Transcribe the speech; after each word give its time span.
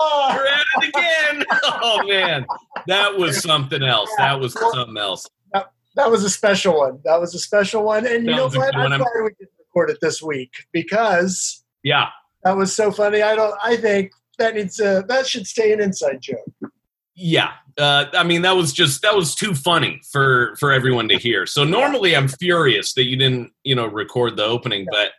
you. 0.00 0.34
You're 0.34 0.46
at 0.46 0.64
it 0.82 0.88
again. 0.96 1.44
Oh 1.64 2.00
man, 2.06 2.46
that 2.86 3.16
was 3.16 3.42
something 3.42 3.82
else. 3.82 4.10
That 4.18 4.38
was 4.40 4.52
something 4.58 4.96
else. 4.96 5.28
That 5.94 6.10
was 6.10 6.24
a 6.24 6.30
special 6.30 6.78
one. 6.78 7.00
That 7.04 7.20
was 7.20 7.34
a 7.34 7.38
special 7.38 7.82
one. 7.84 8.06
And 8.06 8.24
you 8.24 8.34
know 8.34 8.46
a 8.46 8.50
what? 8.50 8.74
I'm 8.74 8.88
glad 8.88 9.00
we 9.22 9.30
didn't 9.38 9.50
record 9.58 9.90
it 9.90 9.98
this 10.00 10.22
week 10.22 10.50
because 10.72 11.62
Yeah, 11.82 12.08
that 12.44 12.56
was 12.56 12.74
so 12.74 12.90
funny. 12.90 13.20
I 13.22 13.34
don't. 13.36 13.54
I 13.62 13.76
think 13.76 14.12
that 14.38 14.54
needs 14.54 14.76
to. 14.76 15.04
That 15.06 15.26
should 15.26 15.46
stay 15.46 15.72
an 15.72 15.80
inside 15.80 16.20
joke. 16.22 16.50
yeah. 17.14 17.50
Uh, 17.78 18.04
I 18.12 18.22
mean, 18.22 18.42
that 18.42 18.54
was 18.56 18.72
just 18.72 19.00
that 19.02 19.14
was 19.16 19.34
too 19.34 19.54
funny 19.54 20.00
for 20.10 20.56
for 20.56 20.72
everyone 20.72 21.08
to 21.08 21.16
hear. 21.18 21.46
So 21.46 21.64
normally, 21.64 22.14
I'm 22.16 22.28
furious 22.28 22.92
that 22.94 23.04
you 23.04 23.16
didn't, 23.16 23.50
you 23.64 23.74
know, 23.74 23.86
record 23.86 24.36
the 24.36 24.44
opening, 24.44 24.86
but 24.90 25.12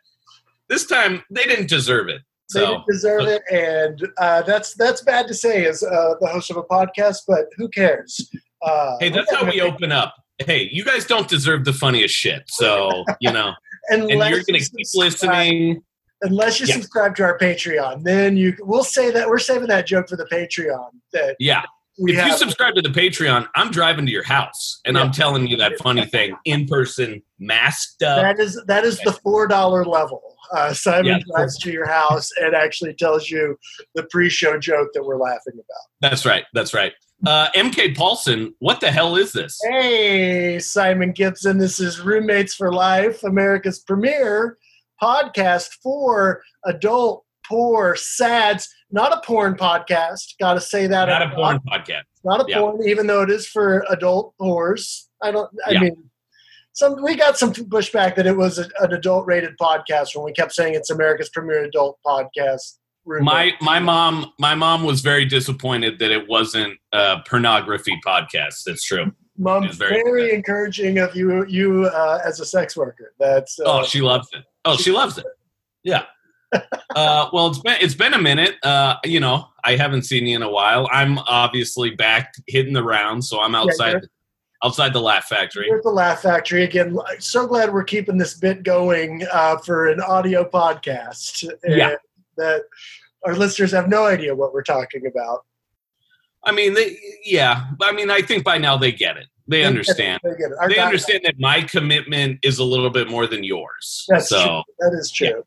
this 0.70 0.86
time 0.86 1.24
they 1.32 1.44
didn't 1.44 1.70
deserve 1.70 2.10
it. 2.10 2.22
They 2.54 2.60
So 2.60 2.66
didn't 2.68 2.86
deserve 2.90 3.22
it, 3.28 3.42
and 3.52 4.08
uh, 4.18 4.42
that's 4.44 4.74
that's 4.76 5.02
bad 5.02 5.28
to 5.28 5.34
say 5.34 5.66
as 5.66 5.82
uh, 5.84 6.16
the 6.20 6.28
host 6.28 6.52
of 6.52 6.58
a 6.58 6.64
podcast, 6.64 7.20
but 7.28 7.46
who 7.58 7.70
cares? 7.70 8.30
Uh, 8.62 8.96
hey, 9.00 9.10
that's 9.10 9.34
how 9.34 9.46
we 9.46 9.62
open 9.62 9.92
up. 9.92 10.14
Hey, 10.40 10.68
you 10.72 10.84
guys 10.84 11.06
don't 11.06 11.28
deserve 11.28 11.64
the 11.66 11.74
funniest 11.74 12.14
shit. 12.16 12.44
So 12.48 13.04
you 13.22 13.32
know, 13.32 13.54
and 13.90 14.10
you're 14.10 14.20
gonna 14.20 14.60
keep 14.60 14.88
listening. 14.96 15.82
Unless 16.26 16.62
you 16.62 16.68
Yeah. 16.68 16.76
subscribe 16.76 17.16
to 17.18 17.24
our 17.24 17.38
Patreon, 17.38 18.04
then 18.04 18.38
you 18.38 18.56
we'll 18.62 18.86
say 18.86 19.12
that 19.12 19.28
we're 19.28 19.40
saving 19.40 19.68
that 19.68 19.86
joke 19.86 20.08
for 20.08 20.16
the 20.16 20.26
Patreon. 20.26 20.88
That 21.12 21.36
Yeah. 21.40 21.64
if 21.98 22.16
have. 22.16 22.28
you 22.28 22.38
subscribe 22.38 22.76
to 22.76 22.82
the 22.82 22.88
Patreon, 22.90 23.46
I'm 23.56 23.72
driving 23.72 24.06
to 24.06 24.12
your 24.12 24.24
house 24.24 24.80
and 24.86 24.98
I'm 24.98 25.12
telling 25.12 25.48
you 25.48 25.58
that 25.58 25.74
funny 25.80 26.06
thing 26.06 26.36
in 26.46 26.66
person, 26.66 27.22
masked 27.40 28.04
up. 28.04 28.22
that 28.22 28.40
is 28.40 28.62
that 28.68 28.86
is 28.86 29.00
the 29.00 29.12
four 29.12 29.48
dollar 29.48 29.84
level. 29.86 30.22
Uh, 30.54 30.74
Simon 30.74 31.06
Yeah. 31.06 31.20
drives 31.36 31.58
to 31.60 31.72
your 31.72 31.88
house 31.88 32.30
and 32.40 32.56
actually 32.56 32.94
tells 32.94 33.30
you 33.30 33.58
the 33.96 34.04
pre-show 34.04 34.60
joke 34.60 34.90
that 34.94 35.04
we're 35.04 35.18
laughing 35.20 35.54
about. 35.54 35.86
That's 36.12 36.26
right. 36.26 36.46
That's 36.54 36.74
right. 36.74 36.94
Uh, 37.26 37.50
MK 37.56 37.96
Paulson, 37.96 38.54
what 38.60 38.80
the 38.82 38.92
hell 38.92 39.16
is 39.16 39.32
this? 39.32 39.60
Hey, 39.70 40.60
Simon 40.60 41.12
Gibson. 41.12 41.58
This 41.58 41.80
is 41.80 42.00
Roommates 42.02 42.54
for 42.54 42.74
Life, 42.74 43.24
America's 43.24 43.80
premier 43.80 44.58
podcast 45.02 45.70
for 45.82 46.44
adult 46.66 47.24
poor 47.48 47.96
sads. 47.96 48.70
Not 48.92 49.12
a 49.12 49.22
porn 49.26 49.56
podcast. 49.56 50.34
Got 50.40 50.54
to 50.56 50.62
say 50.62 50.86
that. 50.88 51.06
Not 51.08 51.22
a 51.22 51.30
porn 51.36 51.60
podcast. 51.68 52.04
Not 52.24 52.42
a 52.42 52.46
Yeah. 52.50 52.60
porn, 52.60 52.88
even 52.88 53.08
though 53.08 53.22
it 53.22 53.30
is 53.30 53.48
for 53.48 53.86
adult 53.90 54.34
whores. 54.40 55.08
I 55.22 55.32
don't. 55.32 55.50
I 55.66 55.72
Yeah. 55.72 55.80
mean, 55.80 56.10
some 56.74 57.02
we 57.02 57.16
got 57.16 57.38
some 57.38 57.54
pushback 57.54 58.16
that 58.16 58.26
it 58.26 58.36
was 58.36 58.60
a, 58.60 58.68
an 58.80 58.94
adult 58.94 59.26
rated 59.26 59.58
podcast 59.58 60.16
when 60.16 60.26
we 60.26 60.34
kept 60.34 60.54
saying 60.54 60.74
it's 60.74 60.90
America's 60.90 61.30
premier 61.30 61.64
adult 61.64 62.00
podcast. 62.06 62.78
My 63.06 63.52
my 63.62 63.80
mom 63.80 64.32
my 64.40 64.56
mom 64.56 64.84
was 64.84 65.02
very 65.02 65.26
disappointed 65.26 66.00
that 66.00 66.12
it 66.12 66.28
wasn't 66.28 66.78
a 66.92 67.18
pornography 67.28 68.00
podcast. 68.06 68.64
That's 68.66 68.84
true. 68.84 69.12
mom 69.38 69.72
very 69.74 70.02
very, 70.04 70.34
encouraging 70.34 71.00
of 71.00 71.16
you 71.16 71.46
you 71.48 71.86
uh, 71.86 72.20
as 72.26 72.40
a 72.40 72.46
sex 72.46 72.76
worker. 72.76 73.14
That's 73.20 73.60
uh, 73.60 73.64
Oh, 73.66 73.84
she 73.84 74.02
loves 74.02 74.28
it. 74.34 74.44
Oh, 74.66 74.78
she 74.78 74.92
loves 74.92 75.18
it. 75.18 75.26
Yeah. 75.84 76.06
uh, 76.96 77.30
well, 77.34 77.48
it's 77.48 77.60
been 77.60 77.78
it's 77.82 77.96
been 77.96 78.14
a 78.14 78.22
minute. 78.22 78.56
Uh, 78.64 78.96
you 79.04 79.20
know, 79.20 79.48
I 79.64 79.76
haven't 79.76 80.04
seen 80.04 80.26
you 80.26 80.36
in 80.36 80.44
a 80.44 80.50
while. 80.50 80.88
I'm 80.92 81.18
obviously 81.20 81.92
back 81.92 82.34
hitting 82.48 82.74
the 82.74 82.84
rounds, 82.84 83.28
so 83.28 83.42
I'm 83.42 83.54
outside 83.54 83.94
you're- 83.94 84.08
outside 84.64 84.94
the 84.94 85.02
Laugh 85.02 85.26
Factory. 85.26 85.68
We're 85.70 85.78
at 85.78 85.84
the 85.84 85.90
Laugh 85.90 86.22
Factory 86.22 86.64
again. 86.64 86.98
So 87.20 87.46
glad 87.48 87.74
we're 87.74 87.84
keeping 87.84 88.18
this 88.18 88.36
bit 88.36 88.64
going 88.64 89.24
uh, 89.32 89.58
for 89.58 89.88
an 89.88 90.00
audio 90.02 90.44
podcast. 90.50 91.50
Yeah. 91.66 91.90
And 91.90 91.98
that 92.38 92.64
our 93.26 93.36
listeners 93.36 93.72
have 93.72 93.90
no 93.90 94.06
idea 94.06 94.36
what 94.36 94.54
we're 94.54 94.64
talking 94.64 95.06
about. 95.06 95.46
I 96.46 96.52
mean, 96.52 96.74
they, 96.74 96.98
yeah. 97.24 97.68
I 97.82 97.92
mean, 97.92 98.10
I 98.10 98.22
think 98.22 98.44
by 98.44 98.58
now 98.58 98.78
they 98.78 98.92
get 98.92 99.18
it. 99.18 99.28
They 99.48 99.64
understand. 99.64 100.22
They, 100.24 100.32
get 100.32 100.52
it. 100.52 100.70
They 100.70 100.80
understand 100.80 101.22
that 101.26 101.40
my 101.40 101.62
commitment 101.62 102.40
is 102.44 102.60
a 102.60 102.64
little 102.64 102.90
bit 102.90 103.10
more 103.10 103.28
than 103.28 103.44
yours. 103.44 104.06
That's 104.08 104.30
so, 104.30 104.44
true. 104.44 104.64
That 104.80 104.98
is 104.98 105.12
true. 105.12 105.44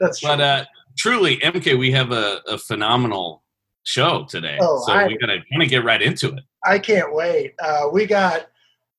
That's 0.00 0.20
true. 0.20 0.28
but 0.28 0.40
uh, 0.40 0.64
truly, 0.96 1.38
MK, 1.38 1.78
we 1.78 1.90
have 1.92 2.12
a, 2.12 2.40
a 2.48 2.58
phenomenal 2.58 3.42
show 3.84 4.24
today. 4.28 4.58
Oh, 4.60 4.82
so 4.86 4.92
I- 4.92 5.06
we're 5.06 5.18
gonna 5.18 5.38
gonna 5.52 5.66
get 5.66 5.84
right 5.84 6.00
into 6.00 6.28
it. 6.28 6.44
I 6.64 6.78
can't 6.78 7.14
wait. 7.14 7.54
Uh, 7.62 7.88
we 7.92 8.06
got. 8.06 8.46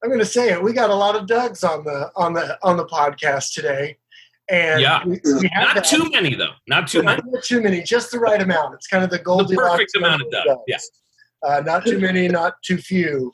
I'm 0.04 0.10
going 0.10 0.20
to 0.20 0.26
say 0.26 0.52
it. 0.52 0.62
We 0.62 0.74
got 0.74 0.90
a 0.90 0.96
lot 0.96 1.16
of 1.16 1.28
Dougs 1.28 1.64
on 1.64 1.86
the 1.86 2.12
on 2.16 2.34
the 2.34 2.58
on 2.62 2.76
the 2.76 2.86
podcast 2.86 3.54
today, 3.54 3.98
and 4.50 4.82
Yeah. 4.82 5.02
we, 5.06 5.20
we 5.24 5.50
Not 5.56 5.76
that. 5.76 5.86
too 5.86 6.10
many 6.12 6.36
though. 6.36 6.52
Not 6.68 6.90
too 6.90 7.04
many. 7.04 7.22
Not 7.26 7.44
too 7.44 7.62
many, 7.62 7.82
just 7.82 8.12
the 8.12 8.20
right 8.20 8.42
amount. 8.42 8.74
It's 8.76 8.88
kind 8.88 9.04
of 9.04 9.10
the 9.10 9.20
Goldilocks 9.20 9.70
perfect 9.72 9.96
amount 9.98 10.22
of 10.24 10.28
level 10.32 10.56
Doug, 10.56 10.60
yeah. 10.68 10.78
Uh, 11.48 11.62
not 11.62 11.86
too 11.86 12.00
many, 12.00 12.28
not 12.28 12.54
too 12.66 12.78
few. 12.78 13.32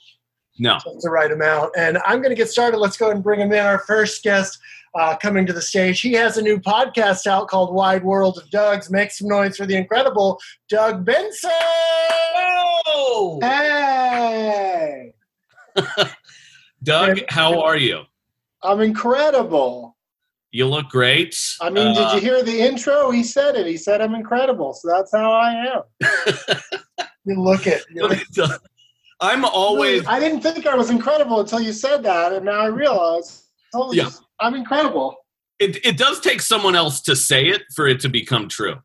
No. 0.60 0.74
Just 0.84 1.02
the 1.02 1.10
right 1.10 1.32
amount. 1.32 1.72
And 1.78 1.98
I'm 2.06 2.18
going 2.20 2.30
to 2.32 2.36
get 2.36 2.50
started. 2.50 2.78
Let's 2.78 2.98
go 2.98 3.06
ahead 3.06 3.16
and 3.16 3.24
bring 3.24 3.40
him 3.40 3.52
in. 3.52 3.66
Our 3.66 3.80
first 3.80 4.24
guest 4.24 4.60
uh, 4.96 5.16
coming 5.18 5.46
to 5.46 5.54
the 5.54 5.62
stage. 5.62 6.02
He 6.02 6.12
has 6.14 6.38
a 6.38 6.42
new 6.42 6.60
podcast 6.60 7.28
out 7.28 7.48
called 7.48 7.74
Wide 7.74 8.04
World 8.04 8.38
of 8.38 8.50
Doug's. 8.50 8.90
Make 8.92 9.12
some 9.12 9.28
noise 9.28 9.56
for 9.58 9.66
the 9.66 9.76
incredible 9.76 10.40
Doug 10.68 11.06
Benson. 11.06 11.50
Oh, 12.92 13.40
Hey, 13.42 15.14
Doug, 16.84 17.20
how 17.30 17.62
are 17.62 17.78
you? 17.78 18.02
I'm 18.64 18.82
incredible. 18.82 19.96
You 20.52 20.66
look 20.66 20.90
great. 20.90 21.38
I 21.62 21.70
mean, 21.70 21.96
Uh, 21.96 22.14
did 22.14 22.16
you 22.24 22.30
hear 22.30 22.44
the 22.44 22.60
intro? 22.62 23.12
He 23.12 23.24
said 23.24 23.56
it. 23.56 23.68
He 23.68 23.78
said 23.78 24.02
I'm 24.02 24.16
incredible. 24.16 24.74
So 24.74 24.90
that's 24.90 25.12
how 25.14 25.32
I 25.32 25.66
am. 26.02 26.58
You 27.26 27.40
look 27.40 27.68
it. 27.68 27.84
You 27.94 28.08
look, 28.08 28.18
I'm 29.22 29.44
always 29.46 30.06
I 30.08 30.20
didn't 30.20 30.42
think 30.42 30.66
I 30.66 30.76
was 30.76 30.90
incredible 30.90 31.40
until 31.42 31.60
you 31.60 31.74
said 31.74 32.04
that, 32.04 32.34
and 32.34 32.46
now 32.46 32.60
I 32.62 32.68
realize. 32.68 33.44
Holy, 33.74 33.98
Yeah. 33.98 34.10
I'm 34.40 34.56
incredible. 34.56 35.16
it, 35.60 35.86
it 35.86 35.98
does 35.98 36.20
take 36.22 36.42
someone 36.42 36.76
else 36.76 37.02
to 37.02 37.16
say 37.16 37.48
it 37.48 37.64
for 37.76 37.88
it 37.88 38.00
to 38.02 38.10
become 38.10 38.48
true. 38.48 38.76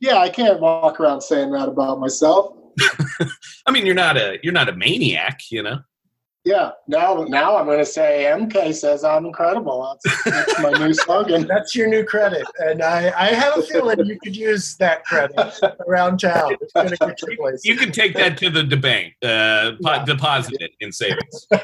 Yeah, 0.00 0.16
I 0.18 0.28
can't 0.30 0.60
walk 0.60 0.98
around 1.00 1.20
saying 1.20 1.50
that 1.52 1.68
about 1.68 2.00
myself. 2.00 2.54
I 3.66 3.70
mean, 3.70 3.84
you're 3.84 3.94
not 3.94 4.16
a 4.16 4.38
you're 4.42 4.52
not 4.52 4.68
a 4.68 4.72
maniac, 4.76 5.40
you 5.50 5.62
know. 5.62 5.80
Yeah, 6.44 6.70
now 6.86 7.24
now 7.28 7.56
I'm 7.56 7.66
going 7.66 7.78
to 7.78 7.84
say 7.84 8.24
MK 8.30 8.72
says 8.74 9.04
I'm 9.04 9.26
incredible. 9.26 9.98
That's, 10.04 10.24
that's 10.24 10.60
my 10.60 10.70
new 10.70 10.94
slogan. 10.94 11.46
that's 11.48 11.74
your 11.74 11.88
new 11.88 12.04
credit. 12.04 12.46
And 12.60 12.82
I, 12.82 13.12
I 13.18 13.26
have 13.34 13.58
a 13.58 13.62
feeling 13.62 14.04
you 14.06 14.18
could 14.22 14.34
use 14.36 14.76
that 14.76 15.04
credit 15.04 15.36
around 15.86 16.18
town. 16.20 16.56
It's 16.60 16.72
going 16.72 16.88
to 16.88 16.96
get 16.96 17.20
you 17.22 17.36
places. 17.36 17.64
You 17.66 17.76
can 17.76 17.92
take 17.92 18.14
that 18.14 18.38
to 18.38 18.48
the 18.50 18.76
bank, 18.76 19.14
uh, 19.22 19.72
po- 19.82 19.92
Yeah. 19.94 20.04
deposit 20.04 20.56
it 20.60 20.70
in 20.80 20.92
savings. 20.92 21.46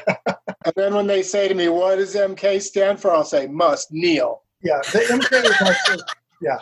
And 0.65 0.73
then 0.75 0.95
when 0.95 1.05
they 1.05 1.21
say 1.21 1.47
to 1.47 1.53
me, 1.53 1.69
"What 1.69 1.97
does 1.97 2.15
MK 2.15 2.59
stand 2.59 2.99
for?" 2.99 3.11
I'll 3.11 3.23
say, 3.23 3.45
"Must 3.45 3.91
kneel." 3.93 4.41
Yeah, 4.63 4.79
the 4.91 4.99
MK 4.99 5.45
is 5.45 5.61
actually, 5.61 6.03
yeah. 6.41 6.57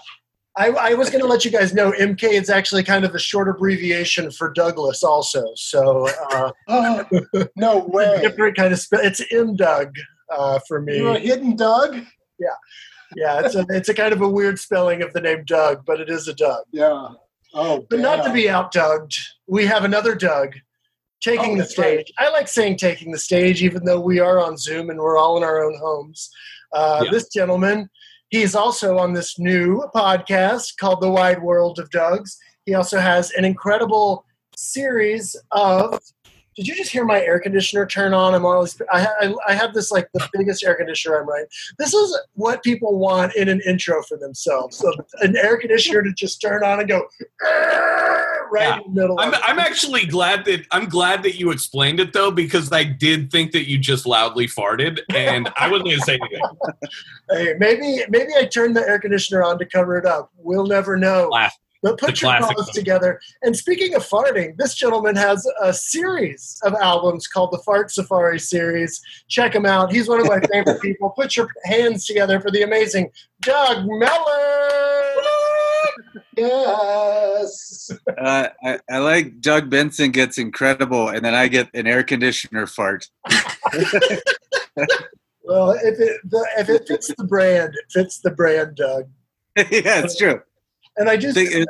I, 0.56 0.68
I 0.70 0.94
was 0.94 1.10
going 1.10 1.22
to 1.22 1.28
let 1.28 1.44
you 1.44 1.52
guys 1.52 1.74
know 1.74 1.92
MK 1.94 2.24
is 2.24 2.50
actually 2.50 2.84
kind 2.84 3.04
of 3.06 3.16
a 3.16 3.20
short 3.20 3.50
abbreviation 3.50 4.30
for 4.30 4.52
Douglas, 4.54 5.04
also. 5.04 5.44
So 5.56 6.08
uh, 6.32 6.52
Oh, 6.68 7.04
no 7.56 7.80
way! 7.88 8.22
different 8.22 8.56
kind 8.56 8.72
of 8.72 8.80
spell. 8.80 9.00
It's 9.02 9.22
M 9.32 9.56
Doug 9.56 9.94
uh, 10.32 10.60
for 10.68 10.84
You're 10.90 11.12
a 11.12 11.14
me. 11.16 11.26
hidden 11.28 11.56
Doug. 11.56 11.96
Yeah, 12.40 12.48
Yeah. 13.16 13.42
it's 13.46 13.56
a 13.56 13.66
it's 13.70 13.90
a 13.90 13.94
kind 13.96 14.14
of 14.14 14.22
a 14.22 14.28
weird 14.30 14.60
spelling 14.60 15.02
of 15.02 15.12
the 15.14 15.22
name 15.22 15.44
Doug, 15.46 15.86
but 15.86 16.00
it 16.00 16.10
is 16.10 16.28
a 16.28 16.34
Doug. 16.36 16.64
Yeah. 16.72 17.10
Oh, 17.56 17.86
But 17.90 18.00
not 18.00 18.24
to 18.26 18.34
be 18.34 18.50
out 18.50 18.72
Douged, 18.72 19.20
we 19.48 19.66
have 19.66 19.84
another 19.86 20.14
Doug 20.16 20.56
taking 21.22 21.52
Oh, 21.52 21.56
the 21.56 21.58
that's 21.64 21.78
right. 21.78 22.00
stage. 22.06 22.14
I 22.20 22.30
like 22.30 22.48
saying 22.48 22.78
taking 22.78 23.12
the 23.12 23.18
stage, 23.20 23.64
even 23.64 23.86
though 23.86 24.00
we 24.00 24.20
are 24.20 24.40
on 24.40 24.58
Zoom 24.58 24.90
and 24.90 25.00
we're 25.00 25.18
all 25.18 25.38
in 25.38 25.44
our 25.44 25.64
own 25.64 25.78
homes. 25.82 26.30
Uh, 26.74 27.02
Yeah. 27.06 27.12
This 27.12 27.28
gentleman, 27.30 27.90
he's 28.34 28.56
also 28.56 28.98
on 28.98 29.14
this 29.14 29.38
new 29.38 29.84
podcast 29.96 30.78
called 30.78 31.00
The 31.02 31.10
Wide 31.10 31.42
World 31.42 31.78
of 31.78 31.92
Dougs. 31.92 32.36
He 32.66 32.74
also 32.74 32.98
has 33.00 33.30
an 33.34 33.46
incredible 33.46 34.26
series 34.58 35.36
of. 35.52 36.00
Did 36.56 36.68
you 36.68 36.76
just 36.76 36.92
hear 36.92 37.06
my 37.06 37.20
air 37.22 37.40
conditioner 37.40 37.86
turn 37.86 38.14
on? 38.14 38.34
I'm 38.36 38.46
always. 38.46 38.80
I, 38.92 39.08
I, 39.22 39.34
I 39.50 39.54
have 39.54 39.74
this 39.74 39.92
like 39.92 40.08
the 40.14 40.28
biggest 40.34 40.64
air 40.64 40.76
conditioner 40.76 41.20
I'm 41.20 41.28
right. 41.28 41.46
This 41.80 41.94
is 41.94 42.18
what 42.34 42.64
people 42.64 42.98
want 43.00 43.36
in 43.36 43.50
an 43.50 43.62
intro 43.66 44.04
for 44.04 44.18
themselves. 44.18 44.78
So 44.78 44.92
an 45.22 45.36
air 45.36 45.58
conditioner 45.58 46.04
to 46.04 46.14
just 46.14 46.42
turn 46.42 46.64
on 46.64 46.80
and 46.80 46.88
go 46.88 47.08
right 48.52 48.68
Yeah. 48.68 48.78
in 48.86 48.94
the 48.94 49.02
middle. 49.02 49.20
I'm. 49.20 49.34
I'm 49.44 49.60
actually 49.60 50.06
glad 50.06 50.46
that 50.46 50.66
I'm 50.72 50.88
glad 50.88 51.24
that 51.24 51.36
you 51.40 51.52
explained 51.52 52.00
it 52.00 52.14
though 52.14 52.32
because 52.32 52.72
I 52.72 52.84
did 52.84 53.32
think 53.32 53.52
that 53.54 53.68
you 53.70 53.78
just 53.80 54.06
loudly 54.06 54.48
farted 54.48 55.00
and 55.14 55.50
I 55.58 55.70
wasn't 55.70 55.88
going 55.90 56.00
to 56.00 56.06
say 56.06 56.20
anything. 56.22 56.42
Hey, 57.30 57.54
maybe 57.58 58.04
maybe 58.10 58.34
I 58.38 58.44
turned 58.46 58.76
the 58.76 58.82
air 58.82 59.00
conditioner 59.00 59.44
on 59.44 59.58
to 59.58 59.66
cover 59.66 59.98
it 59.98 60.06
up. 60.06 60.30
We'll 60.38 60.68
never 60.68 60.98
know. 60.98 61.30
But 61.84 62.00
put 62.00 62.16
The 62.16 62.22
your 62.22 62.40
classic. 62.40 62.56
paws 62.58 62.70
together. 62.72 63.20
And 63.44 63.56
speaking 63.56 63.94
of 63.94 64.08
farting, 64.08 64.58
this 64.58 64.74
gentleman 64.74 65.16
has 65.18 65.46
a 65.62 65.74
series 65.74 66.58
of 66.64 66.74
albums 66.76 67.28
called 67.28 67.52
the 67.52 67.60
Fart 67.60 67.92
Safari 67.92 68.40
series. 68.40 69.02
Check 69.28 69.54
him 69.54 69.66
out. 69.66 69.92
He's 69.92 70.08
one 70.08 70.22
of 70.22 70.28
my 70.28 70.40
favorite 70.52 70.82
people. 70.82 71.10
Put 71.12 71.36
your 71.36 71.50
hands 71.66 72.06
together 72.06 72.40
for 72.40 72.50
the 72.52 72.64
amazing 72.64 73.12
Doug 73.42 73.86
Mellard. 73.86 75.24
Yes. 76.38 77.92
Uh, 78.18 78.48
I, 78.64 78.80
I 78.90 78.98
like 79.00 79.42
Doug 79.42 79.70
Benson 79.70 80.12
gets 80.12 80.38
incredible, 80.40 81.10
and 81.10 81.24
then 81.24 81.36
I 81.36 81.48
get 81.48 81.70
an 81.76 81.86
air 81.86 82.04
conditioner 82.04 82.66
fart. 82.66 83.08
Well, 85.46 85.72
if 85.72 86.00
it 86.00 86.22
the, 86.24 86.48
if 86.58 86.70
it 86.70 86.88
fits 86.88 87.14
the 87.14 87.26
brand, 87.26 87.74
it 87.76 87.92
fits 87.92 88.20
the 88.20 88.32
brand, 88.32 88.76
Doug. 88.76 89.10
yeah, 89.58 90.00
it's 90.00 90.18
true. 90.18 90.42
And 90.98 91.10
I 91.10 91.18
just 91.18 91.36
Think 91.36 91.52
it- 91.52 91.68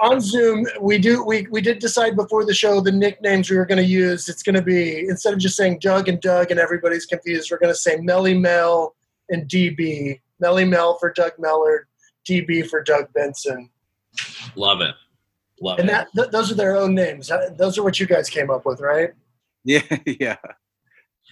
on 0.00 0.18
Zoom, 0.20 0.66
we 0.80 0.96
do 0.98 1.22
we 1.24 1.46
we 1.50 1.60
did 1.60 1.78
decide 1.78 2.16
before 2.16 2.44
the 2.46 2.54
show 2.54 2.80
the 2.80 2.90
nicknames 2.90 3.50
we 3.50 3.56
were 3.58 3.66
going 3.66 3.78
to 3.78 3.84
use. 3.84 4.28
It's 4.30 4.42
going 4.42 4.54
to 4.56 4.62
be 4.62 5.00
instead 5.08 5.34
of 5.34 5.38
just 5.38 5.56
saying 5.56 5.80
Doug 5.80 6.08
and 6.08 6.18
Doug 6.20 6.50
and 6.50 6.58
everybody's 6.58 7.04
confused, 7.04 7.50
we're 7.50 7.58
going 7.58 7.72
to 7.72 7.78
say 7.78 7.96
Melly 7.96 8.32
Mel 8.32 8.94
and 9.28 9.46
DB. 9.48 10.20
Melly 10.40 10.64
Mel 10.64 10.96
for 10.98 11.12
Doug 11.12 11.32
Mellard, 11.38 11.80
DB 12.28 12.66
for 12.66 12.82
Doug 12.82 13.12
Benson, 13.12 13.68
Love 14.56 14.80
it. 14.80 14.94
Love 15.60 15.78
it. 15.78 15.82
and 15.82 15.90
it. 15.90 15.92
that 15.92 16.08
th- 16.16 16.30
those 16.30 16.50
are 16.50 16.54
their 16.56 16.76
own 16.76 16.94
names. 16.94 17.30
Those 17.56 17.76
are 17.78 17.82
what 17.84 18.00
you 18.00 18.06
guys 18.06 18.28
came 18.30 18.50
up 18.50 18.64
with, 18.66 18.80
right? 18.80 19.10
Yeah, 19.64 19.82
yeah. 20.06 20.36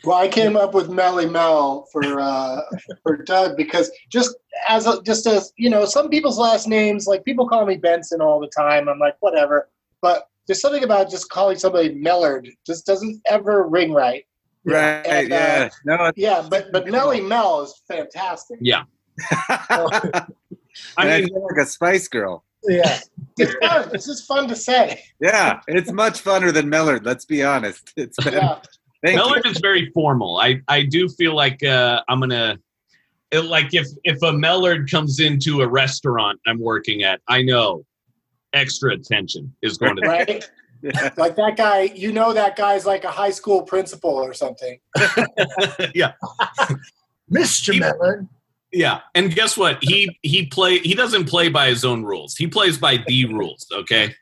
Well, 0.05 0.19
I 0.19 0.29
came 0.29 0.57
up 0.57 0.75
with 0.75 0.89
Melly 0.89 1.27
Mel 1.27 1.87
for 1.93 2.21
uh, 2.21 2.61
for 3.03 3.19
Doug 3.19 3.57
because 3.57 3.91
just 4.09 4.35
as 4.69 4.87
a, 4.87 5.01
just 5.03 5.27
as 5.27 5.53
you 5.57 5.71
know, 5.71 5.85
some 5.85 6.09
people's 6.09 6.39
last 6.39 6.67
names 6.67 7.07
like 7.07 7.25
people 7.25 7.49
call 7.49 7.65
me 7.67 7.77
Benson 7.77 8.21
all 8.21 8.41
the 8.41 8.49
time. 8.49 8.89
I'm 8.89 8.99
like 8.99 9.17
whatever, 9.21 9.69
but 10.01 10.29
there's 10.47 10.61
something 10.61 10.83
about 10.83 11.11
just 11.11 11.31
calling 11.31 11.57
somebody 11.57 11.95
Mellard 11.95 12.49
just 12.67 12.85
doesn't 12.85 13.21
ever 13.27 13.67
ring 13.69 13.93
right. 13.93 14.25
Right, 14.65 15.07
And, 15.07 15.33
uh, 15.33 15.37
yeah. 15.37 15.69
No, 15.85 16.13
Yeah, 16.17 16.47
but 16.49 16.73
but 16.73 16.87
Melly 16.89 17.21
Mel 17.21 17.63
is 17.63 17.83
fantastic. 17.89 18.59
Yeah. 18.61 18.85
I 19.31 20.27
I 20.97 21.21
mean, 21.21 21.29
like 21.33 21.59
a 21.61 21.67
Spice 21.67 22.09
Girl. 22.09 22.45
Yeah. 22.65 22.99
It's 23.39 23.55
fun. 23.55 23.91
It's 23.93 24.07
just 24.07 24.27
fun 24.27 24.49
to 24.49 24.57
say. 24.57 25.03
Yeah, 25.21 25.61
it's 25.67 25.91
much 25.91 26.23
funner 26.23 26.53
than 26.53 26.71
Mellard. 26.71 27.05
Let's 27.05 27.25
be 27.25 27.43
honest. 27.43 27.93
It's 27.97 28.17
better. 28.23 28.37
Yeah. 28.37 28.59
Thank 29.03 29.19
you. 29.19 29.25
Mellard 29.25 29.47
is 29.47 29.59
very 29.59 29.91
formal. 29.91 30.39
I, 30.39 30.61
I 30.69 30.85
do 30.85 31.09
feel 31.09 31.35
like 31.35 31.63
uh, 31.65 32.03
I'm 32.09 32.21
gonna 32.21 32.59
it, 33.33 33.47
like 33.47 33.75
if 33.75 33.89
if 34.05 34.17
a 34.23 34.33
Mellard 34.33 34.91
comes 34.91 35.19
into 35.19 35.63
a 35.63 35.69
restaurant 35.69 36.39
I'm 36.47 36.61
working 36.61 37.03
at, 37.03 37.21
I 37.29 37.43
know 37.43 37.85
extra 38.53 38.93
attention 38.93 39.55
is 39.63 39.79
going 39.79 39.97
to. 39.97 40.03
Right? 40.03 40.29
Yeah. 40.83 41.11
Like 41.17 41.37
that 41.37 41.57
guy, 41.57 41.83
you 41.83 42.11
know 42.11 42.33
that 42.33 42.57
guy's 42.57 42.85
like 42.85 43.05
a 43.05 43.11
high 43.11 43.31
school 43.31 43.63
principal 43.63 44.11
or 44.11 44.35
something. 44.35 44.81
yeah, 45.95 46.15
Mr. 47.33 47.73
He- 47.73 47.79
Mellard. 47.81 48.29
yeah. 48.73 49.01
And 49.15 49.33
guess 49.33 49.57
what? 49.57 49.79
He 49.81 50.19
he 50.23 50.47
play 50.47 50.81
he 50.81 50.95
doesn't 50.95 51.27
play 51.27 51.49
by 51.49 51.69
his 51.69 51.85
own 51.85 52.03
rules. 52.03 52.35
He 52.35 52.49
plays 52.49 52.79
by 52.79 52.99
the 53.07 53.27
rules. 53.27 53.65
Okay, 53.73 54.13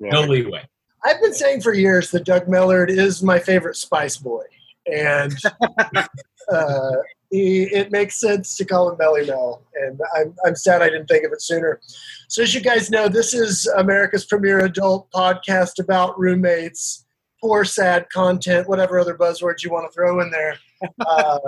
no 0.00 0.22
leeway. 0.22 0.64
I've 1.04 1.20
been 1.20 1.34
saying 1.34 1.60
for 1.60 1.72
years 1.72 2.10
that 2.10 2.24
Doug 2.24 2.46
Mellard 2.46 2.90
is 2.90 3.22
my 3.22 3.38
favorite 3.38 3.76
Spice 3.76 4.16
Boy, 4.16 4.44
and 4.86 5.36
uh, 6.52 6.90
he, 7.30 7.64
it 7.64 7.92
makes 7.92 8.18
sense 8.18 8.56
to 8.56 8.64
call 8.64 8.90
him 8.90 8.96
Melly 8.98 9.26
Mel. 9.26 9.62
And 9.74 10.00
I'm, 10.16 10.34
I'm 10.44 10.56
sad 10.56 10.82
I 10.82 10.88
didn't 10.88 11.06
think 11.06 11.24
of 11.24 11.32
it 11.32 11.42
sooner. 11.42 11.80
So, 12.28 12.42
as 12.42 12.54
you 12.54 12.60
guys 12.60 12.90
know, 12.90 13.08
this 13.08 13.34
is 13.34 13.66
America's 13.76 14.24
premier 14.24 14.60
adult 14.60 15.10
podcast 15.10 15.78
about 15.78 16.18
roommates, 16.18 17.04
poor, 17.40 17.64
sad 17.64 18.08
content, 18.10 18.68
whatever 18.68 18.98
other 18.98 19.16
buzzwords 19.16 19.62
you 19.62 19.70
want 19.70 19.90
to 19.90 19.94
throw 19.94 20.20
in 20.20 20.30
there. 20.30 20.58
Uh, 21.04 21.38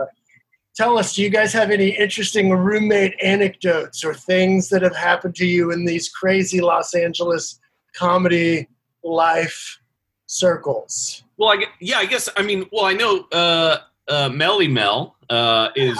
tell 0.74 0.98
us, 0.98 1.14
do 1.14 1.22
you 1.22 1.30
guys 1.30 1.52
have 1.52 1.70
any 1.70 1.90
interesting 1.90 2.50
roommate 2.50 3.14
anecdotes 3.22 4.02
or 4.02 4.12
things 4.12 4.68
that 4.68 4.82
have 4.82 4.96
happened 4.96 5.36
to 5.36 5.46
you 5.46 5.70
in 5.70 5.84
these 5.84 6.08
crazy 6.08 6.60
Los 6.60 6.94
Angeles 6.94 7.60
comedy 7.94 8.66
life 9.02 9.80
circles? 10.26 11.24
Well, 11.36 11.50
I 11.50 11.56
gue- 11.56 11.66
yeah, 11.80 11.98
I 11.98 12.06
guess 12.06 12.28
I 12.36 12.42
mean, 12.42 12.66
well, 12.72 12.84
I 12.84 12.92
know 12.92 13.26
uh, 13.32 13.78
uh, 14.08 14.28
Melly 14.28 14.68
Mel 14.68 15.16
uh, 15.28 15.68
is 15.74 15.98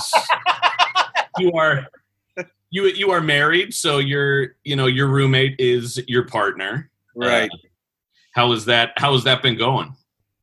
you 1.38 1.52
are 1.52 1.87
you 2.70 2.87
you 2.87 3.11
are 3.11 3.20
married, 3.20 3.75
so 3.75 3.99
your 3.99 4.56
you 4.64 4.76
know 4.76 4.87
your 4.87 5.08
roommate 5.08 5.56
is 5.58 6.02
your 6.06 6.26
partner. 6.26 6.91
Right. 7.14 7.50
Uh, 7.50 7.56
how 8.32 8.52
is 8.52 8.64
that? 8.67 8.93
How 8.97 9.12
has 9.12 9.25
that 9.25 9.43
been 9.43 9.56
going? 9.56 9.94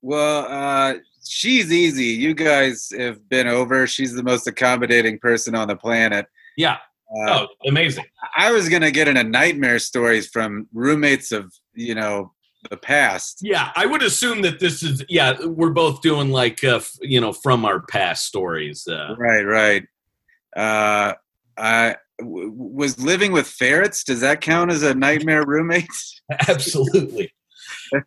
Well, 0.02 0.46
uh, 0.50 0.96
she's 1.26 1.72
easy. 1.72 2.06
You 2.06 2.34
guys 2.34 2.92
have 2.98 3.28
been 3.30 3.48
over. 3.48 3.88
She's 3.88 4.14
the 4.14 4.24
most 4.24 4.48
accommodating 4.48 5.20
person 5.20 5.56
on 5.56 5.68
the 5.68 5.76
planet. 5.76 6.28
Yeah. 6.58 6.78
Uh, 7.20 7.46
oh, 7.46 7.48
amazing. 7.68 8.04
I 8.36 8.52
was 8.52 8.68
gonna 8.68 8.92
get 8.92 9.08
into 9.08 9.24
nightmare 9.24 9.80
stories 9.80 10.28
from 10.28 10.68
roommates 10.74 11.32
of 11.32 11.54
you 11.74 11.96
know 11.96 12.34
the 12.70 12.78
past. 12.78 13.40
Yeah, 13.42 13.72
I 13.76 13.86
would 13.86 14.02
assume 14.04 14.42
that 14.44 14.60
this 14.60 14.84
is 14.84 15.04
yeah. 15.10 15.36
We're 15.46 15.70
both 15.72 16.02
doing 16.02 16.32
like 16.32 16.64
uh, 16.64 16.78
f- 16.78 16.98
you 17.02 17.20
know 17.22 17.34
from 17.34 17.66
our 17.66 17.82
past 17.82 18.26
stories. 18.26 18.88
Uh, 18.88 19.16
Right, 19.18 19.44
right. 19.44 19.84
Uh, 20.56 21.14
I 21.58 21.96
w- 22.20 22.52
was 22.56 23.00
living 23.00 23.32
with 23.32 23.48
ferrets. 23.48 24.04
Does 24.04 24.22
that 24.22 24.42
count 24.42 24.72
as 24.72 24.84
a 24.84 24.94
nightmare 24.94 25.46
roommate? 25.46 25.88
absolutely. 26.48 27.34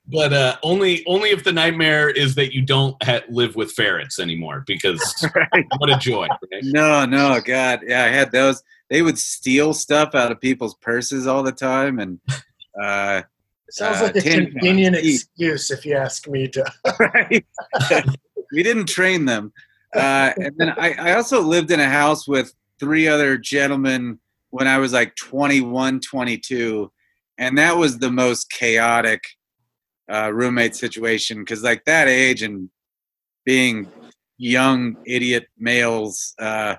But 0.06 0.32
uh, 0.32 0.56
only 0.62 1.04
only 1.06 1.30
if 1.30 1.44
the 1.44 1.52
nightmare 1.52 2.10
is 2.10 2.34
that 2.34 2.54
you 2.54 2.62
don't 2.62 3.00
ha- 3.02 3.22
live 3.30 3.56
with 3.56 3.72
ferrets 3.72 4.18
anymore, 4.18 4.64
because 4.66 5.00
right. 5.34 5.64
what 5.78 5.90
a 5.90 5.96
joy! 5.96 6.26
Right? 6.52 6.62
No, 6.64 7.04
no, 7.06 7.40
God, 7.44 7.80
yeah, 7.86 8.04
I 8.04 8.08
had 8.08 8.30
those. 8.32 8.62
They 8.90 9.02
would 9.02 9.18
steal 9.18 9.72
stuff 9.72 10.14
out 10.14 10.32
of 10.32 10.40
people's 10.40 10.74
purses 10.74 11.26
all 11.26 11.42
the 11.42 11.52
time, 11.52 11.98
and 11.98 12.20
uh, 12.80 13.22
Sounds 13.70 14.00
Uh, 14.00 14.04
like 14.04 14.16
a 14.16 14.22
convenient 14.22 14.96
excuse, 14.96 15.70
if 15.70 15.86
you 15.86 15.94
ask 15.94 16.28
me 16.28 16.48
to. 16.48 16.72
right. 17.00 17.46
we 18.52 18.62
didn't 18.62 18.86
train 18.86 19.24
them. 19.24 19.52
Uh, 19.94 20.32
and 20.36 20.54
then 20.56 20.70
I, 20.70 20.92
I 20.92 21.14
also 21.14 21.40
lived 21.40 21.70
in 21.70 21.80
a 21.80 21.88
house 21.88 22.26
with 22.28 22.52
three 22.78 23.08
other 23.08 23.36
gentlemen 23.36 24.18
when 24.50 24.66
I 24.66 24.78
was 24.78 24.92
like 24.92 25.14
21, 25.16 26.00
22. 26.00 26.90
And 27.38 27.58
that 27.58 27.76
was 27.76 27.98
the 27.98 28.10
most 28.10 28.50
chaotic 28.50 29.22
uh, 30.12 30.30
roommate 30.32 30.76
situation 30.76 31.38
because, 31.38 31.62
like, 31.62 31.84
that 31.86 32.08
age 32.08 32.42
and 32.42 32.68
being 33.44 33.88
young 34.36 34.96
idiot 35.06 35.46
males, 35.58 36.34
uh, 36.38 36.76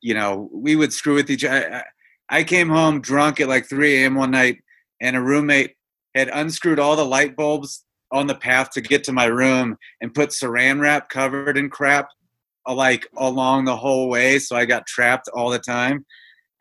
you 0.00 0.14
know, 0.14 0.48
we 0.52 0.76
would 0.76 0.92
screw 0.92 1.14
with 1.14 1.30
each 1.30 1.44
other. 1.44 1.84
I, 2.30 2.38
I 2.40 2.44
came 2.44 2.68
home 2.68 3.00
drunk 3.00 3.40
at 3.40 3.48
like 3.48 3.66
3 3.66 4.02
a.m. 4.02 4.14
one 4.14 4.30
night, 4.30 4.58
and 5.00 5.16
a 5.16 5.20
roommate 5.20 5.76
had 6.14 6.28
unscrewed 6.32 6.78
all 6.78 6.96
the 6.96 7.04
light 7.04 7.36
bulbs 7.36 7.84
on 8.10 8.26
the 8.26 8.34
path 8.34 8.70
to 8.70 8.80
get 8.80 9.04
to 9.04 9.12
my 9.12 9.26
room 9.26 9.76
and 10.00 10.14
put 10.14 10.30
saran 10.30 10.80
wrap 10.80 11.08
covered 11.08 11.56
in 11.58 11.68
crap 11.68 12.08
uh, 12.66 12.74
like 12.74 13.06
along 13.18 13.64
the 13.64 13.76
whole 13.76 14.08
way 14.08 14.38
so 14.38 14.56
i 14.56 14.64
got 14.64 14.86
trapped 14.86 15.28
all 15.34 15.50
the 15.50 15.58
time 15.58 16.04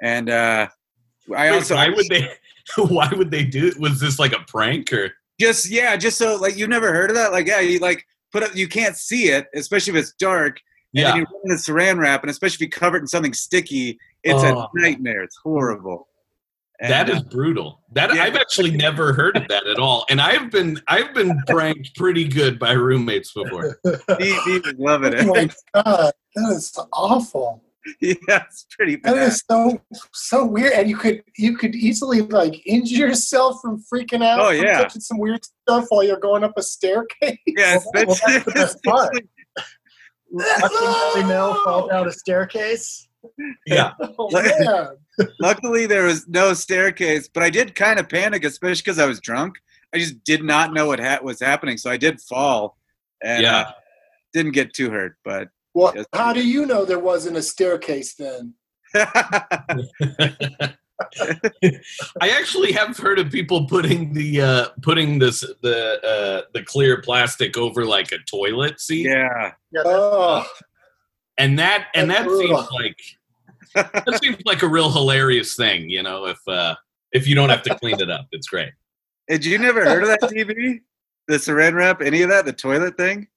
and 0.02 0.30
uh 0.30 0.68
i 1.36 1.50
Wait, 1.50 1.56
also 1.56 1.76
why 1.76 1.90
would 1.90 2.08
they? 2.10 2.30
Why 2.78 3.10
would 3.16 3.32
they 3.32 3.46
do? 3.46 3.68
It? 3.68 3.80
Was 3.80 3.98
this 4.02 4.20
like 4.20 4.34
a 4.34 4.40
prank 4.46 4.92
or? 4.92 5.14
just 5.40 5.70
yeah 5.70 5.96
just 5.96 6.18
so 6.18 6.36
like 6.36 6.58
you 6.58 6.68
never 6.68 6.92
heard 6.92 7.10
of 7.10 7.16
that 7.16 7.32
like 7.32 7.48
yeah 7.48 7.62
you 7.62 7.80
like 7.80 8.04
put 8.34 8.44
up 8.44 8.54
you 8.56 8.68
can't 8.68 8.98
see 8.98 9.30
it 9.30 9.46
especially 9.56 9.94
if 9.94 10.00
it's 10.04 10.12
dark 10.14 10.60
and 10.94 11.02
Yeah, 11.02 11.12
then 11.12 11.18
you 11.20 11.24
run 11.24 11.42
the 11.46 11.56
saran 11.56 11.98
wrap 11.98 12.24
and 12.24 12.30
especially 12.30 12.56
if 12.56 12.62
you 12.62 12.70
cover 12.70 12.98
it 12.98 13.02
in 13.02 13.08
something 13.08 13.34
sticky 13.34 13.98
it's 14.24 14.44
Oh. 14.44 14.64
a 14.64 14.70
nightmare 14.82 15.24
it's 15.24 15.38
horrible 15.42 16.10
And, 16.80 16.92
that 16.92 17.10
uh, 17.10 17.22
brutal. 17.32 17.82
That 17.94 18.14
Yeah. 18.14 18.24
I've 18.24 18.36
actually 18.36 18.72
never 18.72 19.12
heard 19.14 19.36
of 19.36 19.48
that 19.48 19.66
at 19.66 19.80
all, 19.80 20.06
and 20.10 20.22
I've 20.22 20.52
been 20.52 20.80
I've 20.88 21.14
been 21.14 21.42
pranked 21.48 21.96
pretty 21.96 22.28
good 22.28 22.60
by 22.60 22.74
roommates 22.74 23.34
before. 23.34 23.80
he, 24.20 24.36
he 24.46 24.60
was 24.60 24.74
loving 24.78 25.14
Oh 25.18 25.26
my 25.34 25.50
god, 25.74 26.14
that 26.36 26.52
is 26.56 26.78
awful. 26.94 27.64
yeah 28.02 28.18
it's 28.28 28.66
pretty 28.76 28.98
That 28.98 29.14
bad 29.16 29.28
is 29.30 29.42
so 29.50 29.82
so 30.14 30.46
weird, 30.46 30.74
and 30.74 30.88
you 30.90 30.98
could 30.98 31.24
you 31.38 31.58
could 31.58 31.74
easily 31.74 32.22
like 32.22 32.62
injure 32.68 33.08
yourself 33.08 33.60
from 33.62 33.82
freaking 33.92 34.24
out. 34.24 34.40
Oh, 34.40 34.56
from 34.56 34.66
yeah. 34.66 34.78
touching 34.84 35.02
some 35.02 35.18
weird 35.18 35.44
stuff 35.46 35.86
while 35.90 36.04
you're 36.04 36.20
going 36.20 36.44
up 36.44 36.54
a 36.58 36.62
staircase. 36.64 37.38
yeah 37.48 37.80
Well, 37.94 38.08
that's 38.22 38.44
the 38.46 38.52
best 38.54 38.84
part. 38.84 39.14
especially- 39.16 39.28
Watching 40.30 41.28
Mel 41.28 41.54
fall 41.64 41.88
down 41.88 42.08
a 42.08 42.12
staircase. 42.12 43.08
Yeah, 43.66 43.94
Oh, 44.20 44.30
man. 44.32 44.90
Luckily, 45.40 45.86
there 45.88 46.06
was 46.06 46.28
no 46.28 46.54
staircase, 46.54 47.28
but 47.34 47.44
I 47.44 47.50
did 47.50 47.74
kind 47.76 48.00
of 48.00 48.08
panic, 48.10 48.44
especially 48.44 48.82
because 48.82 49.00
I 49.00 49.06
was 49.06 49.20
drunk. 49.20 49.58
I 49.94 49.98
just 50.00 50.24
did 50.24 50.44
not 50.44 50.74
know 50.74 50.86
what 50.88 51.00
ha- 51.00 51.20
was 51.24 51.40
happening, 51.40 51.78
so 51.78 51.90
I 51.90 51.98
did 51.98 52.22
fall, 52.22 52.78
and 53.24 53.44
Yeah. 53.44 53.58
uh, 53.60 53.72
didn't 54.34 54.52
get 54.54 54.74
too 54.74 54.90
hurt. 54.92 55.16
But 55.24 55.50
Well, 55.74 55.94
Yes. 55.96 56.06
how 56.14 56.34
do 56.34 56.46
you 56.48 56.66
know 56.66 56.86
there 56.86 57.00
wasn't 57.00 57.38
a 57.38 57.42
staircase 57.42 58.16
then? 58.16 58.54
I 62.22 62.30
actually 62.32 62.72
have 62.72 62.98
heard 62.98 63.20
of 63.20 63.32
people 63.32 63.68
putting 63.68 64.14
the 64.14 64.42
uh, 64.42 64.66
putting 64.82 65.20
this 65.20 65.42
the 65.62 66.00
uh, 66.04 66.42
the 66.54 66.64
clear 66.64 67.02
plastic 67.02 67.56
over 67.58 67.86
like 67.86 68.12
a 68.12 68.18
toilet 68.30 68.80
seat, 68.80 69.06
yeah, 69.08 69.52
Yeah, 69.72 69.82
Oh, 69.86 70.46
and 71.38 71.60
that 71.60 71.88
and 71.94 72.10
That's 72.10 72.24
that 72.28 72.38
seems 72.40 72.68
like 72.72 72.98
that 73.76 74.20
seems 74.22 74.38
like 74.46 74.62
a 74.64 74.68
real 74.68 74.92
hilarious 74.92 75.56
thing, 75.56 75.90
you 75.90 76.04
know. 76.04 76.26
If 76.26 76.40
uh, 76.48 76.76
if 77.12 77.28
you 77.28 77.36
don't 77.36 77.50
have 77.50 77.64
to 77.64 77.76
clean 77.76 78.00
it 78.00 78.10
up. 78.10 78.28
It's 78.32 78.48
great. 78.48 78.72
Had 79.30 79.46
you 79.46 79.58
never 79.58 79.84
heard 79.84 80.04
of 80.04 80.10
that 80.10 80.22
DB? 80.22 80.82
The 81.28 81.36
saran 81.36 81.74
wrap, 81.74 82.02
any 82.02 82.22
of 82.22 82.30
that? 82.30 82.46
The 82.46 82.54
toilet 82.54 82.96
thing? 82.96 83.28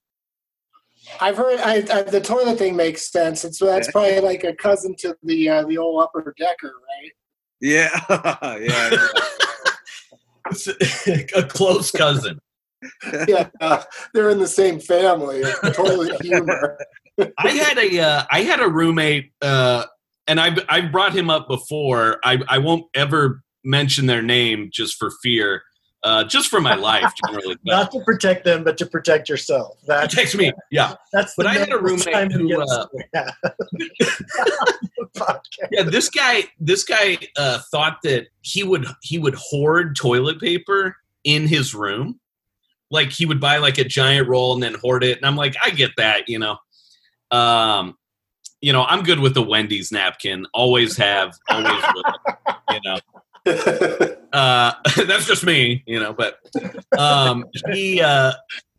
I've 1.21 1.37
heard 1.37 1.59
I, 1.61 1.77
I, 1.93 2.03
the 2.03 2.21
toilet 2.21 2.59
thing 2.59 2.77
makes 2.77 3.11
sense. 3.11 3.45
It's 3.45 3.59
that's 3.59 3.91
probably 3.91 4.21
like 4.21 4.45
a 4.45 4.55
cousin 4.55 4.95
to 4.99 5.17
the 5.23 5.49
uh, 5.49 5.65
the 5.65 5.79
old 5.79 6.03
upper 6.03 6.35
decker, 6.39 6.73
right? 6.73 7.13
Yeah, 7.61 7.91
yeah. 8.59 9.09
It's 10.51 11.33
a 11.35 11.43
close 11.45 11.91
cousin. 11.91 12.39
Yeah, 13.29 13.49
uh, 13.61 13.83
they're 14.15 14.31
in 14.31 14.39
the 14.39 14.47
same 14.47 14.79
family. 14.79 15.43
Toilet 15.73 16.21
humor. 16.23 16.79
I 17.39 17.51
had 17.51 17.79
a 17.79 18.01
uh, 18.01 18.25
I 18.31 18.43
had 18.43 18.61
a 18.61 18.69
roommate, 18.69 19.33
uh, 19.43 19.85
and 20.31 20.39
I've 20.41 20.65
I've 20.69 20.93
brought 20.93 21.13
him 21.13 21.29
up 21.29 21.49
before. 21.49 22.21
I 22.25 22.39
I 22.49 22.59
won't 22.59 22.87
ever 22.95 23.43
mention 23.65 24.07
their 24.07 24.23
name 24.23 24.71
just 24.73 24.97
for 24.97 25.11
fear, 25.23 25.65
uh, 26.05 26.23
just 26.23 26.49
for 26.49 26.61
my 26.61 26.77
life 26.77 27.13
generally. 27.27 27.57
But 27.65 27.73
Not 27.73 27.91
to 27.91 28.01
protect 28.05 28.45
them, 28.45 28.63
but 28.63 28.79
to 28.79 28.87
protect 28.87 29.29
yourself. 29.29 29.79
That's 29.89 30.15
text 30.15 30.37
me, 30.37 30.53
yeah, 30.71 30.95
that's. 31.13 31.35
But 31.37 31.43
the 31.43 31.49
I 31.51 31.59
had 31.59 31.73
a 31.73 31.79
roommate 31.79 32.31
who, 32.33 32.63
uh, 32.63 32.87
yeah. 33.15 33.31
Yeah. 35.73 35.83
This 35.83 36.09
guy 36.09 36.45
this 36.61 36.85
guy 36.85 37.19
uh, 37.37 37.59
thought 37.73 37.99
that 38.05 38.29
he 38.43 38.63
would 38.63 38.87
he 39.03 39.19
would 39.19 39.35
hoard 39.35 39.97
toilet 39.97 40.41
paper 40.41 40.97
in 41.25 41.49
his 41.49 41.75
room. 41.75 42.21
Like 42.93 43.11
he 43.11 43.27
would 43.27 43.41
buy 43.41 43.59
like 43.59 43.79
a 43.79 43.85
giant 43.85 44.29
roll 44.29 44.55
and 44.55 44.63
then 44.63 44.75
hoard 44.75 45.03
it, 45.03 45.17
and 45.17 45.27
I'm 45.27 45.37
like, 45.37 45.57
I 45.65 45.71
get 45.71 45.91
that, 45.97 46.29
you 46.29 46.39
know. 46.39 46.57
Um, 47.33 47.97
you 48.61 48.73
know, 48.73 48.85
I'm 48.85 49.03
good 49.03 49.21
with 49.21 49.35
the 49.35 49.43
Wendy's 49.43 49.91
napkin. 49.91 50.47
Always 50.53 50.97
have, 50.97 51.37
always 51.49 51.83
will. 51.95 52.05
You 52.71 52.81
know. 52.85 52.99
uh 54.35 54.73
that's 55.07 55.27
just 55.27 55.45
me 55.45 55.83
you 55.87 55.99
know 55.99 56.13
but 56.13 56.41
um 56.99 57.47
he 57.73 58.03
uh 58.03 58.33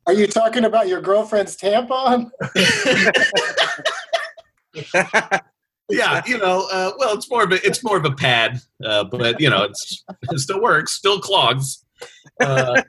Are 0.06 0.14
you 0.14 0.28
talking 0.28 0.66
about 0.66 0.88
your 0.88 1.02
girlfriend's 1.02 1.58
tampon? 1.58 2.30
yeah 5.90 6.22
you 6.28 6.38
know 6.38 6.68
uh 6.72 6.92
well 7.00 7.16
it's 7.16 7.28
more 7.30 7.44
of 7.44 7.52
a 7.52 7.66
it's 7.66 7.84
more 7.84 7.98
of 7.98 8.06
a 8.06 8.12
pad 8.12 8.62
uh 8.86 9.04
but 9.04 9.42
you 9.42 9.50
know 9.50 9.64
it's 9.64 10.04
it 10.32 10.40
still 10.40 10.62
works 10.62 10.94
still 10.94 11.20
clogs 11.20 11.84
uh 12.40 12.82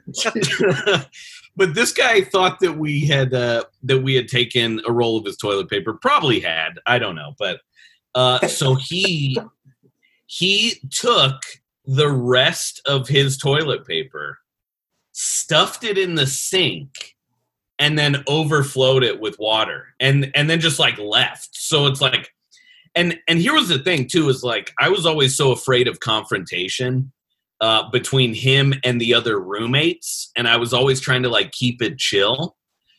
but 1.57 1.75
this 1.75 1.93
guy 1.93 2.23
thought 2.23 2.61
that 2.61 2.79
we 2.79 3.07
had 3.07 3.35
uh 3.35 3.65
that 3.83 4.03
we 4.03 4.15
had 4.15 4.29
taken 4.29 4.81
a 4.87 4.93
roll 4.93 5.17
of 5.17 5.25
his 5.25 5.37
toilet 5.37 5.69
paper. 5.69 5.95
Probably 5.95 6.41
had. 6.41 6.79
I 6.87 6.99
don't 6.99 7.17
know. 7.17 7.35
But 7.39 7.61
uh 8.15 8.47
so 8.49 8.75
he 8.75 9.39
he 10.27 10.81
took 10.91 11.43
the 11.85 12.11
rest 12.11 12.81
of 12.87 13.09
his 13.09 13.37
toilet 13.37 13.87
paper 13.87 14.39
stuffed 15.13 15.85
it 15.85 15.99
in 15.99 16.15
the 16.15 16.27
sink 16.27 17.17
and 17.79 17.99
then 17.99 18.25
overflowed 18.29 19.03
it 19.03 19.21
with 19.21 19.39
water. 19.39 19.89
And 20.01 20.31
and 20.35 20.49
then 20.49 20.61
just 20.61 20.79
like 20.79 20.99
left. 20.99 21.51
So 21.53 21.87
it's 21.87 22.01
like 22.01 22.33
and 22.95 23.19
and 23.29 23.39
here 23.39 23.55
was 23.55 23.69
the 23.69 23.79
thing 23.79 24.07
too 24.07 24.29
is 24.29 24.43
like 24.43 24.73
i 24.79 24.89
was 24.89 25.07
always 25.07 25.37
so 25.37 25.53
afraid 25.53 25.89
of 25.89 26.01
confrontation 26.01 27.13
uh, 27.63 27.89
between 27.91 28.35
him 28.35 28.75
and 28.85 29.01
the 29.01 29.15
other 29.15 29.41
roommates 29.41 30.31
and 30.37 30.47
i 30.47 30.57
was 30.57 30.75
always 30.75 31.01
trying 31.01 31.23
to 31.23 31.29
like 31.29 31.53
keep 31.53 31.81
it 31.81 31.97
chill. 31.99 32.57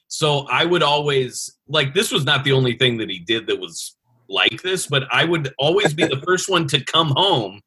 So 0.07 0.47
i 0.49 0.65
would 0.65 0.83
always 0.83 1.55
like 1.67 1.93
this 1.93 2.11
was 2.11 2.25
not 2.25 2.43
the 2.43 2.53
only 2.53 2.77
thing 2.77 2.97
that 2.97 3.09
he 3.09 3.19
did 3.19 3.47
that 3.47 3.59
was 3.59 3.95
like 4.29 4.61
this 4.61 4.87
but 4.87 5.03
i 5.11 5.23
would 5.23 5.53
always 5.59 5.93
be 5.93 6.05
the 6.05 6.21
first 6.25 6.49
one 6.49 6.67
to 6.67 6.83
come 6.83 7.13
home 7.15 7.61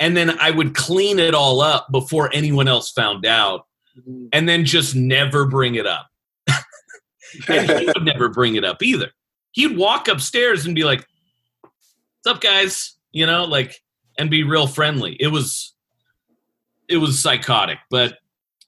and 0.00 0.16
then 0.16 0.38
i 0.40 0.50
would 0.50 0.74
clean 0.74 1.18
it 1.18 1.34
all 1.34 1.60
up 1.60 1.86
before 1.92 2.28
anyone 2.34 2.68
else 2.68 2.90
found 2.90 3.24
out 3.24 3.66
and 4.32 4.48
then 4.48 4.64
just 4.64 4.94
never 4.94 5.46
bring 5.46 5.74
it 5.74 5.86
up. 5.86 6.08
And 7.48 7.68
he 7.68 7.86
would 7.86 8.04
never 8.04 8.28
bring 8.28 8.54
it 8.54 8.64
up 8.64 8.82
either. 8.82 9.10
He'd 9.52 9.76
walk 9.76 10.08
upstairs 10.08 10.64
and 10.64 10.74
be 10.74 10.84
like 10.84 11.06
what's 11.60 12.36
up 12.36 12.40
guys? 12.40 12.96
You 13.12 13.26
know 13.26 13.44
like 13.44 13.82
and 14.16 14.30
be 14.30 14.42
real 14.42 14.66
friendly. 14.66 15.16
It 15.20 15.26
was 15.26 15.74
it 16.88 16.98
was 16.98 17.20
psychotic 17.20 17.78
but 17.90 18.18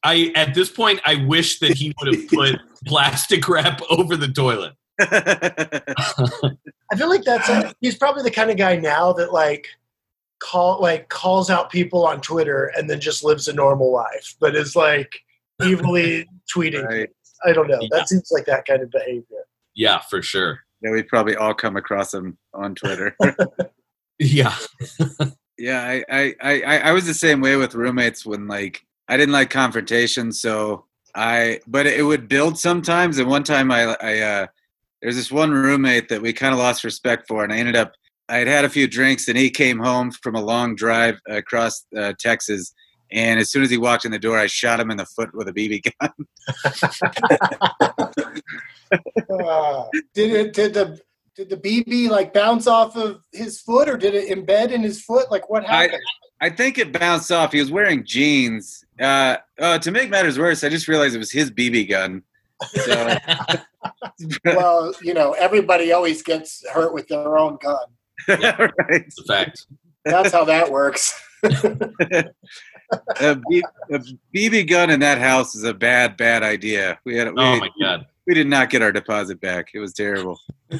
i 0.04 0.32
at 0.34 0.54
this 0.54 0.70
point 0.70 1.00
i 1.04 1.14
wish 1.26 1.58
that 1.58 1.72
he 1.72 1.94
would 2.00 2.14
have 2.14 2.28
put 2.28 2.56
plastic 2.86 3.48
wrap 3.48 3.80
over 3.90 4.16
the 4.16 4.28
toilet 4.28 4.74
I 5.00 6.96
feel 6.96 7.08
like 7.08 7.22
that's 7.22 7.72
he's 7.80 7.96
probably 7.96 8.24
the 8.24 8.32
kind 8.32 8.50
of 8.50 8.56
guy 8.56 8.74
now 8.74 9.12
that 9.12 9.32
like 9.32 9.68
call 10.40 10.80
like 10.80 11.08
calls 11.08 11.50
out 11.50 11.70
people 11.70 12.04
on 12.04 12.20
Twitter 12.20 12.72
and 12.76 12.90
then 12.90 12.98
just 13.00 13.22
lives 13.22 13.46
a 13.46 13.52
normal 13.52 13.92
life, 13.92 14.34
but 14.40 14.56
is 14.56 14.74
like 14.74 15.20
evilly 15.62 16.26
tweeting. 16.54 16.84
Right. 16.84 17.10
I 17.44 17.52
don't 17.52 17.68
know. 17.68 17.78
Yeah. 17.80 17.88
That 17.92 18.08
seems 18.08 18.30
like 18.32 18.46
that 18.46 18.66
kind 18.66 18.82
of 18.82 18.90
behavior. 18.90 19.44
yeah 19.76 20.00
for 20.10 20.20
sure 20.20 20.60
yeah, 20.80 20.90
we 20.90 21.02
probably 21.02 21.36
all 21.36 21.54
come 21.54 21.76
across 21.76 22.14
him 22.14 22.38
on 22.54 22.74
Twitter. 22.74 23.16
yeah 24.18 24.54
yeah, 25.58 25.82
I, 25.82 26.04
I, 26.10 26.34
I, 26.40 26.62
I- 26.62 26.78
I 26.88 26.92
was 26.92 27.06
the 27.06 27.14
same 27.14 27.40
way 27.40 27.56
with 27.56 27.74
roommates 27.74 28.24
when 28.24 28.46
like 28.46 28.84
I 29.08 29.16
didn't 29.16 29.32
like 29.32 29.50
confrontation, 29.50 30.32
so 30.32 30.84
I 31.14 31.60
but 31.66 31.86
it 31.86 32.02
would 32.04 32.28
build 32.28 32.58
sometimes. 32.58 33.18
And 33.18 33.28
one 33.28 33.44
time 33.44 33.70
I 33.72 33.96
I 34.00 34.18
uh 34.20 34.46
there's 35.02 35.16
this 35.16 35.30
one 35.32 35.50
roommate 35.52 36.08
that 36.08 36.22
we 36.22 36.32
kind 36.32 36.52
of 36.52 36.58
lost 36.58 36.84
respect 36.84 37.26
for, 37.28 37.44
and 37.44 37.52
I 37.52 37.58
ended 37.58 37.76
up 37.76 37.92
I 38.28 38.38
had 38.38 38.48
had 38.48 38.64
a 38.64 38.68
few 38.70 38.86
drinks, 38.86 39.28
and 39.28 39.38
he 39.38 39.50
came 39.50 39.78
home 39.78 40.10
from 40.12 40.34
a 40.34 40.40
long 40.42 40.74
drive 40.74 41.18
across 41.28 41.84
uh, 41.96 42.12
Texas. 42.18 42.72
And 43.10 43.40
as 43.40 43.50
soon 43.50 43.62
as 43.62 43.70
he 43.70 43.78
walked 43.78 44.04
in 44.04 44.12
the 44.12 44.18
door, 44.18 44.38
I 44.38 44.46
shot 44.48 44.78
him 44.80 44.90
in 44.90 44.98
the 44.98 45.06
foot 45.06 45.30
with 45.34 45.48
a 45.48 45.52
BB 45.52 45.82
gun. 45.98 46.10
Uh, 49.30 49.84
did 50.14 50.32
it? 50.32 50.52
Did 50.52 50.74
the 50.74 51.00
did 51.38 51.48
the 51.50 51.56
BB 51.56 52.10
like 52.10 52.34
bounce 52.34 52.66
off 52.66 52.96
of 52.96 53.22
his 53.32 53.60
foot, 53.60 53.88
or 53.88 53.96
did 53.96 54.12
it 54.12 54.28
embed 54.28 54.72
in 54.72 54.82
his 54.82 55.00
foot? 55.00 55.30
Like 55.30 55.48
what 55.48 55.64
I, 55.64 55.82
happened? 55.82 56.02
I 56.40 56.50
think 56.50 56.78
it 56.78 56.92
bounced 56.92 57.30
off. 57.30 57.52
He 57.52 57.60
was 57.60 57.70
wearing 57.70 58.04
jeans. 58.04 58.84
Uh, 59.00 59.36
uh, 59.60 59.78
to 59.78 59.92
make 59.92 60.10
matters 60.10 60.36
worse, 60.36 60.64
I 60.64 60.68
just 60.68 60.88
realized 60.88 61.14
it 61.14 61.18
was 61.18 61.30
his 61.30 61.52
BB 61.52 61.88
gun. 61.90 62.24
So, 62.74 63.16
well, 64.44 64.92
you 65.00 65.14
know, 65.14 65.30
everybody 65.38 65.92
always 65.92 66.24
gets 66.24 66.66
hurt 66.72 66.92
with 66.92 67.06
their 67.06 67.38
own 67.38 67.56
gun. 67.62 67.86
right. 68.28 68.72
it's 68.88 69.20
a 69.20 69.24
fact 69.24 69.64
That's 70.04 70.32
how 70.32 70.44
that 70.44 70.72
works. 70.72 71.22
a, 71.44 72.30
B, 73.48 73.62
a 73.92 74.00
BB 74.34 74.68
gun 74.68 74.90
in 74.90 74.98
that 75.00 75.18
house 75.18 75.54
is 75.54 75.62
a 75.62 75.72
bad, 75.72 76.16
bad 76.16 76.42
idea. 76.42 76.98
We 77.04 77.16
had 77.16 77.28
we, 77.28 77.40
oh 77.40 77.58
my 77.58 77.70
god 77.80 78.06
we 78.28 78.34
did 78.34 78.46
not 78.46 78.68
get 78.68 78.82
our 78.82 78.92
deposit 78.92 79.40
back. 79.40 79.70
It 79.72 79.78
was 79.78 79.94
terrible. 79.94 80.38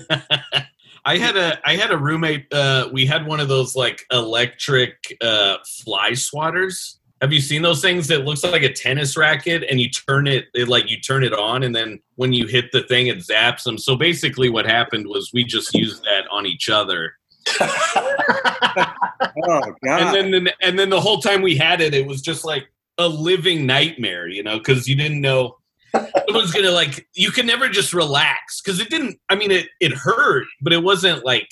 I 1.05 1.17
had 1.17 1.37
a 1.37 1.59
I 1.67 1.77
had 1.77 1.91
a 1.91 1.97
roommate. 1.97 2.53
Uh, 2.53 2.91
we 2.93 3.07
had 3.07 3.27
one 3.27 3.41
of 3.41 3.49
those 3.49 3.75
like 3.75 4.05
electric 4.13 5.17
uh, 5.23 5.57
fly 5.65 6.11
swatters. 6.11 6.97
Have 7.23 7.33
you 7.33 7.41
seen 7.41 7.63
those 7.63 7.81
things 7.81 8.07
that 8.09 8.27
looks 8.27 8.45
like 8.45 8.63
a 8.63 8.73
tennis 8.73 9.17
racket 9.17 9.65
and 9.69 9.81
you 9.81 9.89
turn 9.89 10.29
it, 10.29 10.45
it 10.55 10.69
like 10.69 10.89
you 10.89 11.01
turn 11.01 11.25
it 11.25 11.33
on 11.33 11.65
and 11.65 11.75
then 11.75 11.99
when 12.15 12.33
you 12.33 12.47
hit 12.47 12.71
the 12.71 12.83
thing 12.83 13.09
it 13.09 13.19
zaps 13.19 13.65
them. 13.65 13.79
So 13.79 13.97
basically, 13.97 14.51
what 14.51 14.67
happened 14.67 15.09
was 15.09 15.31
we 15.33 15.43
just 15.43 15.75
used 15.75 16.05
that 16.05 16.27
on 16.31 16.47
each 16.47 16.69
other, 16.69 17.15
Oh 17.61 19.73
God! 19.85 20.17
and 20.17 20.35
then 20.35 20.49
and 20.61 20.79
then 20.79 20.91
the 20.91 21.01
whole 21.01 21.21
time 21.21 21.41
we 21.41 21.57
had 21.57 21.81
it, 21.81 21.95
it 21.95 22.07
was 22.07 22.21
just 22.21 22.45
like 22.45 22.69
a 22.99 23.09
living 23.09 23.65
nightmare, 23.65 24.29
you 24.29 24.43
know, 24.43 24.59
because 24.59 24.87
you 24.87 24.97
didn't 24.97 25.21
know 25.21 25.58
it 25.95 26.35
was 26.35 26.53
gonna 26.53 26.71
like 26.71 27.07
you 27.15 27.31
could 27.31 27.47
never 27.47 27.69
just 27.69 27.93
relax 27.93 28.61
because 28.61 28.81
it 28.81 28.91
didn't. 28.91 29.19
I 29.29 29.35
mean, 29.35 29.51
it 29.51 29.67
it 29.81 29.93
hurt, 29.93 30.47
but 30.61 30.73
it 30.73 30.83
wasn't 30.83 31.25
like 31.25 31.49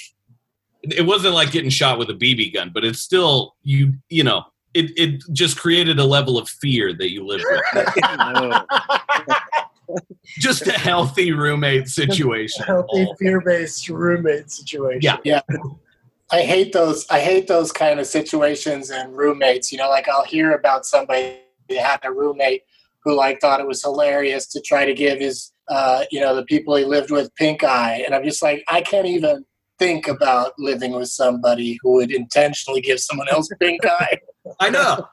it 0.82 1.04
wasn't 1.04 1.34
like 1.34 1.50
getting 1.50 1.70
shot 1.70 1.98
with 1.98 2.10
a 2.10 2.14
BB 2.14 2.54
gun, 2.54 2.70
but 2.72 2.84
it's 2.84 3.00
still 3.00 3.54
you 3.62 3.94
you 4.08 4.24
know. 4.24 4.44
It, 4.74 4.90
it 4.98 5.22
just 5.32 5.58
created 5.58 5.98
a 5.98 6.04
level 6.04 6.36
of 6.36 6.50
fear 6.50 6.92
that 6.92 7.10
you 7.10 7.24
lived 7.24 7.46
with. 7.48 9.32
Just 10.38 10.66
a 10.66 10.72
healthy 10.72 11.32
roommate 11.32 11.88
situation. 11.88 12.62
Healthy 12.64 13.08
fear-based 13.18 13.88
roommate 13.88 14.50
situation. 14.50 15.00
Yeah. 15.24 15.40
I 16.30 16.42
hate 16.42 16.72
those. 16.72 17.06
I 17.08 17.20
hate 17.20 17.46
those 17.46 17.70
kind 17.72 18.00
of 18.00 18.06
situations 18.06 18.90
and 18.90 19.16
roommates. 19.16 19.70
You 19.70 19.78
know, 19.78 19.88
like 19.88 20.08
I'll 20.08 20.24
hear 20.24 20.52
about 20.52 20.84
somebody 20.84 21.38
that 21.68 21.78
had 21.78 22.00
a 22.02 22.12
roommate 22.12 22.64
who 23.06 23.14
like 23.14 23.40
thought 23.40 23.60
it 23.60 23.66
was 23.66 23.82
hilarious 23.82 24.48
to 24.48 24.60
try 24.60 24.84
to 24.84 24.92
give 24.92 25.20
his, 25.20 25.52
uh, 25.68 26.04
you 26.10 26.20
know, 26.20 26.34
the 26.34 26.44
people 26.44 26.74
he 26.74 26.84
lived 26.84 27.12
with 27.12 27.32
pink 27.36 27.62
eye, 27.62 28.02
and 28.04 28.14
I'm 28.14 28.24
just 28.24 28.42
like, 28.42 28.64
I 28.68 28.82
can't 28.82 29.06
even 29.06 29.44
think 29.78 30.08
about 30.08 30.52
living 30.58 30.92
with 30.92 31.08
somebody 31.08 31.78
who 31.82 31.92
would 31.92 32.10
intentionally 32.10 32.80
give 32.80 32.98
someone 32.98 33.28
else 33.28 33.48
pink 33.60 33.80
eye. 33.86 34.18
I 34.60 34.70
know. 34.70 35.06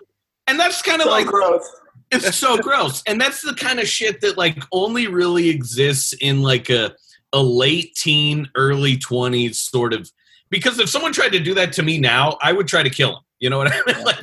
And 0.48 0.60
that's 0.60 0.82
kind 0.82 1.02
of 1.02 1.06
So 1.06 1.12
like 1.12 1.28
gross. 1.28 1.70
it's 2.12 2.36
so 2.36 2.58
gross 2.58 3.02
and 3.08 3.20
that's 3.20 3.42
the 3.42 3.56
kind 3.56 3.80
of 3.80 3.88
shit 3.88 4.22
that 4.22 4.38
like 4.38 4.62
only 4.72 5.08
really 5.08 5.50
exists 5.50 6.14
in 6.22 6.44
like 6.44 6.70
a 6.70 6.94
a 7.34 7.42
late 7.42 7.96
teen 7.96 8.48
early 8.56 8.98
20s 8.98 9.56
sort 9.56 9.94
of 9.94 10.12
because 10.52 10.78
if 10.78 10.88
someone 10.90 11.12
tried 11.12 11.32
to 11.32 11.40
do 11.40 11.56
that 11.56 11.74
to 11.74 11.82
me 11.82 11.98
now 11.98 12.38
i 12.44 12.54
would 12.54 12.68
try 12.68 12.84
to 12.84 12.90
kill 12.90 13.16
him 13.16 13.24
You 13.44 13.50
know 13.50 13.58
what 13.58 13.74
I 13.74 13.82
mean? 13.86 14.06
Like, 14.06 14.22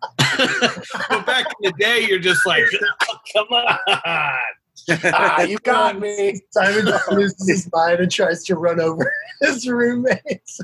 but 0.00 1.26
back 1.26 1.46
in 1.46 1.70
the 1.70 1.74
day, 1.78 2.06
you're 2.08 2.18
just 2.18 2.46
like, 2.46 2.64
oh, 3.08 3.16
come 3.32 3.46
on. 3.50 3.78
ah, 3.88 5.42
you 5.42 5.58
got 5.58 5.98
me. 5.98 6.40
Simon 6.50 6.92
loses 7.10 7.48
his 7.48 7.70
mind 7.72 8.00
and 8.00 8.10
tries 8.10 8.44
to 8.44 8.56
run 8.56 8.80
over 8.80 9.12
his 9.40 9.68
roommates. 9.68 10.60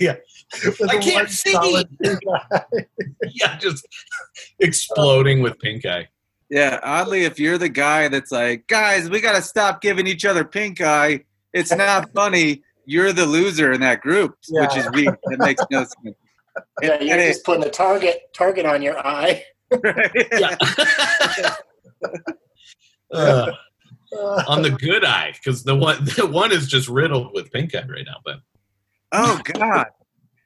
yeah, 0.00 0.16
with 0.64 0.90
I 0.90 0.96
a 0.96 1.00
can't 1.00 1.30
see. 1.30 1.52
solid 1.52 1.88
yeah, 3.32 3.56
just 3.58 3.86
exploding 4.58 5.42
with 5.42 5.58
pink 5.60 5.86
eye. 5.86 6.08
Yeah, 6.50 6.80
oddly, 6.82 7.24
if 7.24 7.38
you're 7.38 7.58
the 7.58 7.68
guy 7.68 8.08
that's 8.08 8.32
like, 8.32 8.66
guys, 8.66 9.08
we 9.08 9.20
got 9.20 9.36
to 9.36 9.42
stop 9.42 9.80
giving 9.80 10.08
each 10.08 10.24
other 10.24 10.44
pink 10.44 10.80
eye. 10.80 11.24
It's 11.52 11.72
not 11.72 12.12
funny. 12.12 12.62
You're 12.84 13.12
the 13.12 13.24
loser 13.26 13.72
in 13.72 13.80
that 13.82 14.00
group, 14.00 14.34
which 14.48 14.76
is 14.76 14.90
weird. 14.92 15.16
That 15.26 15.38
makes 15.38 15.62
no 15.70 15.84
sense. 15.84 16.16
Yeah, 16.82 17.00
you're 17.00 17.16
just 17.18 17.44
putting 17.44 17.64
a 17.64 17.70
target 17.70 18.20
target 18.34 18.66
on 18.66 18.82
your 18.82 18.98
eye. 18.98 19.44
Yeah. 20.38 20.56
Uh, 23.12 23.50
on 24.48 24.62
the 24.62 24.70
good 24.70 25.04
eye, 25.04 25.32
because 25.34 25.62
the 25.64 25.74
one 25.74 26.04
the 26.16 26.26
one 26.26 26.52
is 26.52 26.66
just 26.68 26.88
riddled 26.88 27.30
with 27.34 27.50
pink 27.52 27.74
eye 27.74 27.84
right 27.88 28.04
now. 28.06 28.16
But 28.24 28.36
Oh 29.12 29.40
God! 29.44 29.86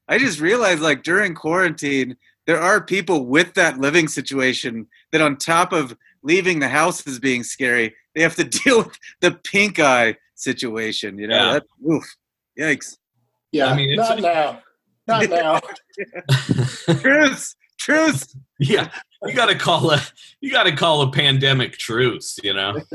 I 0.08 0.18
just 0.18 0.40
realized, 0.40 0.80
like 0.80 1.02
during 1.02 1.34
quarantine, 1.34 2.16
there 2.46 2.60
are 2.60 2.82
people 2.82 3.26
with 3.26 3.52
that 3.54 3.78
living 3.78 4.08
situation 4.08 4.86
that, 5.12 5.20
on 5.20 5.36
top 5.36 5.72
of 5.72 5.94
leaving 6.22 6.58
the 6.60 6.68
house 6.68 7.06
is 7.06 7.18
being 7.18 7.42
scary, 7.42 7.94
they 8.14 8.22
have 8.22 8.36
to 8.36 8.44
deal 8.44 8.78
with 8.78 8.98
the 9.20 9.32
pink 9.32 9.78
eye 9.78 10.16
situation. 10.34 11.18
You 11.18 11.28
know, 11.28 11.36
Yeah. 11.36 11.52
that, 11.54 11.64
oof, 11.90 12.04
yikes! 12.58 12.96
Yeah, 13.52 13.66
I 13.66 13.76
mean, 13.76 13.90
it's- 13.92 14.08
not 14.08 14.20
now. 14.20 14.62
Not 15.06 15.28
now. 15.28 15.60
Truce, 17.00 17.56
truce. 17.78 18.36
yeah, 18.58 18.90
you 19.22 19.34
got 19.34 19.46
to 19.46 19.54
call 19.54 19.90
a 19.90 20.00
you 20.40 20.50
got 20.50 20.64
to 20.64 20.74
call 20.74 21.02
a 21.02 21.10
pandemic 21.12 21.72
truce. 21.78 22.38
You 22.42 22.54
know. 22.54 22.80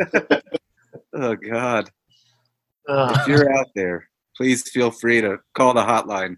Oh 1.11 1.35
God! 1.35 1.89
uh, 2.87 3.17
If 3.19 3.27
you're 3.27 3.51
out 3.57 3.65
there, 3.75 4.07
please 4.37 4.69
feel 4.69 4.91
free 4.91 5.21
to 5.21 5.39
call 5.55 5.73
the 5.73 5.81
hotline. 5.81 6.35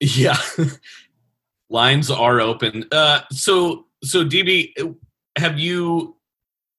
Yeah. 0.00 0.36
Lines 1.70 2.08
are 2.10 2.40
open. 2.40 2.84
Uh, 2.92 3.22
so 3.32 3.86
so 4.04 4.24
DB, 4.24 4.72
have 5.36 5.58
you? 5.58 6.16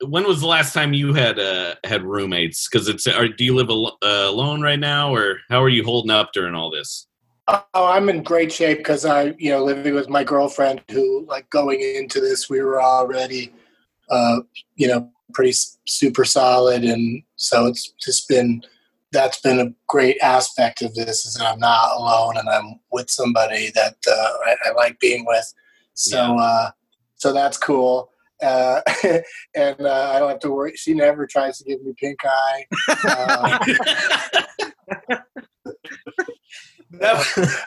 When 0.06 0.26
was 0.26 0.40
the 0.40 0.48
last 0.48 0.74
time 0.74 0.94
you 0.94 1.14
had 1.14 1.38
uh, 1.38 1.76
had 1.84 2.04
roommates? 2.04 2.70
Because 2.70 2.88
it's 2.88 3.06
are, 3.08 3.28
do 3.28 3.44
you 3.44 3.56
live 3.56 3.70
al- 3.70 3.98
uh, 4.02 4.30
alone 4.30 4.62
right 4.62 4.80
now, 4.80 5.14
or 5.14 5.40
how 5.50 5.62
are 5.62 5.70
you 5.70 5.84
holding 5.84 6.12
up 6.12 6.32
during 6.34 6.56
all 6.56 6.72
this? 6.72 7.07
Oh, 7.50 7.63
I'm 7.74 8.10
in 8.10 8.24
great 8.24 8.51
shape 8.51 8.80
because 8.80 9.06
I, 9.06 9.34
you 9.38 9.51
know, 9.51 9.63
living 9.63 9.94
with 9.96 10.10
my 10.10 10.24
girlfriend. 10.24 10.82
Who, 10.92 11.25
like, 11.27 11.50
going 11.50 11.80
into 11.82 12.20
this, 12.20 12.50
we 12.50 12.62
were 12.62 12.82
already, 12.82 13.54
uh, 14.10 14.42
you 14.75 14.88
know, 14.88 15.10
pretty 15.34 15.51
s- 15.51 15.77
super 15.88 16.25
solid, 16.25 16.84
and 16.84 17.24
so 17.38 17.66
it's 17.68 17.92
just 18.04 18.27
been 18.27 18.63
that's 19.13 19.39
been 19.39 19.60
a 19.62 19.74
great 19.88 20.18
aspect 20.22 20.82
of 20.82 20.94
this 20.94 21.25
is 21.25 21.36
that 21.36 21.46
I'm 21.46 21.60
not 21.60 21.96
alone 21.96 22.36
and 22.36 22.50
I'm 22.50 22.77
with 22.92 23.10
somebody 23.10 23.72
that 23.74 23.96
uh, 24.06 24.12
I, 24.46 24.56
I 24.66 24.72
like 24.74 25.00
being 25.00 25.24
with. 25.25 25.54
So, 25.94 26.18
Yeah. 26.18 26.34
uh, 26.34 26.72
so 27.16 27.32
that's 27.32 27.58
cool. 27.58 28.10
Uh, 28.44 28.82
and 29.56 29.80
uh, 29.80 30.12
I 30.13 30.19
don't 30.19 30.30
have 30.30 30.39
to 30.41 30.52
worry. 30.52 30.74
She 30.76 30.93
never 30.93 31.26
tries 31.26 31.58
to 31.60 31.63
give 31.63 31.82
me 31.84 31.93
pink 31.98 32.19
eye. 32.26 32.65
Uh, 33.08 33.58
that, 36.91 37.63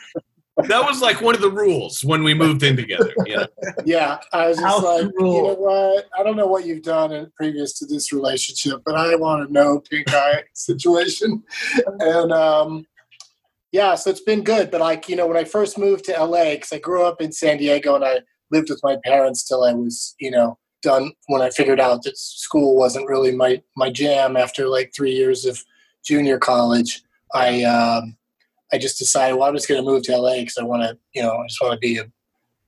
that 0.69 0.85
was 0.85 1.01
like 1.01 1.21
one 1.21 1.35
of 1.35 1.41
the 1.41 1.51
rules 1.51 2.05
when 2.05 2.23
we 2.23 2.35
moved 2.35 2.63
in 2.63 2.77
together. 2.77 3.13
You 3.27 3.37
know? 3.37 3.47
Yeah, 3.85 4.19
I 4.33 4.49
was 4.49 4.59
just 4.59 4.67
House 4.67 4.83
like, 4.83 5.03
you 5.19 5.43
know 5.43 5.55
what? 5.55 6.09
I 6.19 6.23
don't 6.23 6.37
know 6.37 6.47
what 6.47 6.67
you've 6.67 6.83
done 6.83 7.13
in, 7.13 7.31
previous 7.37 7.79
to 7.79 7.87
this 7.87 8.13
relationship, 8.13 8.83
but 8.85 8.95
I 8.95 9.15
want 9.17 9.47
to 9.47 9.53
know 9.53 9.81
pink 9.81 10.13
eye 10.13 10.45
situation. 10.55 11.43
And 12.01 12.33
um, 12.33 12.87
yeah, 13.73 13.95
so 13.95 14.11
it's 14.11 14.23
been 14.23 14.43
good. 14.43 14.71
But 14.71 14.81
like, 14.81 15.09
you 15.09 15.17
know, 15.17 15.27
when 15.27 15.37
I 15.37 15.45
first 15.45 15.79
moved 15.79 16.05
to 16.07 16.13
LA, 16.13 16.55
because 16.55 16.73
I 16.73 16.79
grew 16.79 17.05
up 17.05 17.21
in 17.21 17.33
San 17.33 17.59
Diego 17.59 17.95
and 17.95 18.05
I 18.05 18.21
lived 18.51 18.71
with 18.71 18.81
my 18.83 18.97
parents 19.05 19.45
till 19.45 19.65
I 19.65 19.73
was, 19.73 20.15
you 20.19 20.31
know, 20.31 20.59
done. 20.83 21.13
When 21.27 21.43
I 21.43 21.51
figured 21.51 21.81
out 21.81 22.03
that 22.03 22.19
school 22.19 22.77
wasn't 22.77 23.09
really 23.09 23.33
my 23.33 23.63
my 23.77 23.91
jam 23.91 24.37
after 24.37 24.69
like 24.69 24.93
three 24.95 25.13
years 25.13 25.45
of 25.45 25.63
junior 26.05 26.39
college, 26.39 27.03
I 27.35 27.63
um, 27.65 28.17
I 28.73 28.79
just 28.79 28.99
decided, 28.99 29.35
well, 29.37 29.49
I'm 29.49 29.55
just 29.55 29.69
going 29.69 29.83
to 29.83 29.89
move 29.89 30.03
to 30.05 30.17
LA 30.17 30.37
because 30.37 30.59
I 30.59 30.63
want 30.65 30.83
to, 30.83 30.97
you 31.15 31.23
know, 31.23 31.37
I 31.37 31.47
just 31.47 31.61
want 31.61 31.75
to 31.75 31.79
be 31.79 31.99
a 31.99 32.05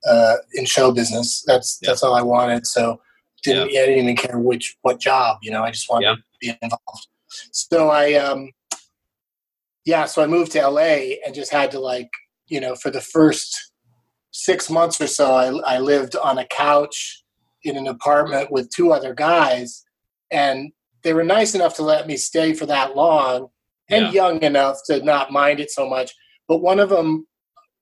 uh, 0.04 0.36
in 0.54 0.64
show 0.64 0.90
business. 0.92 1.44
That's 1.46 1.78
Yeah. 1.80 1.90
that's 1.90 2.02
all 2.02 2.14
I 2.14 2.22
wanted. 2.22 2.66
So 2.66 3.00
didn't 3.44 3.68
I 3.68 3.86
didn't 3.86 3.98
even 4.04 4.16
care 4.16 4.38
which 4.38 4.76
what 4.82 4.98
job. 5.00 5.38
You 5.42 5.52
know, 5.52 5.62
I 5.62 5.70
just 5.70 5.88
wanted 5.88 6.06
Yeah. 6.06 6.14
to 6.14 6.22
be 6.40 6.58
involved. 6.62 7.06
So 7.52 7.88
I 7.90 8.14
um 8.14 8.50
yeah, 9.84 10.04
so 10.06 10.22
I 10.22 10.26
moved 10.26 10.52
to 10.52 10.60
LA 10.68 11.16
and 11.24 11.34
just 11.34 11.52
had 11.52 11.70
to 11.72 11.80
like 11.80 12.10
you 12.48 12.60
know 12.60 12.74
for 12.74 12.90
the 12.90 13.00
first 13.00 13.72
six 14.32 14.68
months 14.70 15.00
or 15.00 15.06
so 15.06 15.34
I 15.34 15.76
I 15.76 15.78
lived 15.78 16.16
on 16.16 16.38
a 16.38 16.46
couch 16.46 17.22
in 17.64 17.76
an 17.76 17.86
apartment 17.86 18.50
with 18.50 18.70
two 18.70 18.92
other 18.92 19.14
guys 19.14 19.84
and 20.32 20.72
they 21.04 21.12
were 21.14 21.24
nice 21.24 21.54
enough 21.54 21.74
to 21.76 21.82
let 21.82 22.06
me 22.06 22.16
stay 22.16 22.54
for 22.54 22.66
that 22.66 22.96
long 22.96 23.48
and 23.92 24.06
Yeah. 24.06 24.10
young 24.12 24.42
enough 24.42 24.78
to 24.86 25.02
not 25.04 25.30
mind 25.30 25.60
it 25.60 25.70
so 25.70 25.88
much. 25.88 26.12
But 26.48 26.58
one 26.58 26.80
of 26.80 26.88
them, 26.88 27.26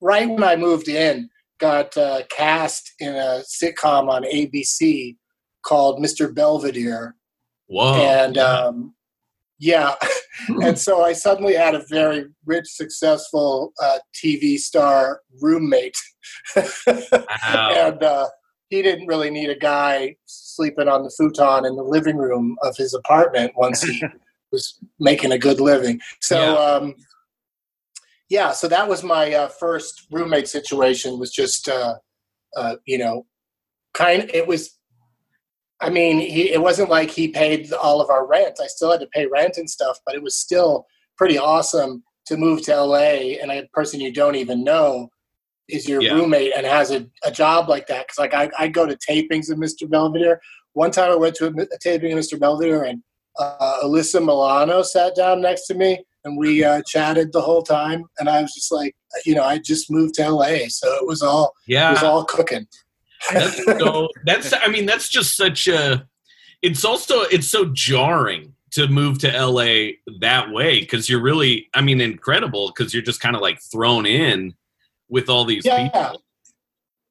right 0.01 0.29
when 0.29 0.45
I 0.45 0.57
moved 0.57 0.89
in, 0.89 1.31
got 1.59 1.97
uh, 1.97 2.23
cast 2.31 2.93
in 2.99 3.15
a 3.15 3.43
sitcom 3.47 4.09
on 4.09 4.25
ABC 4.25 5.17
called 5.63 6.03
Mr. 6.03 6.35
Belvedere, 6.35 7.15
Whoa. 7.67 7.95
and 7.95 8.37
yeah. 8.37 8.43
um, 8.43 8.95
yeah, 9.59 9.95
and 10.63 10.79
so 10.79 11.03
I 11.05 11.13
suddenly 11.13 11.55
had 11.55 11.75
a 11.75 11.85
very 11.91 12.25
rich, 12.47 12.67
successful 12.67 13.73
uh, 13.83 13.99
TV 14.15 14.57
star 14.59 15.21
roommate, 15.43 15.97
and 16.57 18.03
uh, 18.03 18.29
he 18.71 18.81
didn't 18.83 19.07
really 19.07 19.31
need 19.31 19.51
a 19.51 19.59
guy 19.59 20.17
sleeping 20.27 20.89
on 20.89 21.03
the 21.03 21.11
futon 21.11 21.67
in 21.67 21.77
the 21.77 21.83
living 21.83 22.17
room 22.17 22.57
of 22.63 22.77
his 22.77 22.95
apartment 22.95 23.53
once 23.57 23.83
he 23.83 24.03
was 24.53 24.79
making 24.99 25.33
a 25.33 25.39
good 25.39 25.61
living. 25.61 26.01
So. 26.21 26.39
Yeah. 26.39 26.55
Um, 26.55 26.95
yeah, 28.29 28.53
so 28.53 28.69
that 28.69 28.89
was 28.89 29.03
my 29.03 29.35
uh, 29.35 29.49
first 29.49 30.07
roommate 30.13 30.47
situation. 30.49 31.19
Was 31.19 31.33
just, 31.33 31.69
uh, 31.69 31.97
uh, 32.57 32.77
you 32.87 32.97
know, 32.97 33.27
kind. 33.93 34.31
It 34.33 34.47
was. 34.47 34.79
I 35.83 35.91
mean, 35.91 36.21
he, 36.21 36.53
it 36.53 36.61
wasn't 36.61 36.91
like 36.91 37.11
he 37.11 37.29
paid 37.29 37.73
all 37.73 38.01
of 38.01 38.09
our 38.11 38.27
rent. 38.27 38.61
I 38.63 38.67
still 38.67 38.93
had 38.93 39.01
to 39.01 39.09
pay 39.09 39.27
rent 39.27 39.57
and 39.57 39.69
stuff, 39.69 39.99
but 40.07 40.15
it 40.15 40.23
was 40.23 40.37
still 40.37 40.87
pretty 41.17 41.39
awesome 41.39 42.05
to 42.27 42.37
move 42.37 42.63
to 42.63 42.77
LA 42.77 43.39
and 43.43 43.51
a 43.51 43.67
person 43.73 43.99
you 43.99 44.13
don't 44.13 44.37
even 44.37 44.63
know 44.63 45.09
is 45.69 45.89
your 45.89 46.03
Yeah. 46.03 46.13
roommate 46.13 46.53
and 46.55 46.67
has 46.67 46.91
a, 46.91 47.07
a 47.25 47.31
job 47.31 47.69
like 47.69 47.87
that. 47.87 48.07
Because 48.07 48.19
like 48.19 48.35
I, 48.35 48.51
I 48.59 48.69
go 48.69 48.87
to 48.87 48.97
tapings 48.97 49.51
of 49.51 49.59
Mr. 49.59 49.89
Belvedere. 49.89 50.41
One 50.75 50.91
time 50.91 51.11
I 51.11 51.17
went 51.17 51.35
to 51.37 51.47
a, 51.47 51.51
a 51.51 51.79
taping 51.81 52.13
of 52.13 52.19
Mr. 52.19 52.39
Belvedere 52.39 52.85
and 52.85 53.03
uh, 53.39 53.79
Alyssa 53.85 54.21
Milano 54.21 54.83
sat 54.83 55.15
down 55.15 55.41
next 55.41 55.67
to 55.67 55.75
me 55.75 56.05
and 56.25 56.37
we 56.37 56.65
uh, 56.65 56.83
chatted 56.87 57.33
the 57.33 57.41
whole 57.41 57.63
time. 57.63 58.05
And 58.19 58.29
I 58.29 58.43
was 58.43 58.53
just 58.55 58.71
like, 58.73 58.95
you 59.25 59.35
know, 59.35 59.45
I 59.45 59.59
just 59.59 59.91
moved 59.91 60.15
to 60.15 60.29
LA, 60.29 60.69
so 60.69 60.93
it 60.95 61.07
was 61.07 61.23
all 61.23 61.55
yeah, 61.67 61.89
it 61.89 61.93
was 61.93 62.03
all 62.03 62.25
cooking. 62.25 62.67
that's 63.33 63.65
so 63.79 64.09
that's 64.25 64.53
i 64.63 64.69
mean 64.69 64.87
that's 64.87 65.09
just 65.09 65.37
such 65.37 65.69
a 65.69 66.07
it's 66.63 66.87
also 66.87 67.21
it's 67.25 67.49
so 67.49 67.67
jarring 67.75 68.55
to 68.71 68.89
move 68.89 69.19
to 69.19 69.47
la 69.47 69.91
that 70.21 70.51
way 70.51 70.81
because 70.81 71.07
you're 71.09 71.21
really 71.21 71.69
i 71.75 71.83
mean 71.83 72.01
incredible 72.01 72.73
because 72.75 72.95
you're 72.95 73.03
just 73.03 73.21
kind 73.21 73.37
of 73.37 73.43
like 73.43 73.61
thrown 73.71 74.07
in 74.07 74.55
with 75.11 75.29
all 75.29 75.45
these 75.45 75.67
yeah. 75.67 75.85
people 75.85 76.23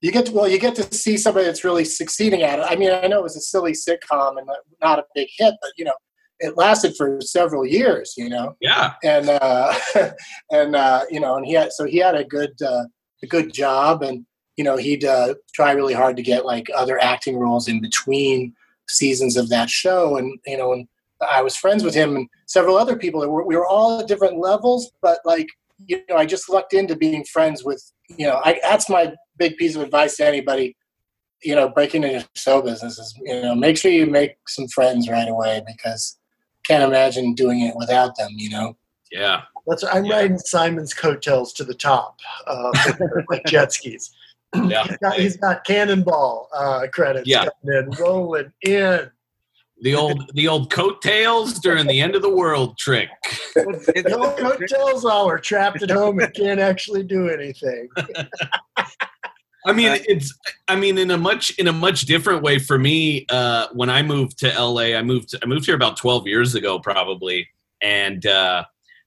You 0.01 0.11
get 0.13 0.27
to, 0.27 0.31
well, 0.31 0.47
you 0.47 0.59
get 0.59 0.75
to 0.75 0.83
see 0.95 1.17
somebody 1.17 1.45
that's 1.45 1.65
really 1.65 1.83
succeeding 1.83 2.41
at 2.41 2.59
it. 2.59 2.65
I 2.69 2.77
mean, 2.77 2.89
I 2.89 3.07
know 3.07 3.19
it 3.19 3.23
was 3.23 3.35
a 3.35 3.41
silly 3.41 3.73
sitcom 3.73 4.37
and 4.37 4.47
not 4.81 4.99
a 4.99 5.03
big 5.13 5.27
hit, 5.37 5.55
but 5.61 5.71
you 5.77 5.83
know, 5.83 5.93
it 6.39 6.57
lasted 6.57 6.95
for 6.95 7.19
several 7.21 7.65
years. 7.65 8.13
You 8.17 8.29
know, 8.29 8.55
yeah 8.61 8.93
and 9.03 9.29
uh, 9.29 9.73
and 10.51 10.75
uh, 10.75 11.05
you 11.09 11.19
know, 11.19 11.35
and 11.35 11.45
he 11.45 11.53
had 11.53 11.71
so 11.73 11.85
he 11.85 11.97
had 11.97 12.15
a 12.15 12.23
good 12.23 12.59
uh, 12.61 12.85
a 13.23 13.27
good 13.27 13.53
job, 13.53 14.01
and 14.03 14.25
you 14.57 14.63
know, 14.63 14.77
he'd 14.77 15.05
uh, 15.05 15.35
try 15.53 15.71
really 15.71 15.93
hard 15.93 16.15
to 16.17 16.21
get 16.23 16.45
like 16.45 16.67
other 16.75 17.01
acting 17.01 17.37
roles 17.37 17.67
in 17.67 17.79
between 17.81 18.53
seasons 18.87 19.37
of 19.37 19.49
that 19.49 19.69
show, 19.69 20.17
and 20.17 20.37
you 20.45 20.57
know, 20.57 20.73
and 20.73 20.87
I 21.29 21.41
was 21.41 21.55
friends 21.55 21.83
with 21.83 21.93
him 21.93 22.15
and 22.15 22.27
several 22.47 22.77
other 22.77 22.95
people. 22.97 23.21
that 23.21 23.29
were- 23.29 23.45
We 23.45 23.55
were 23.55 23.67
all 23.67 23.99
at 23.99 24.07
different 24.07 24.37
levels, 24.37 24.91
but 25.01 25.19
like 25.25 25.47
you 25.87 26.01
know, 26.09 26.17
I 26.17 26.25
just 26.25 26.49
lucked 26.49 26.73
into 26.73 26.95
being 26.95 27.23
friends 27.23 27.63
with 27.63 27.81
you 28.17 28.27
know, 28.27 28.41
I, 28.43 28.59
that's 28.63 28.89
my 28.89 29.13
big 29.37 29.55
piece 29.57 29.75
of 29.75 29.81
advice 29.81 30.17
to 30.17 30.25
anybody. 30.27 30.75
You 31.41 31.55
know, 31.55 31.69
breaking 31.69 32.03
into 32.03 32.15
your 32.15 32.25
show 32.35 32.61
business 32.61 32.99
is 32.99 33.13
you 33.23 33.41
know, 33.41 33.55
make 33.55 33.77
sure 33.77 33.91
you 33.91 34.05
make 34.07 34.35
some 34.47 34.67
friends 34.67 35.07
right 35.09 35.29
away 35.29 35.61
because 35.65 36.18
can't 36.69 36.83
imagine 36.83 37.33
doing 37.33 37.61
it 37.61 37.75
without 37.75 38.15
them. 38.17 38.29
You 38.35 38.49
know. 38.51 38.77
yeah 39.11 39.41
That's 39.67 39.83
I'm 39.83 40.05
Yeah. 40.05 40.15
riding 40.17 40.37
Simon's 40.37 40.93
coattails 40.93 41.51
to 41.53 41.63
the 41.63 41.73
top, 41.73 42.19
uh, 42.47 42.71
like 43.29 43.45
jet 43.45 43.73
skis. 43.73 44.11
Yeah. 44.55 44.83
He's 44.87 44.97
got, 44.97 45.13
he's 45.19 45.37
got 45.37 45.63
cannonball 45.63 46.49
uh, 46.55 46.87
credits 46.91 47.27
Yeah. 47.27 47.45
coming 47.61 47.77
in, 47.83 47.89
rolling 47.99 48.51
in. 48.65 49.11
The 49.81 49.95
old 49.95 50.29
the 50.33 50.47
old 50.47 50.71
coattails 50.71 51.59
during 51.59 51.85
the 51.87 52.01
end 52.01 52.13
of 52.15 52.21
the 52.21 52.35
world 52.35 52.77
trick. 52.77 53.09
the 53.55 54.17
old 54.19 54.35
coattails 54.37 55.03
while 55.05 55.25
we're 55.27 55.37
trapped 55.39 55.81
at 55.83 55.89
home 55.91 56.19
and 56.19 56.33
can't 56.33 56.59
actually 56.59 57.03
do 57.03 57.29
anything. 57.29 57.87
I 59.65 59.73
mean, 59.73 59.91
Uh, 59.91 59.97
it's. 60.07 60.33
I 60.67 60.75
mean, 60.75 60.97
in 60.97 61.11
a 61.11 61.17
much 61.17 61.51
in 61.57 61.67
a 61.67 61.73
much 61.73 62.01
different 62.01 62.41
way 62.41 62.59
for 62.59 62.79
me. 62.79 63.25
Uh, 63.29 63.67
when 63.73 63.89
I 63.89 64.01
moved 64.01 64.39
to 64.39 64.47
LA, 64.47 64.95
I 64.97 65.01
moved. 65.01 65.35
I 65.41 65.45
moved 65.45 65.65
here 65.65 65.75
about 65.75 65.97
twelve 65.97 66.27
years 66.27 66.55
ago, 66.55 66.79
probably, 66.79 67.47
and 67.81 68.25
uh, 68.25 68.63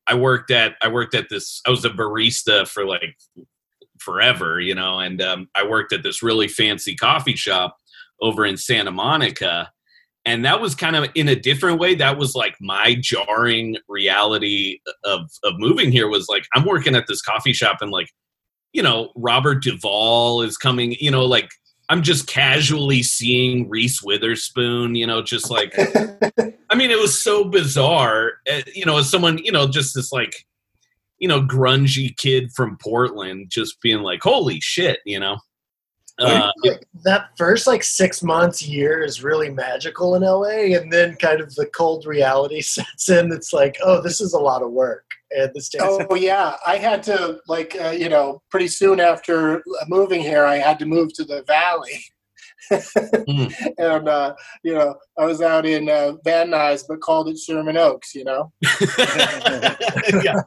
I 0.06 0.14
worked 0.14 0.50
at. 0.50 0.76
I 0.82 0.88
worked 0.88 1.14
at 1.14 1.28
this. 1.30 1.62
I 1.66 1.70
was 1.70 1.84
a 1.84 1.90
barista 1.90 2.68
for 2.68 2.84
like 2.84 3.16
forever, 3.98 4.60
you 4.60 4.74
know, 4.74 4.98
and 4.98 5.22
um, 5.22 5.48
I 5.54 5.66
worked 5.66 5.92
at 5.92 6.02
this 6.02 6.22
really 6.22 6.48
fancy 6.48 6.94
coffee 6.94 7.36
shop 7.36 7.78
over 8.20 8.44
in 8.44 8.56
Santa 8.56 8.90
Monica. 8.90 9.70
And 10.24 10.44
that 10.44 10.60
was 10.60 10.74
kind 10.76 10.94
of 10.94 11.06
in 11.16 11.28
a 11.28 11.34
different 11.34 11.80
way. 11.80 11.96
That 11.96 12.16
was 12.16 12.34
like 12.36 12.54
my 12.60 12.94
jarring 13.00 13.76
reality 13.88 14.78
of 15.04 15.30
of 15.42 15.54
moving 15.58 15.90
here 15.90 16.08
was 16.08 16.28
like 16.28 16.44
I'm 16.54 16.64
working 16.64 16.94
at 16.94 17.06
this 17.08 17.22
coffee 17.22 17.52
shop 17.52 17.78
and 17.80 17.90
like 17.90 18.08
you 18.72 18.82
know, 18.82 19.10
Robert 19.14 19.62
Duvall 19.62 20.42
is 20.42 20.56
coming, 20.56 20.96
you 20.98 21.10
know, 21.10 21.24
like 21.24 21.50
I'm 21.88 22.02
just 22.02 22.26
casually 22.26 23.02
seeing 23.02 23.68
Reese 23.68 24.02
Witherspoon, 24.02 24.94
you 24.94 25.06
know, 25.06 25.22
just 25.22 25.50
like, 25.50 25.74
I 26.70 26.74
mean, 26.74 26.90
it 26.90 26.98
was 26.98 27.20
so 27.20 27.44
bizarre, 27.44 28.32
uh, 28.50 28.62
you 28.74 28.86
know, 28.86 28.98
as 28.98 29.10
someone, 29.10 29.38
you 29.38 29.52
know, 29.52 29.68
just 29.68 29.94
this 29.94 30.10
like, 30.12 30.46
you 31.18 31.28
know, 31.28 31.42
grungy 31.42 32.16
kid 32.16 32.50
from 32.52 32.78
Portland 32.82 33.48
just 33.50 33.80
being 33.82 34.00
like, 34.00 34.22
holy 34.22 34.58
shit, 34.60 35.00
you 35.04 35.20
know. 35.20 35.36
Uh, 36.18 36.50
Like, 36.64 36.86
that 37.04 37.30
first 37.36 37.66
like 37.66 37.82
six 37.82 38.22
months 38.22 38.62
year 38.62 39.02
is 39.02 39.22
really 39.22 39.50
magical 39.50 40.14
in 40.14 40.22
LA, 40.22 40.76
and 40.76 40.92
then 40.92 41.16
kind 41.16 41.40
of 41.40 41.54
the 41.54 41.66
cold 41.66 42.06
reality 42.06 42.60
sets 42.62 43.08
in. 43.08 43.32
It's 43.32 43.52
like, 43.52 43.76
oh, 43.82 44.00
this 44.00 44.20
is 44.20 44.32
a 44.32 44.38
lot 44.38 44.62
of 44.62 44.70
work, 44.70 45.04
and 45.36 45.50
this 45.54 45.68
takes 45.68 45.84
Oh 45.84 46.14
yeah, 46.14 46.56
I 46.66 46.76
had 46.76 47.02
to 47.04 47.40
like 47.48 47.76
uh, 47.80 47.90
you 47.90 48.08
know 48.08 48.42
pretty 48.50 48.68
soon 48.68 49.00
after 49.00 49.62
moving 49.88 50.20
here, 50.20 50.44
I 50.44 50.56
had 50.56 50.78
to 50.80 50.86
move 50.86 51.12
to 51.14 51.24
the 51.24 51.42
valley, 51.44 52.02
Mm. 52.70 53.52
and 53.78 54.08
uh, 54.08 54.34
you 54.62 54.74
know 54.74 54.96
I 55.18 55.24
was 55.24 55.42
out 55.42 55.66
in 55.66 55.88
uh, 55.88 56.14
Van 56.24 56.48
Nuys, 56.50 56.84
but 56.88 57.00
called 57.00 57.28
it 57.28 57.38
Sherman 57.38 57.76
Oaks. 57.76 58.14
You 58.14 58.24
know, 58.24 58.52
yeah. 60.22 60.40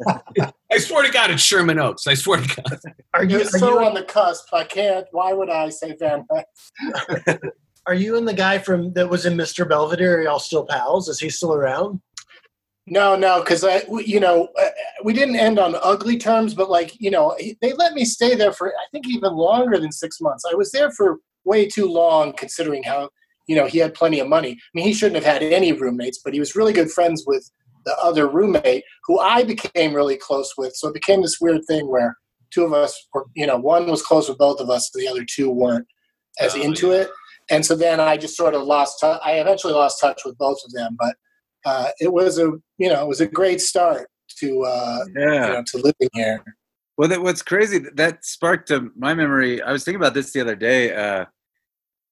I 0.71 0.77
swear 0.77 1.03
to 1.03 1.11
God, 1.11 1.31
it's 1.31 1.43
Sherman 1.43 1.79
Oaks. 1.79 2.07
I 2.07 2.13
swear 2.13 2.41
to 2.41 2.55
God. 2.55 2.79
Are 3.13 3.23
you 3.23 3.41
are 3.41 3.45
so 3.45 3.79
you, 3.79 3.85
on 3.85 3.93
the 3.93 4.03
cusp. 4.03 4.53
I 4.53 4.63
can't. 4.63 5.05
Why 5.11 5.33
would 5.33 5.49
I 5.49 5.69
say 5.69 5.95
Van 5.99 6.25
Nuys? 6.31 7.39
are 7.87 7.93
you 7.93 8.17
and 8.17 8.27
the 8.27 8.33
guy 8.33 8.57
from 8.57 8.93
that 8.93 9.09
was 9.09 9.25
in 9.25 9.35
Mr. 9.35 9.67
Belvedere? 9.67 10.19
Are 10.19 10.23
y'all 10.23 10.39
still 10.39 10.65
pals? 10.65 11.07
Is 11.09 11.19
he 11.19 11.29
still 11.29 11.53
around? 11.53 12.01
No, 12.87 13.15
no, 13.15 13.39
because 13.39 13.63
I, 13.63 13.81
you 14.05 14.19
know, 14.19 14.49
uh, 14.61 14.69
we 15.03 15.13
didn't 15.13 15.37
end 15.37 15.57
on 15.57 15.75
ugly 15.81 16.17
terms, 16.17 16.53
but 16.53 16.69
like, 16.69 16.99
you 17.01 17.09
know, 17.09 17.35
they 17.61 17.73
let 17.73 17.93
me 17.93 18.05
stay 18.05 18.35
there 18.35 18.53
for 18.53 18.67
I 18.69 18.85
think 18.91 19.07
even 19.07 19.33
longer 19.33 19.79
than 19.79 19.91
six 19.91 20.21
months. 20.21 20.43
I 20.49 20.53
was 20.53 20.71
there 20.71 20.91
for 20.91 21.17
way 21.45 21.67
too 21.67 21.87
long, 21.87 22.33
considering 22.33 22.83
how, 22.83 23.09
you 23.47 23.55
know, 23.55 23.65
he 23.65 23.79
had 23.79 23.95
plenty 23.95 24.19
of 24.19 24.27
money. 24.27 24.51
I 24.51 24.57
mean, 24.75 24.85
he 24.85 24.93
shouldn't 24.93 25.23
have 25.23 25.33
had 25.33 25.41
any 25.41 25.71
roommates, 25.73 26.19
but 26.23 26.33
he 26.33 26.39
was 26.39 26.55
really 26.55 26.73
good 26.73 26.91
friends 26.91 27.23
with 27.25 27.49
the 27.85 27.95
other 27.97 28.27
roommate, 28.27 28.83
who 29.05 29.19
I 29.19 29.43
became 29.43 29.93
really 29.93 30.17
close 30.17 30.53
with. 30.57 30.75
So 30.75 30.87
it 30.89 30.93
became 30.93 31.23
this 31.23 31.39
weird 31.41 31.65
thing 31.65 31.87
where 31.87 32.15
two 32.51 32.65
of 32.65 32.73
us 32.73 33.07
were, 33.13 33.25
you 33.35 33.47
know, 33.47 33.57
one 33.57 33.87
was 33.89 34.03
close 34.03 34.29
with 34.29 34.37
both 34.37 34.59
of 34.59 34.69
us, 34.69 34.91
the 34.91 35.07
other 35.07 35.25
two 35.25 35.49
weren't 35.49 35.87
as 36.39 36.55
Oh, 36.55 36.61
into 36.61 36.91
it. 36.91 37.09
And 37.49 37.65
so 37.65 37.75
then 37.75 37.99
I 37.99 38.17
just 38.17 38.37
sort 38.37 38.55
of 38.55 38.63
lost. 38.63 38.99
tou- 39.01 39.19
I 39.23 39.33
eventually 39.33 39.73
lost 39.73 40.01
touch 40.01 40.21
with 40.25 40.37
both 40.37 40.57
of 40.65 40.71
them, 40.73 40.95
but 40.99 41.15
uh, 41.65 41.89
it 41.99 42.11
was 42.11 42.37
a 42.37 42.51
you 42.77 42.89
know 42.89 43.03
it 43.03 43.07
was 43.07 43.21
a 43.21 43.27
great 43.27 43.59
start 43.59 44.07
to 44.37 44.63
uh, 44.63 44.99
you 45.07 45.13
know 45.13 45.63
to 45.65 45.77
living 45.77 46.09
here. 46.13 46.43
Well, 46.97 47.09
that, 47.09 47.21
what's 47.21 47.41
crazy 47.41 47.79
that 47.95 48.23
sparked 48.23 48.69
to 48.69 48.91
my 48.95 49.13
memory. 49.13 49.61
I 49.61 49.71
was 49.71 49.83
thinking 49.83 49.99
about 49.99 50.13
this 50.13 50.31
the 50.31 50.41
other 50.41 50.55
day. 50.55 50.93
Uh, 50.95 51.25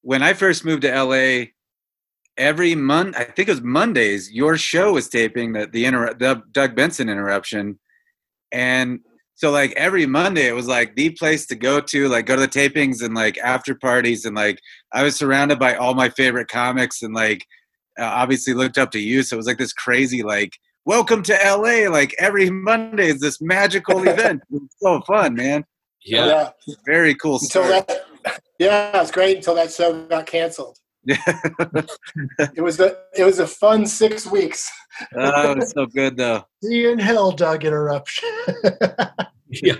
when 0.01 0.21
I 0.21 0.33
first 0.33 0.65
moved 0.65 0.81
to 0.81 1.03
LA, 1.03 1.45
every 2.37 2.75
month, 2.75 3.15
I 3.17 3.23
think 3.23 3.47
it 3.47 3.51
was 3.51 3.61
Mondays, 3.61 4.31
your 4.31 4.57
show 4.57 4.93
was 4.93 5.07
taping 5.07 5.53
the 5.53 5.67
the, 5.67 5.85
inter- 5.85 6.13
the 6.13 6.41
Doug 6.51 6.75
Benson 6.75 7.07
interruption, 7.07 7.79
and 8.51 8.99
so 9.35 9.51
like 9.51 9.73
every 9.77 10.05
Monday, 10.05 10.47
it 10.47 10.55
was 10.55 10.67
like 10.67 10.95
the 10.95 11.11
place 11.11 11.45
to 11.47 11.55
go 11.55 11.79
to, 11.79 12.07
like 12.07 12.25
go 12.25 12.35
to 12.35 12.41
the 12.41 12.47
tapings 12.47 13.03
and 13.03 13.13
like 13.15 13.37
after 13.37 13.75
parties, 13.75 14.25
and 14.25 14.35
like 14.35 14.59
I 14.91 15.03
was 15.03 15.15
surrounded 15.15 15.59
by 15.59 15.75
all 15.75 15.93
my 15.93 16.09
favorite 16.09 16.49
comics, 16.49 17.01
and 17.01 17.13
like 17.13 17.45
uh, 17.99 18.03
obviously 18.05 18.53
looked 18.53 18.77
up 18.77 18.91
to 18.91 18.99
you. 18.99 19.23
So 19.23 19.35
it 19.35 19.37
was 19.37 19.47
like 19.47 19.57
this 19.57 19.73
crazy 19.73 20.23
like 20.23 20.57
welcome 20.85 21.23
to 21.23 21.33
LA. 21.33 21.89
Like 21.89 22.15
every 22.19 22.49
Monday 22.49 23.07
is 23.07 23.19
this 23.19 23.41
magical 23.41 24.07
event. 24.07 24.41
It's 24.51 24.75
so 24.79 25.01
fun, 25.01 25.35
man. 25.35 25.65
Yeah. 26.05 26.49
Very 26.85 27.15
cool 27.15 27.39
Until 27.41 27.63
that, 27.63 28.05
yeah, 28.59 29.01
it's 29.01 29.11
great 29.11 29.37
until 29.37 29.55
that 29.55 29.71
show 29.71 30.05
got 30.05 30.25
canceled. 30.25 30.77
Yeah. 31.05 31.17
It 32.55 32.61
was 32.61 32.79
a 32.79 32.95
it 33.17 33.23
was 33.23 33.39
a 33.39 33.47
fun 33.47 33.85
six 33.85 34.25
weeks. 34.27 34.69
oh, 35.15 35.51
it's 35.53 35.71
so 35.71 35.85
good 35.85 36.17
though. 36.17 36.45
See 36.63 36.75
you 36.75 36.91
in 36.91 36.99
hell, 36.99 37.31
Doug. 37.31 37.65
Interruption. 37.65 38.29
yeah. 39.49 39.75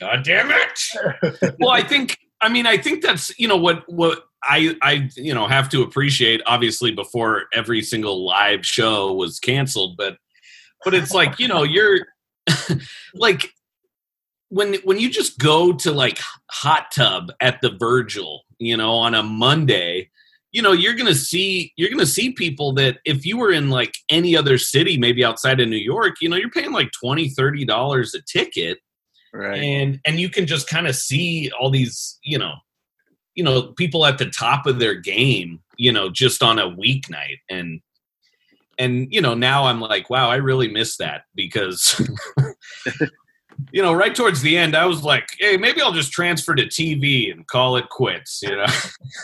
God 0.00 0.24
damn 0.24 0.50
it. 0.50 1.54
well, 1.58 1.70
I 1.70 1.82
think 1.82 2.18
I 2.40 2.48
mean 2.48 2.66
I 2.66 2.76
think 2.76 3.02
that's 3.02 3.36
you 3.38 3.48
know 3.48 3.56
what 3.56 3.84
what 3.90 4.24
I 4.42 4.76
I 4.82 5.08
you 5.16 5.34
know 5.34 5.46
have 5.46 5.68
to 5.70 5.82
appreciate 5.82 6.40
obviously 6.46 6.92
before 6.92 7.44
every 7.52 7.82
single 7.82 8.24
live 8.24 8.64
show 8.64 9.12
was 9.14 9.40
canceled, 9.40 9.96
but 9.96 10.18
but 10.84 10.94
it's 10.94 11.12
like 11.12 11.38
you 11.38 11.48
know 11.48 11.62
you're 11.64 12.06
like 13.14 13.52
when 14.48 14.74
when 14.84 14.98
you 14.98 15.10
just 15.10 15.38
go 15.38 15.72
to 15.72 15.92
like 15.92 16.18
hot 16.50 16.90
tub 16.92 17.30
at 17.40 17.60
the 17.60 17.70
Virgil, 17.78 18.42
you 18.58 18.76
know, 18.76 18.92
on 18.92 19.14
a 19.14 19.22
Monday, 19.22 20.08
you 20.52 20.62
know, 20.62 20.72
you're 20.72 20.94
gonna 20.94 21.14
see 21.14 21.72
you're 21.76 21.90
gonna 21.90 22.06
see 22.06 22.32
people 22.32 22.72
that 22.74 22.98
if 23.04 23.26
you 23.26 23.36
were 23.36 23.52
in 23.52 23.70
like 23.70 23.94
any 24.08 24.36
other 24.36 24.56
city, 24.56 24.96
maybe 24.96 25.24
outside 25.24 25.60
of 25.60 25.68
New 25.68 25.76
York, 25.76 26.16
you 26.20 26.28
know, 26.28 26.36
you're 26.36 26.50
paying 26.50 26.72
like 26.72 26.90
20 26.92 27.28
30 27.30 27.64
dollars 27.64 28.14
a 28.14 28.22
ticket 28.22 28.78
Right. 29.34 29.60
and 29.60 30.00
and 30.06 30.18
you 30.18 30.30
can 30.30 30.46
just 30.46 30.68
kind 30.68 30.86
of 30.86 30.96
see 30.96 31.50
all 31.60 31.68
these 31.68 32.18
you 32.22 32.38
know 32.38 32.54
you 33.38 33.44
know 33.44 33.72
people 33.74 34.04
at 34.04 34.18
the 34.18 34.26
top 34.26 34.66
of 34.66 34.80
their 34.80 34.96
game 34.96 35.60
you 35.76 35.92
know 35.92 36.10
just 36.10 36.42
on 36.42 36.58
a 36.58 36.68
weeknight. 36.68 37.38
And 37.48 37.80
and 38.80 39.06
you 39.12 39.20
know 39.20 39.34
now 39.34 39.64
i'm 39.64 39.80
like 39.80 40.10
wow 40.10 40.28
i 40.28 40.36
really 40.36 40.68
miss 40.68 40.96
that 40.96 41.22
because 41.34 42.00
you 43.72 43.82
know 43.82 43.92
right 43.92 44.14
towards 44.14 44.40
the 44.42 44.56
end 44.56 44.76
i 44.76 44.86
was 44.86 45.04
like 45.04 45.28
hey 45.38 45.56
maybe 45.56 45.80
i'll 45.80 45.92
just 45.92 46.12
transfer 46.12 46.54
to 46.54 46.64
tv 46.66 47.32
and 47.32 47.46
call 47.46 47.76
it 47.76 47.88
quits 47.90 48.40
you 48.42 48.56
know? 48.56 48.66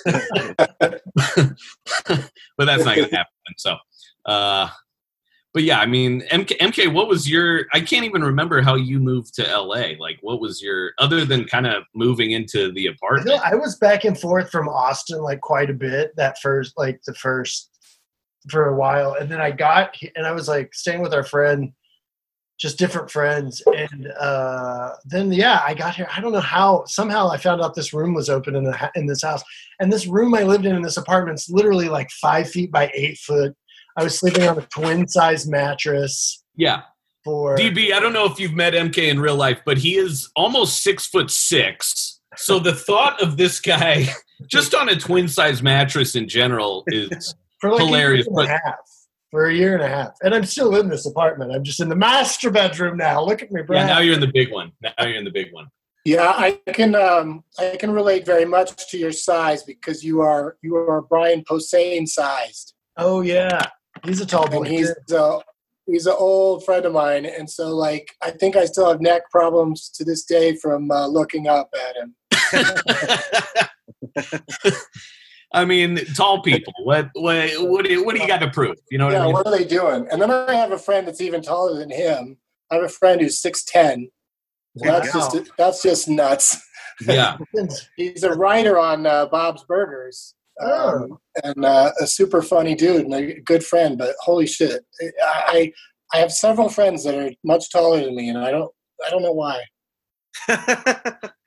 But 2.56 2.66
that's 2.66 2.84
not 2.84 2.96
gonna 2.96 3.08
happen. 3.10 3.54
So 3.56 3.76
uh 4.26 4.68
but 5.54 5.62
yeah, 5.62 5.78
I 5.78 5.86
mean, 5.86 6.22
MK, 6.32 6.58
MK, 6.58 6.92
what 6.92 7.06
was 7.06 7.30
your? 7.30 7.66
I 7.72 7.80
can't 7.80 8.04
even 8.04 8.24
remember 8.24 8.60
how 8.60 8.74
you 8.74 8.98
moved 8.98 9.34
to 9.36 9.44
LA. 9.44 9.92
Like, 10.00 10.18
what 10.20 10.40
was 10.40 10.60
your 10.60 10.90
other 10.98 11.24
than 11.24 11.44
kind 11.44 11.64
of 11.64 11.84
moving 11.94 12.32
into 12.32 12.72
the 12.72 12.88
I, 12.88 12.92
apartment? 12.92 13.28
know, 13.28 13.40
I 13.42 13.54
was 13.54 13.76
back 13.76 14.04
and 14.04 14.18
forth 14.18 14.50
from 14.50 14.68
Austin 14.68 15.20
like 15.22 15.40
quite 15.40 15.70
a 15.70 15.74
bit 15.74 16.10
that 16.16 16.40
first 16.40 16.76
like 16.76 17.00
the 17.06 17.14
first 17.14 17.70
for 18.48 18.66
a 18.66 18.76
while, 18.76 19.14
and 19.18 19.30
then 19.30 19.40
I 19.40 19.52
got 19.52 19.96
and 20.16 20.26
I 20.26 20.32
was 20.32 20.48
like 20.48 20.74
staying 20.74 21.02
with 21.02 21.14
our 21.14 21.22
friend, 21.22 21.72
just 22.58 22.76
different 22.76 23.08
friends, 23.08 23.62
and 23.76 24.08
uh, 24.18 24.94
then 25.04 25.32
yeah, 25.32 25.62
I 25.64 25.74
got 25.74 25.94
here. 25.94 26.08
I 26.10 26.20
don't 26.20 26.32
know 26.32 26.40
how. 26.40 26.84
Somehow 26.86 27.28
I 27.28 27.36
found 27.36 27.62
out 27.62 27.76
this 27.76 27.94
room 27.94 28.12
was 28.12 28.28
open 28.28 28.56
in 28.56 28.64
the 28.64 28.90
in 28.96 29.06
this 29.06 29.22
house, 29.22 29.44
and 29.78 29.92
this 29.92 30.08
room 30.08 30.34
I 30.34 30.42
lived 30.42 30.66
in 30.66 30.74
in 30.74 30.82
this 30.82 30.96
apartment's 30.96 31.48
literally 31.48 31.88
like 31.88 32.10
five 32.10 32.50
feet 32.50 32.72
by 32.72 32.90
eight 32.92 33.18
foot. 33.18 33.54
I 33.96 34.02
was 34.02 34.18
sleeping 34.18 34.44
on 34.48 34.58
a 34.58 34.62
twin 34.62 35.06
size 35.06 35.46
mattress 35.46 36.42
Yeah, 36.56 36.82
for 37.24 37.56
DB. 37.56 37.92
I 37.92 38.00
don't 38.00 38.12
know 38.12 38.24
if 38.26 38.40
you've 38.40 38.54
met 38.54 38.74
MK 38.74 39.08
in 39.08 39.20
real 39.20 39.36
life, 39.36 39.60
but 39.64 39.78
he 39.78 39.96
is 39.96 40.30
almost 40.36 40.82
six 40.82 41.06
foot 41.06 41.30
six. 41.30 42.20
So 42.36 42.58
the 42.58 42.74
thought 42.74 43.22
of 43.22 43.36
this 43.36 43.60
guy 43.60 44.08
just 44.50 44.74
on 44.74 44.88
a 44.88 44.96
twin 44.96 45.28
size 45.28 45.62
mattress 45.62 46.16
in 46.16 46.28
general 46.28 46.84
is 46.88 47.34
for 47.60 47.70
like 47.70 47.84
hilarious, 47.84 48.26
a 48.26 48.30
year 48.30 48.40
and 48.40 48.48
a 48.48 48.52
half. 48.52 48.74
For 49.30 49.46
a 49.46 49.54
year 49.54 49.74
and 49.74 49.82
a 49.82 49.88
half, 49.88 50.12
and 50.22 50.34
I'm 50.34 50.44
still 50.44 50.76
in 50.76 50.88
this 50.88 51.06
apartment. 51.06 51.52
I'm 51.52 51.64
just 51.64 51.80
in 51.80 51.88
the 51.88 51.96
master 51.96 52.50
bedroom 52.50 52.96
now. 52.96 53.24
Look 53.24 53.42
at 53.42 53.50
me, 53.50 53.62
bro. 53.62 53.76
yeah. 53.76 53.86
Now 53.86 53.98
you're 53.98 54.14
in 54.14 54.20
the 54.20 54.30
big 54.32 54.52
one. 54.52 54.70
Now 54.80 54.92
you're 55.00 55.16
in 55.16 55.24
the 55.24 55.32
big 55.32 55.52
one. 55.52 55.66
Yeah, 56.04 56.32
I 56.36 56.60
can 56.72 56.94
um, 56.94 57.44
I 57.58 57.76
can 57.76 57.90
relate 57.90 58.26
very 58.26 58.44
much 58.44 58.90
to 58.90 58.98
your 58.98 59.10
size 59.10 59.62
because 59.62 60.04
you 60.04 60.20
are 60.20 60.56
you 60.62 60.76
are 60.76 61.00
Brian 61.00 61.42
Posehn 61.42 62.06
sized, 62.06 62.74
oh 62.98 63.22
yeah, 63.22 63.62
he's 64.04 64.20
a 64.20 64.26
tall 64.26 64.48
boy. 64.48 64.58
and 64.58 64.66
he's 64.66 64.92
too. 65.08 65.16
uh, 65.16 65.40
he's 65.86 66.06
an 66.06 66.14
old 66.18 66.64
friend 66.64 66.84
of 66.84 66.92
mine, 66.92 67.26
and 67.26 67.48
so 67.48 67.68
like 67.74 68.14
I 68.22 68.30
think 68.30 68.56
I 68.56 68.64
still 68.64 68.88
have 68.88 69.00
neck 69.00 69.30
problems 69.30 69.88
to 69.90 70.04
this 70.04 70.24
day 70.24 70.56
from 70.56 70.90
uh, 70.90 71.06
looking 71.06 71.48
up 71.48 71.70
at 71.88 71.96
him. 71.96 72.14
I 75.52 75.64
mean, 75.64 76.04
tall 76.16 76.42
people. 76.42 76.72
What 76.82 77.10
what 77.14 77.50
what 77.58 77.84
do 77.84 77.92
you, 77.92 78.04
what 78.04 78.16
do 78.16 78.22
you 78.22 78.28
got 78.28 78.40
to 78.40 78.50
prove? 78.50 78.76
You 78.90 78.98
know 78.98 79.06
what 79.06 79.12
yeah, 79.12 79.20
I 79.20 79.22
mean? 79.22 79.30
Yeah, 79.30 79.34
what 79.34 79.46
are 79.46 79.56
they 79.56 79.64
doing? 79.64 80.08
And 80.10 80.20
then 80.20 80.30
I 80.30 80.54
have 80.54 80.72
a 80.72 80.78
friend 80.78 81.06
that's 81.06 81.20
even 81.20 81.42
taller 81.42 81.78
than 81.78 81.90
him. 81.90 82.38
I 82.70 82.76
have 82.76 82.84
a 82.84 82.88
friend 82.88 83.20
who's 83.20 83.40
six 83.40 83.64
ten. 83.64 84.08
That's 84.76 85.12
just 85.12 85.50
that's 85.56 85.82
just 85.82 86.08
nuts. 86.08 86.60
Yeah. 87.06 87.38
He's 87.96 88.22
a 88.22 88.32
writer 88.34 88.78
on 88.78 89.06
uh, 89.06 89.26
Bob's 89.26 89.64
Burgers. 89.64 90.34
Um, 90.62 91.18
and 91.42 91.64
uh, 91.64 91.90
a 92.00 92.06
super 92.06 92.40
funny 92.42 92.74
dude 92.74 93.06
and 93.06 93.14
a 93.14 93.40
good 93.40 93.64
friend, 93.64 93.98
but 93.98 94.14
holy 94.20 94.46
shit, 94.46 94.84
I 95.20 95.72
I 96.12 96.18
have 96.18 96.32
several 96.32 96.68
friends 96.68 97.04
that 97.04 97.14
are 97.16 97.30
much 97.44 97.70
taller 97.70 98.04
than 98.04 98.14
me, 98.14 98.28
and 98.28 98.38
I 98.38 98.50
don't 98.50 98.70
I 99.04 99.10
don't 99.10 99.22
know 99.22 99.32
why. 99.32 99.60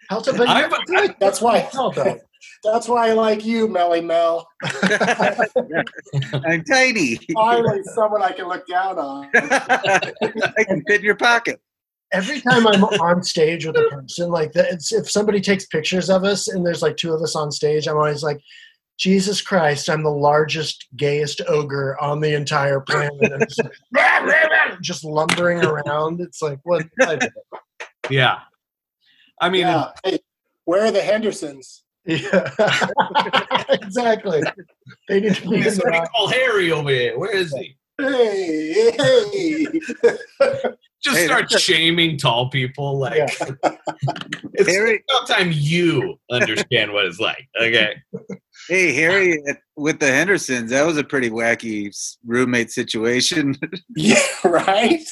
How 0.10 0.20
to, 0.20 0.34
but 0.34 0.48
I've- 0.48 1.14
That's 1.20 1.42
why 1.42 1.62
tall, 1.72 1.92
though. 1.92 2.20
that's 2.64 2.88
why 2.88 3.10
I 3.10 3.14
like 3.14 3.46
you, 3.46 3.68
Melly 3.68 4.02
Mel. 4.02 4.48
I'm 6.46 6.64
tiny. 6.64 7.18
Finally, 7.34 7.84
someone 7.96 8.22
I 8.22 8.32
can 8.32 8.48
look 8.48 8.66
down 8.68 8.98
on. 8.98 9.30
I 9.36 10.64
can 10.66 10.84
fit 10.88 11.00
in 11.00 11.06
your 11.06 11.16
pocket. 11.16 11.60
Every 12.14 12.40
time 12.40 12.66
I'm 12.68 12.84
on 12.86 13.22
stage 13.22 13.66
with 13.66 13.76
a 13.76 13.90
person, 13.90 14.30
like 14.30 14.54
that, 14.54 14.72
it's, 14.72 14.94
if 14.94 15.12
somebody 15.12 15.42
takes 15.42 15.66
pictures 15.66 16.10
of 16.10 16.24
us 16.24 16.48
and 16.48 16.66
there's 16.66 16.82
like 16.82 16.96
two 16.96 17.14
of 17.14 17.22
us 17.22 17.36
on 17.36 17.52
stage, 17.52 17.86
I'm 17.86 17.98
always 17.98 18.24
like, 18.24 18.40
Jesus 18.98 19.42
Christ, 19.42 19.90
I'm 19.90 20.04
the 20.04 20.10
largest, 20.10 20.88
gayest 20.96 21.42
ogre 21.48 21.98
on 22.02 22.20
the 22.20 22.34
entire 22.36 22.80
planet. 22.80 23.14
I'm 23.22 23.40
just, 23.42 23.62
like, 23.94 24.82
just 24.82 25.04
lumbering 25.04 25.64
around. 25.64 26.20
It's 26.22 26.42
like, 26.42 26.60
what? 26.64 26.86
Yeah. 28.10 28.40
I 29.40 29.50
mean, 29.50 29.62
Yeah. 29.62 29.92
Hey, 30.04 30.20
where 30.66 30.86
are 30.86 30.92
the 30.92 31.02
Hendersons? 31.02 31.84
yeah. 32.06 32.50
exactly. 33.70 34.42
They 35.10 35.20
need 35.20 35.36
to 35.36 35.50
be 35.50 35.58
in 35.58 35.64
it's 35.64 35.76
the 35.76 35.82
pretty 35.84 36.00
cool 36.18 36.28
Harry 36.30 36.72
over 36.72 36.90
here. 36.90 37.20
Where 37.20 37.36
is 37.36 37.54
he? 37.54 37.76
Hey, 38.00 38.92
hey. 38.98 39.66
Just 41.04 41.18
Hey, 41.18 41.26
start 41.26 41.48
that's 41.50 41.62
shaming 41.62 42.18
tall 42.18 42.50
people. 42.50 42.98
Like 42.98 43.30
it's 44.54 44.70
Harry- 44.70 45.04
about 45.10 45.28
time 45.28 45.52
you 45.54 46.18
understand 46.32 46.92
what 46.94 47.06
it's 47.06 47.20
like. 47.20 47.48
Okay. 47.62 47.96
Hey, 48.68 48.94
Harry, 48.94 49.42
at- 49.48 49.58
with 49.76 50.00
the 50.00 50.08
Hendersons, 50.08 50.72
that 50.72 50.86
was 50.86 50.98
a 50.98 51.04
pretty 51.04 51.30
wacky 51.30 51.90
roommate 52.26 52.72
situation. 52.72 53.56
yeah, 53.96 54.20
right? 54.44 55.04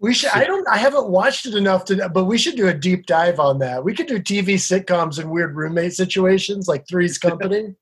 We 0.00 0.12
should. 0.14 0.30
I 0.34 0.44
don't. 0.44 0.66
I 0.68 0.76
haven't 0.78 1.08
watched 1.08 1.46
it 1.46 1.54
enough 1.54 1.84
to. 1.86 2.08
But 2.08 2.24
we 2.24 2.36
should 2.38 2.56
do 2.56 2.68
a 2.68 2.74
deep 2.74 3.06
dive 3.06 3.38
on 3.40 3.58
that. 3.60 3.84
We 3.84 3.94
could 3.94 4.06
do 4.08 4.18
TV 4.18 4.54
sitcoms 4.54 5.18
and 5.18 5.30
weird 5.30 5.54
roommate 5.54 5.92
situations, 5.94 6.66
like 6.68 6.84
Three's 6.88 7.18
Company. 7.28 7.74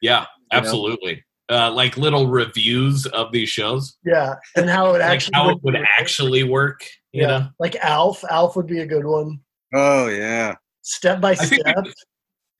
Yeah, 0.00 0.26
absolutely. 0.52 1.24
Uh, 1.50 1.70
like 1.72 1.96
little 1.98 2.28
reviews 2.28 3.04
of 3.06 3.30
these 3.32 3.50
shows, 3.50 3.98
yeah, 4.06 4.36
and 4.56 4.70
how 4.70 4.86
it 4.94 5.00
like 5.00 5.02
actually 5.02 5.32
how 5.34 5.50
it 5.50 5.58
would 5.62 5.74
work. 5.74 5.84
actually 5.98 6.42
work. 6.44 6.80
You 7.12 7.22
Yeah, 7.22 7.26
know, 7.26 7.48
like 7.58 7.76
Alf. 7.76 8.24
Alf 8.30 8.56
would 8.56 8.66
be 8.66 8.80
a 8.80 8.86
good 8.86 9.04
one. 9.04 9.40
oh, 9.74 10.06
yeah. 10.08 10.54
Step 10.82 11.20
by 11.20 11.30
I 11.32 11.34
step. 11.34 11.84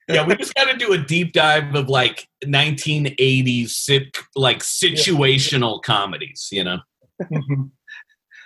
Yeah, 0.07 0.25
we 0.25 0.35
just 0.35 0.53
got 0.53 0.69
to 0.69 0.77
do 0.77 0.93
a 0.93 0.97
deep 0.97 1.33
dive 1.33 1.73
of 1.75 1.89
like 1.89 2.27
1980s 2.43 3.69
sit 3.69 4.17
like 4.35 4.59
situational 4.59 5.81
comedies. 5.81 6.49
You 6.51 6.63
know, 6.63 6.79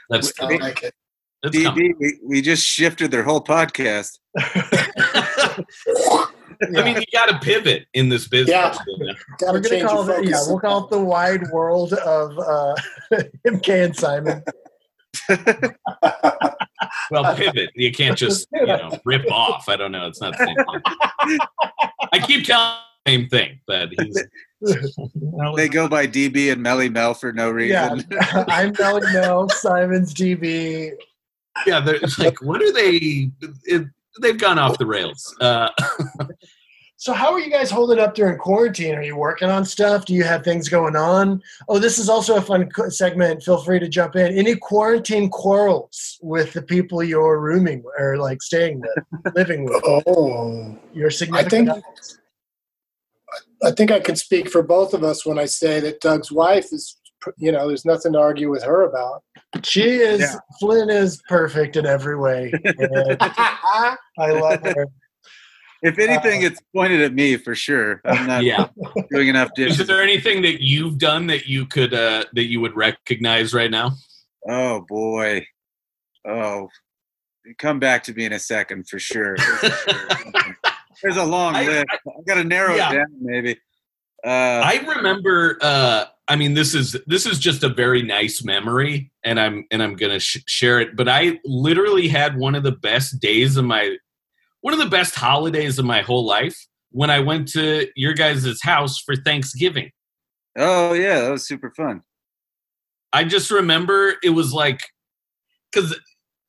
that's 0.09 0.31
I 0.39 0.45
like 0.57 0.83
it. 0.83 0.93
that's. 1.43 1.57
DB, 1.57 1.91
we, 1.99 2.19
we 2.25 2.41
just 2.41 2.65
shifted 2.65 3.11
their 3.11 3.23
whole 3.23 3.43
podcast. 3.43 4.19
I 6.61 6.83
mean, 6.83 6.97
you 6.97 7.05
got 7.13 7.27
to 7.27 7.39
pivot 7.39 7.87
in 7.93 8.09
this 8.09 8.27
business. 8.27 8.49
Yeah. 8.49 8.75
you 8.87 9.05
know? 9.05 9.13
Gotta 9.37 9.53
We're 9.53 9.61
gonna 9.61 9.87
call 9.87 10.09
it. 10.09 10.25
Yeah, 10.25 10.41
we'll 10.47 10.59
call 10.59 10.85
it 10.85 10.89
the 10.89 10.99
wide 10.99 11.49
world 11.51 11.93
of 11.93 12.37
uh, 12.37 12.75
MK 13.47 13.85
and 13.85 13.95
Simon. 13.95 14.43
Well, 17.11 17.35
pivot. 17.35 17.71
You 17.75 17.91
can't 17.91 18.17
just 18.17 18.47
you 18.53 18.65
know 18.65 18.97
rip 19.05 19.29
off. 19.31 19.67
I 19.67 19.75
don't 19.75 19.91
know. 19.91 20.07
It's 20.07 20.21
not 20.21 20.37
the 20.37 20.45
same 20.45 20.55
thing. 20.55 21.39
I 22.13 22.19
keep 22.19 22.45
telling 22.45 22.75
the 23.05 23.11
same 23.11 23.29
thing, 23.29 23.59
but 23.67 23.89
he's. 23.97 24.23
They 25.55 25.69
go 25.69 25.87
by 25.87 26.05
DB 26.05 26.51
and 26.51 26.61
Melly 26.61 26.89
Mel 26.89 27.13
for 27.13 27.31
no 27.31 27.49
reason. 27.49 27.71
Yeah, 27.71 27.93
reason. 27.93 28.45
I'm 28.49 28.75
Melly 28.77 29.01
Mel. 29.13 29.47
Simon's 29.47 30.13
DB. 30.13 30.91
Yeah, 31.65 31.79
they're 31.79 31.97
like, 32.17 32.41
what 32.41 32.61
are 32.61 32.73
they? 32.73 33.31
It, 33.63 33.87
they've 34.21 34.37
gone 34.37 34.59
off 34.59 34.77
the 34.77 34.85
rails. 34.85 35.33
Uh, 35.39 35.69
So, 37.01 37.13
how 37.13 37.31
are 37.31 37.39
you 37.39 37.49
guys 37.49 37.71
holding 37.71 37.97
up 37.97 38.13
during 38.13 38.37
quarantine? 38.37 38.93
Are 38.95 39.01
you 39.01 39.15
working 39.15 39.49
on 39.49 39.63
stuff? 39.63 40.03
Do 40.03 40.13
you 40.13 40.25
have 40.25 40.43
things 40.43 40.67
going 40.67 40.97
on? 40.97 41.41
Oh, 41.69 41.79
this 41.79 41.97
is 41.97 42.09
also 42.09 42.35
a 42.35 42.41
fun 42.41 42.69
segment. 42.89 43.41
Feel 43.41 43.57
free 43.57 43.79
to 43.79 43.87
jump 43.87 44.17
in. 44.17 44.37
Any 44.37 44.57
quarantine 44.57 45.29
quarrels 45.29 46.19
with 46.21 46.51
the 46.51 46.61
people 46.61 47.01
you're 47.01 47.39
rooming 47.39 47.83
or 47.97 48.17
like 48.17 48.41
staying 48.41 48.81
with, 48.81 49.33
living 49.35 49.63
with? 49.63 49.81
Oh, 49.85 50.77
Your 50.93 51.09
significant 51.09 51.69
think- 51.71 51.83
I 53.63 53.71
think 53.71 53.91
I 53.91 53.99
can 54.01 54.17
speak 54.17 54.49
for 54.49 54.61
both 54.61 54.93
of 54.93 55.01
us 55.03 55.25
when 55.25 55.39
I 55.39 55.45
say 55.45 55.79
that 55.79 56.01
Doug's 56.01 56.31
wife 56.33 56.65
is, 56.73 56.97
you 57.37 57.51
know, 57.53 57.67
there's 57.67 57.85
nothing 57.85 58.11
to 58.13 58.19
argue 58.19 58.49
with 58.49 58.63
her 58.63 58.81
about. 58.83 59.23
She 59.63 59.83
is 59.83 60.19
Yeah. 60.19 60.35
Flynn 60.59 60.89
is 60.89 61.21
perfect 61.29 61.77
in 61.77 61.85
every 61.85 62.17
way. 62.17 62.51
And 62.63 63.17
I 63.21 63.95
love 64.19 64.61
her. 64.63 64.85
If 65.81 65.97
anything, 65.97 66.41
it's 66.43 66.59
pointed 66.75 67.01
at 67.01 67.13
me 67.13 67.37
for 67.37 67.55
sure. 67.55 68.01
I'm 68.05 68.27
not 68.27 68.43
yeah. 68.43 68.67
doing 69.11 69.29
enough 69.29 69.49
Is 69.57 69.85
there 69.87 70.01
anything 70.03 70.41
that 70.41 70.61
you've 70.61 70.97
done 70.97 71.27
that 71.27 71.47
you 71.47 71.65
could 71.65 71.93
uh, 71.93 72.25
that 72.33 72.45
you 72.47 72.59
would 72.61 72.75
recognize 72.75 73.53
right 73.53 73.71
now? 73.71 73.91
Oh 74.47 74.81
boy. 74.87 75.45
Oh, 76.27 76.67
come 77.57 77.79
back 77.79 78.03
to 78.03 78.13
me 78.13 78.25
in 78.25 78.33
a 78.33 78.39
second 78.39 78.87
for 78.89 78.99
sure. 78.99 79.35
There's 81.01 81.17
a 81.17 81.23
long 81.25 81.55
I- 81.55 81.65
list. 81.65 81.85
I, 81.91 82.21
got 82.27 82.35
to 82.35 82.43
narrow 82.43 82.75
Yeah. 82.75 82.91
it 82.91 82.95
down, 82.95 83.05
maybe. 83.21 83.57
Uh, 84.25 84.29
I 84.65 84.83
remember. 84.85 85.57
Uh, 85.61 86.05
I 86.27 86.35
mean, 86.35 86.53
this 86.53 86.75
is 86.75 86.97
this 87.07 87.25
is 87.25 87.39
just 87.39 87.63
a 87.63 87.69
very 87.69 88.01
nice 88.03 88.43
memory, 88.43 89.11
and 89.23 89.39
I'm 89.39 89.65
and 89.71 89.81
I'm 89.81 89.95
gonna 89.95 90.19
sh- 90.19 90.43
share 90.45 90.81
it. 90.81 90.97
But 90.97 91.07
I 91.07 91.39
literally 91.45 92.09
had 92.09 92.37
one 92.37 92.53
of 92.53 92.63
the 92.63 92.73
best 92.73 93.19
days 93.21 93.55
of 93.55 93.63
my, 93.63 93.95
one 94.61 94.73
of 94.73 94.79
the 94.79 94.85
best 94.89 95.15
holidays 95.15 95.79
of 95.79 95.85
my 95.85 96.01
whole 96.01 96.25
life 96.25 96.55
when 96.91 97.09
I 97.09 97.19
went 97.19 97.47
to 97.49 97.87
your 97.95 98.13
guys' 98.13 98.61
house 98.61 98.99
for 98.99 99.15
Thanksgiving. 99.15 99.91
oh 100.57 100.93
yeah, 100.93 101.21
that 101.21 101.31
was 101.31 101.47
super 101.47 101.71
fun. 101.75 102.01
I 103.13 103.23
just 103.23 103.49
remember 103.51 104.15
it 104.23 104.31
was 104.31 104.53
like, 104.53 104.81
because 105.71 105.95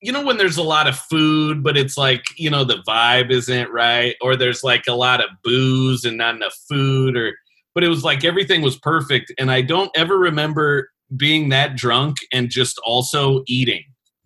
you 0.03 0.13
know 0.13 0.25
when 0.25 0.39
there's 0.39 0.57
a 0.57 0.63
lot 0.63 0.87
of 0.87 0.97
food, 0.99 1.63
but 1.63 1.77
it's 1.77 1.97
like 1.97 2.25
you 2.37 2.51
know 2.51 2.65
the 2.65 2.83
vibe 2.89 3.31
isn't 3.31 3.71
right, 3.71 4.17
or 4.21 4.37
there's 4.37 4.63
like 4.65 4.87
a 4.89 4.95
lot 4.95 5.21
of 5.21 5.31
booze 5.45 6.05
and 6.05 6.17
not 6.17 6.35
enough 6.35 6.55
food, 6.69 7.17
or 7.17 7.35
but 7.75 7.85
it 7.85 7.89
was 7.89 8.03
like 8.05 8.25
everything 8.25 8.63
was 8.63 8.79
perfect, 8.79 9.33
and 9.39 9.51
I 9.51 9.63
don't 9.63 9.91
ever 9.95 10.19
remember 10.19 10.91
being 11.17 11.49
that 11.51 11.77
drunk 11.77 12.17
and 12.33 12.49
just 12.51 12.79
also 12.85 13.43
eating 13.47 13.83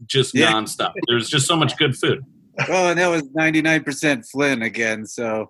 just 0.06 0.34
Yeah. 0.34 0.52
nonstop. 0.52 0.92
There's 1.08 1.28
just 1.30 1.46
so 1.46 1.56
much 1.56 1.76
good 1.78 1.96
food. 1.96 2.20
Oh, 2.68 2.88
and 2.88 2.98
that 2.98 3.08
was 3.08 3.22
99% 3.36 4.28
Flynn 4.30 4.62
again. 4.62 5.06
So 5.06 5.48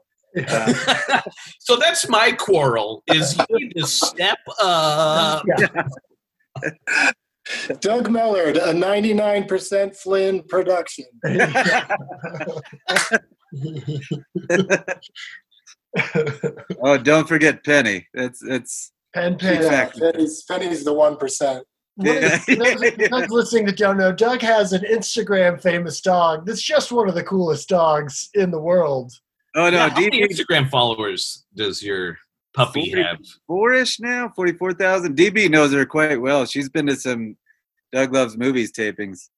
uh, 0.49 1.21
so 1.61 1.77
that's 1.77 2.09
my 2.09 2.33
quarrel: 2.33 3.03
is 3.09 3.39
you 3.39 3.45
need 3.59 3.75
to 3.77 3.87
step 3.87 4.39
up. 4.61 5.45
Doug 7.81 8.09
Mellard, 8.09 8.57
a 8.57 8.73
99% 8.73 9.95
Flynn 9.95 10.43
production. 10.49 11.05
oh, 16.83 16.97
don't 16.97 17.29
forget 17.29 17.63
Penny. 17.65 18.07
It's 18.15 18.43
it's 18.43 18.93
Pen 19.13 19.37
pen. 19.37 19.63
Yeah. 19.63 19.91
Yeah, 19.95 20.11
Penny's, 20.13 20.43
Penny's 20.45 20.85
the 20.85 20.93
1%. 20.93 21.21
What 21.21 21.23
is- 21.23 21.65
Yeah. 21.97 22.39
those, 22.49 23.09
those 23.11 23.29
listening 23.31 23.67
that 23.67 23.77
don't 23.77 23.97
know, 23.99 24.13
Doug 24.13 24.41
has 24.43 24.73
an 24.73 24.83
Instagram 24.83 25.61
famous 25.63 26.01
dog 26.01 26.45
that's 26.47 26.63
just 26.63 26.91
one 26.91 27.09
of 27.09 27.15
the 27.15 27.23
coolest 27.23 27.69
dogs 27.69 28.31
in 28.35 28.51
the 28.51 28.61
world. 28.61 29.13
oh 29.55 29.71
no, 29.71 29.77
Yeah, 29.77 29.89
how 29.91 30.01
many 30.01 30.27
Instagram 30.27 30.69
followers 30.71 31.45
does 31.57 31.83
your 31.83 32.19
puppy 32.55 32.91
Forty- 32.91 33.03
have? 33.03 33.19
four-ish 33.47 34.01
now, 34.01 34.29
forty-four 34.35 34.75
thousand. 34.75 35.17
DB 35.17 35.49
knows 35.51 35.73
her 35.73 35.87
quite 35.87 36.21
well. 36.21 36.45
She's 36.47 36.69
been 36.69 36.87
to 36.87 36.97
some 36.97 37.37
Doug 37.93 38.13
Loves 38.13 38.37
Movies 38.37 38.73
tapings. 38.73 39.29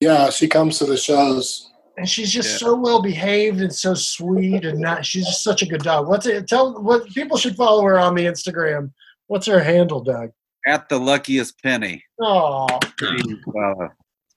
Yeah, 0.00 0.30
she 0.30 0.48
comes 0.48 0.78
to 0.78 0.86
the 0.86 0.96
shows. 0.96 1.70
And 1.98 2.08
she's 2.08 2.32
just 2.32 2.52
Yeah. 2.52 2.68
so 2.68 2.76
well 2.76 3.02
behaved 3.02 3.60
and 3.60 3.74
so 3.74 3.92
sweet 3.92 4.64
and 4.64 4.78
not 4.78 5.04
she's 5.04 5.26
just 5.26 5.42
such 5.42 5.62
a 5.62 5.66
good 5.66 5.82
dog. 5.82 6.06
What's 6.08 6.24
it 6.26 6.46
tell 6.48 6.80
what 6.80 7.06
people 7.08 7.36
should 7.36 7.56
follow 7.56 7.82
her 7.82 7.98
on 7.98 8.14
the 8.14 8.24
Instagram. 8.24 8.92
What's 9.26 9.46
her 9.46 9.60
handle, 9.60 10.00
Doug? 10.00 10.30
At 10.68 10.88
the 10.88 10.98
luckiest 10.98 11.60
penny. 11.62 12.04
Oh, 12.20 12.66
Pretty, 12.98 13.40
uh, 13.58 13.88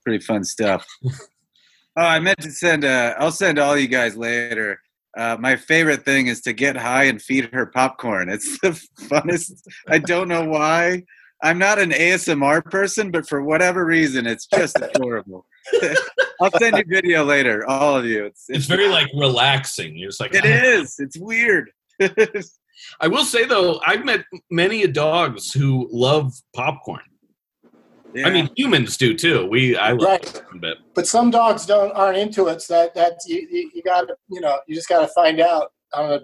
pretty 0.04 0.24
fun 0.24 0.44
stuff. 0.44 0.86
oh, 1.04 1.12
I 1.98 2.20
meant 2.20 2.40
to 2.42 2.52
send. 2.52 2.86
Uh, 2.86 3.14
I'll 3.20 3.32
send 3.32 3.60
all 3.60 3.78
you 3.78 3.88
guys 3.88 4.16
later. 4.16 4.80
Uh, 5.18 5.36
my 5.40 5.58
favorite 5.58 6.06
thing 6.06 6.28
is 6.28 6.40
to 6.42 6.54
get 6.54 6.78
high 6.78 7.04
and 7.04 7.22
feed 7.22 7.50
her 7.54 7.66
popcorn. 7.66 8.30
It's 8.30 8.58
the 8.62 8.70
funnest. 9.02 9.52
I 9.90 10.00
don't 10.00 10.30
know 10.30 10.46
why. 10.46 11.04
I'm 11.44 11.58
not 11.58 11.80
an 11.80 11.90
ASMR 11.90 12.64
person, 12.64 13.10
but 13.12 13.28
for 13.28 13.42
whatever 13.44 13.84
reason, 13.84 14.28
it's 14.28 14.46
just 14.46 14.80
adorable. 14.82 15.46
I'll 16.40 16.52
send 16.60 16.78
you 16.78 16.84
video 16.88 17.24
later, 17.26 17.68
all 17.68 17.98
of 17.98 18.06
you. 18.06 18.26
It's, 18.26 18.46
It's 18.48 18.68
very 18.68 18.88
like 18.88 19.08
relaxing. 19.16 19.98
You're 19.98 20.10
just 20.10 20.22
like 20.22 20.36
It 20.36 20.46
is. 20.46 21.00
It's 21.00 21.18
weird. 21.18 21.72
I 23.00 23.08
will 23.08 23.26
say 23.26 23.46
though, 23.46 23.80
I've 23.86 24.06
met 24.06 24.26
many 24.50 24.86
dogs 24.88 25.52
who 25.54 25.88
love 25.92 26.34
popcorn. 26.56 27.02
Yeah. 28.14 28.28
I 28.28 28.32
mean, 28.32 28.50
humans 28.58 28.98
do 28.98 29.16
too. 29.16 29.48
We 29.48 29.78
I 29.78 29.92
love 29.92 30.02
Right. 30.02 30.36
it, 30.36 30.44
but 30.56 30.78
But 30.94 31.08
some 31.08 31.32
dogs 31.32 31.66
don't 31.66 31.92
aren't 31.94 32.18
into 32.18 32.48
it. 32.48 32.62
So 32.62 32.74
that 32.74 32.94
that's 32.94 33.26
you, 33.28 33.48
you, 33.50 33.72
you 33.76 33.82
got 33.84 34.08
to 34.08 34.16
you 34.30 34.42
know 34.42 34.60
you 34.68 34.76
just 34.76 34.90
got 34.90 35.00
to 35.02 35.08
find 35.08 35.40
out 35.40 35.72
on 35.94 36.12
a 36.14 36.20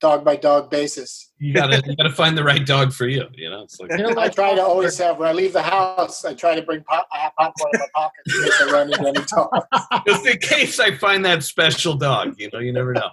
dog 0.00 0.24
by 0.24 0.34
dog 0.36 0.68
basis. 0.68 1.30
you 1.38 1.54
gotta 1.54 1.80
you 1.86 1.94
gotta 1.96 2.10
find 2.12 2.36
the 2.36 2.42
right 2.44 2.66
dog 2.66 2.92
for 2.92 3.06
you. 3.06 3.24
You 3.34 3.48
know, 3.48 3.62
it's 3.62 3.78
like 3.80 3.92
you 3.92 3.98
know, 4.02 4.14
I 4.20 4.28
try 4.28 4.54
to 4.54 4.60
always 4.62 4.98
have 4.98 5.16
when 5.16 5.28
I 5.28 5.32
leave 5.32 5.52
the 5.54 5.62
house. 5.62 6.24
I 6.24 6.34
try 6.34 6.54
to 6.54 6.62
bring 6.62 6.82
pop. 6.84 7.06
I 7.12 7.18
have 7.18 7.32
popcorn 7.38 7.70
in 7.74 7.80
my 7.80 7.86
pocket 7.94 8.20
in 8.26 8.42
case 8.42 8.60
I 8.62 8.72
run 8.72 8.92
into 8.92 9.08
any 9.08 9.24
dog. 9.24 10.04
just 10.06 10.26
in 10.26 10.38
case 10.38 10.80
I 10.80 10.96
find 10.96 11.24
that 11.24 11.44
special 11.44 11.94
dog. 11.94 12.34
You 12.38 12.50
know, 12.52 12.58
you 12.58 12.72
never 12.72 12.92
know. 12.92 13.08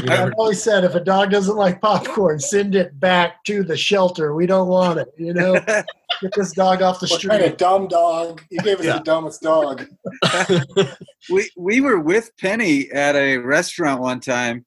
You 0.00 0.06
never 0.08 0.26
I've 0.26 0.32
always 0.36 0.62
said 0.62 0.84
if 0.84 0.94
a 0.94 1.00
dog 1.00 1.30
doesn't 1.30 1.56
like 1.56 1.80
popcorn, 1.80 2.38
send 2.38 2.74
it 2.74 2.98
back 3.00 3.42
to 3.44 3.62
the 3.62 3.76
shelter. 3.76 4.34
We 4.34 4.46
don't 4.46 4.68
want 4.68 4.98
it. 4.98 5.08
You 5.16 5.32
know, 5.32 5.54
get 5.64 6.32
this 6.34 6.52
dog 6.52 6.82
off 6.82 7.00
the 7.00 7.06
What 7.06 7.22
kind 7.22 7.42
of 7.42 7.56
dumb 7.56 7.88
dog? 7.88 8.42
You 8.50 8.60
gave 8.60 8.78
us 8.80 8.84
Yeah. 8.84 8.98
the 8.98 9.04
dumbest 9.04 9.40
dog. 9.40 9.86
we 11.30 11.50
we 11.56 11.80
were 11.80 11.98
with 11.98 12.30
Penny 12.38 12.90
at 12.90 13.16
a 13.16 13.38
restaurant 13.38 14.00
one 14.00 14.20
time. 14.20 14.66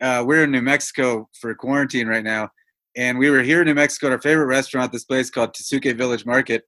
Uh, 0.00 0.24
we're 0.26 0.44
in 0.44 0.50
New 0.50 0.62
Mexico 0.62 1.28
for 1.38 1.54
quarantine 1.54 2.06
right 2.06 2.24
now, 2.24 2.48
and 2.96 3.18
we 3.18 3.28
were 3.28 3.42
here 3.42 3.60
in 3.60 3.66
New 3.66 3.74
Mexico 3.74 4.06
at 4.06 4.12
our 4.14 4.20
favorite 4.20 4.46
restaurant, 4.46 4.92
this 4.92 5.04
place 5.04 5.28
called 5.30 5.52
Tesuque 5.52 5.94
Village 5.96 6.24
Market. 6.24 6.62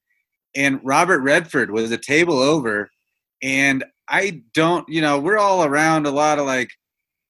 And 0.54 0.80
Robert 0.84 1.20
Redford 1.20 1.70
was 1.70 1.90
a 1.92 1.96
table 1.98 2.38
over, 2.38 2.90
and 3.42 3.84
I 4.06 4.42
don't, 4.52 4.86
you 4.86 5.00
know, 5.00 5.18
we're 5.18 5.38
all 5.38 5.64
around 5.64 6.06
a 6.06 6.10
lot 6.10 6.38
of 6.38 6.44
like, 6.44 6.70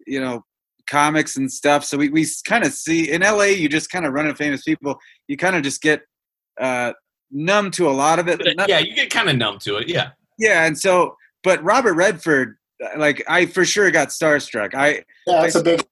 you 0.09 0.21
know, 0.21 0.45
comics 0.89 1.37
and 1.37 1.51
stuff. 1.51 1.85
So 1.85 1.97
we 1.97 2.09
we 2.09 2.27
kind 2.47 2.65
of 2.65 2.73
see 2.73 3.11
in 3.11 3.23
LA, 3.23 3.45
you 3.45 3.69
just 3.69 3.91
kind 3.91 4.05
of 4.07 4.13
run 4.13 4.27
into 4.27 4.37
famous 4.37 4.63
people. 4.63 4.99
You 5.29 5.37
kind 5.37 5.57
of 5.57 5.63
just 5.63 5.81
get 5.83 6.03
uh, 6.61 6.93
numb 7.31 7.71
to 7.73 7.89
a 7.89 7.93
lot 7.93 8.19
of 8.19 8.29
it. 8.29 8.39
But, 8.39 8.57
Not- 8.57 8.69
yeah, 8.69 8.79
you 8.81 8.95
get 8.95 9.11
kind 9.11 9.29
of 9.29 9.37
numb 9.37 9.59
to 9.61 9.77
it. 9.77 9.89
Yeah. 9.89 10.11
yeah, 10.39 10.65
and 10.67 10.79
so, 10.79 11.17
but 11.43 11.63
Robert 11.65 11.95
Redford, 11.95 12.57
like 12.97 13.23
I 13.29 13.47
for 13.47 13.65
sure 13.65 13.91
got 13.91 14.09
starstruck. 14.09 14.75
I 14.75 15.05
Yeah, 15.27 15.45
it's 15.45 15.55
a 15.55 15.63
big. 15.63 15.85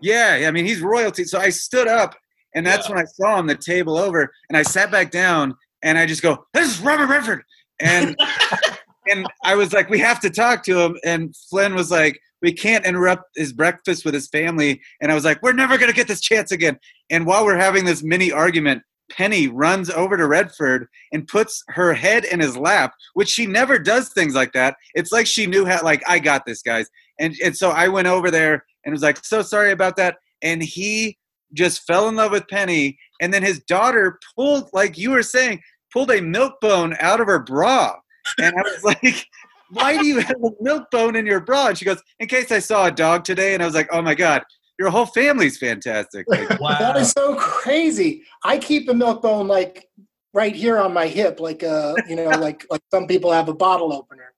yeah, 0.00 0.44
I 0.46 0.50
mean 0.50 0.64
he's 0.66 0.80
royalty. 0.80 1.24
So 1.24 1.38
I 1.38 1.50
stood 1.50 1.88
up, 1.88 2.14
and 2.54 2.66
that's 2.66 2.88
Yeah. 2.88 2.94
when 2.96 3.04
I 3.04 3.06
saw 3.06 3.38
him 3.38 3.46
the 3.46 3.54
table 3.56 3.96
over, 3.98 4.32
and 4.48 4.56
I 4.56 4.62
sat 4.62 4.90
back 4.90 5.10
down, 5.10 5.54
and 5.82 5.98
I 5.98 6.06
just 6.06 6.22
go, 6.22 6.44
"This 6.54 6.68
is 6.68 6.80
Robert 6.80 7.06
Redford," 7.08 7.42
and 7.80 8.16
and 9.10 9.26
I 9.44 9.54
was 9.56 9.72
like, 9.72 9.88
"We 9.90 9.98
have 10.00 10.20
to 10.20 10.30
talk 10.30 10.62
to 10.64 10.78
him," 10.80 10.96
and 11.04 11.34
Flynn 11.48 11.74
was 11.74 11.90
like. 11.90 12.20
We 12.42 12.52
can't 12.52 12.86
interrupt 12.86 13.36
his 13.36 13.52
breakfast 13.52 14.04
with 14.04 14.14
his 14.14 14.28
family. 14.28 14.80
And 15.00 15.10
I 15.10 15.14
was 15.14 15.24
like, 15.24 15.42
we're 15.42 15.52
never 15.52 15.78
going 15.78 15.90
to 15.90 15.96
get 15.96 16.08
this 16.08 16.20
chance 16.20 16.52
again. 16.52 16.78
And 17.10 17.26
while 17.26 17.44
we're 17.44 17.56
having 17.56 17.84
this 17.84 18.02
mini 18.02 18.32
argument, 18.32 18.82
Penny 19.10 19.48
runs 19.48 19.90
over 19.90 20.16
to 20.16 20.26
Redford 20.26 20.86
and 21.12 21.26
puts 21.26 21.62
her 21.68 21.92
head 21.92 22.24
in 22.24 22.40
his 22.40 22.56
lap, 22.56 22.94
which 23.14 23.28
she 23.28 23.46
never 23.46 23.78
does 23.78 24.10
things 24.10 24.34
like 24.34 24.52
that. 24.52 24.76
It's 24.94 25.12
like 25.12 25.26
she 25.26 25.46
knew 25.46 25.66
how, 25.66 25.82
like, 25.82 26.02
I 26.08 26.18
got 26.18 26.46
this, 26.46 26.62
guys. 26.62 26.88
And, 27.18 27.34
and 27.44 27.56
so 27.56 27.70
I 27.70 27.88
went 27.88 28.08
over 28.08 28.30
there 28.30 28.64
and 28.84 28.92
was 28.92 29.02
like, 29.02 29.24
so 29.24 29.42
sorry 29.42 29.72
about 29.72 29.96
that. 29.96 30.18
And 30.42 30.62
he 30.62 31.18
just 31.52 31.82
fell 31.82 32.08
in 32.08 32.16
love 32.16 32.32
with 32.32 32.48
Penny. 32.48 32.98
And 33.20 33.34
then 33.34 33.42
his 33.42 33.60
daughter 33.64 34.18
pulled, 34.36 34.70
like 34.72 34.96
you 34.96 35.10
were 35.10 35.22
saying, 35.22 35.60
pulled 35.92 36.10
a 36.10 36.22
milk 36.22 36.60
bone 36.60 36.96
out 37.00 37.20
of 37.20 37.26
her 37.26 37.40
bra. 37.40 37.96
And 38.38 38.54
I 38.56 38.62
was 38.62 38.84
like, 39.02 39.26
why 39.70 39.96
do 39.96 40.06
you 40.06 40.18
have 40.20 40.36
a 40.42 40.50
milk 40.60 40.90
bone 40.90 41.16
in 41.16 41.26
your 41.26 41.40
bra? 41.40 41.68
And 41.68 41.78
she 41.78 41.84
goes, 41.84 42.02
in 42.18 42.28
case 42.28 42.50
I 42.50 42.58
saw 42.58 42.86
a 42.86 42.90
dog 42.90 43.24
today. 43.24 43.54
And 43.54 43.62
I 43.62 43.66
was 43.66 43.74
like, 43.74 43.88
oh 43.92 44.02
my 44.02 44.14
God, 44.14 44.42
your 44.78 44.90
whole 44.90 45.06
family's 45.06 45.58
fantastic. 45.58 46.26
Like, 46.28 46.48
Wow. 46.60 46.78
That 46.78 46.96
is 46.96 47.10
so 47.10 47.36
crazy. 47.36 48.24
I 48.44 48.58
keep 48.58 48.88
a 48.88 48.94
milk 48.94 49.22
bone 49.22 49.48
like 49.48 49.88
right 50.34 50.54
here 50.54 50.78
on 50.78 50.92
my 50.92 51.06
hip, 51.06 51.40
like 51.40 51.62
uh, 51.62 51.94
you 52.08 52.16
know, 52.16 52.24
like 52.38 52.66
like 52.70 52.82
some 52.90 53.06
people 53.06 53.32
have 53.32 53.48
a 53.48 53.54
bottle 53.54 53.92
opener 53.92 54.30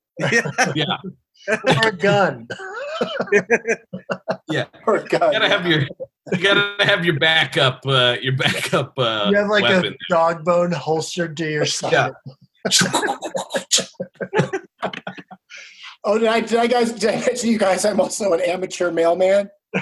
yeah. 0.75 0.99
Or 1.49 1.89
a 1.89 1.93
gun. 1.93 2.49
Yeah. 4.49 4.67
Or 4.87 4.97
a 4.97 5.05
gun. 5.05 5.33
You 5.33 5.39
gotta 5.39 5.49
have 5.49 5.67
your 5.67 5.81
you 6.33 6.39
gotta 6.39 6.85
have 6.85 7.05
your 7.05 7.19
backup 7.19 7.81
uh 7.85 8.17
your 8.23 8.37
backup 8.37 8.93
uh 8.97 9.27
you 9.31 9.37
have 9.37 9.49
like 9.49 9.65
weapon. 9.65 9.95
a 9.95 9.97
dog 10.09 10.45
bone 10.45 10.71
holstered 10.71 11.37
to 11.39 11.51
your 11.51 11.67
side. 11.67 12.13
Yeah. 14.33 14.51
Oh, 16.05 16.19
did 16.19 16.27
I 16.27 16.41
did 16.41 16.59
I 16.59 16.67
guys 16.67 16.91
did 16.91 17.11
I 17.11 17.21
mention 17.21 17.49
you 17.51 17.59
guys? 17.59 17.85
I'm 17.85 18.01
also 18.01 18.33
an 18.33 18.41
amateur 18.41 18.91
mailman. 18.91 19.49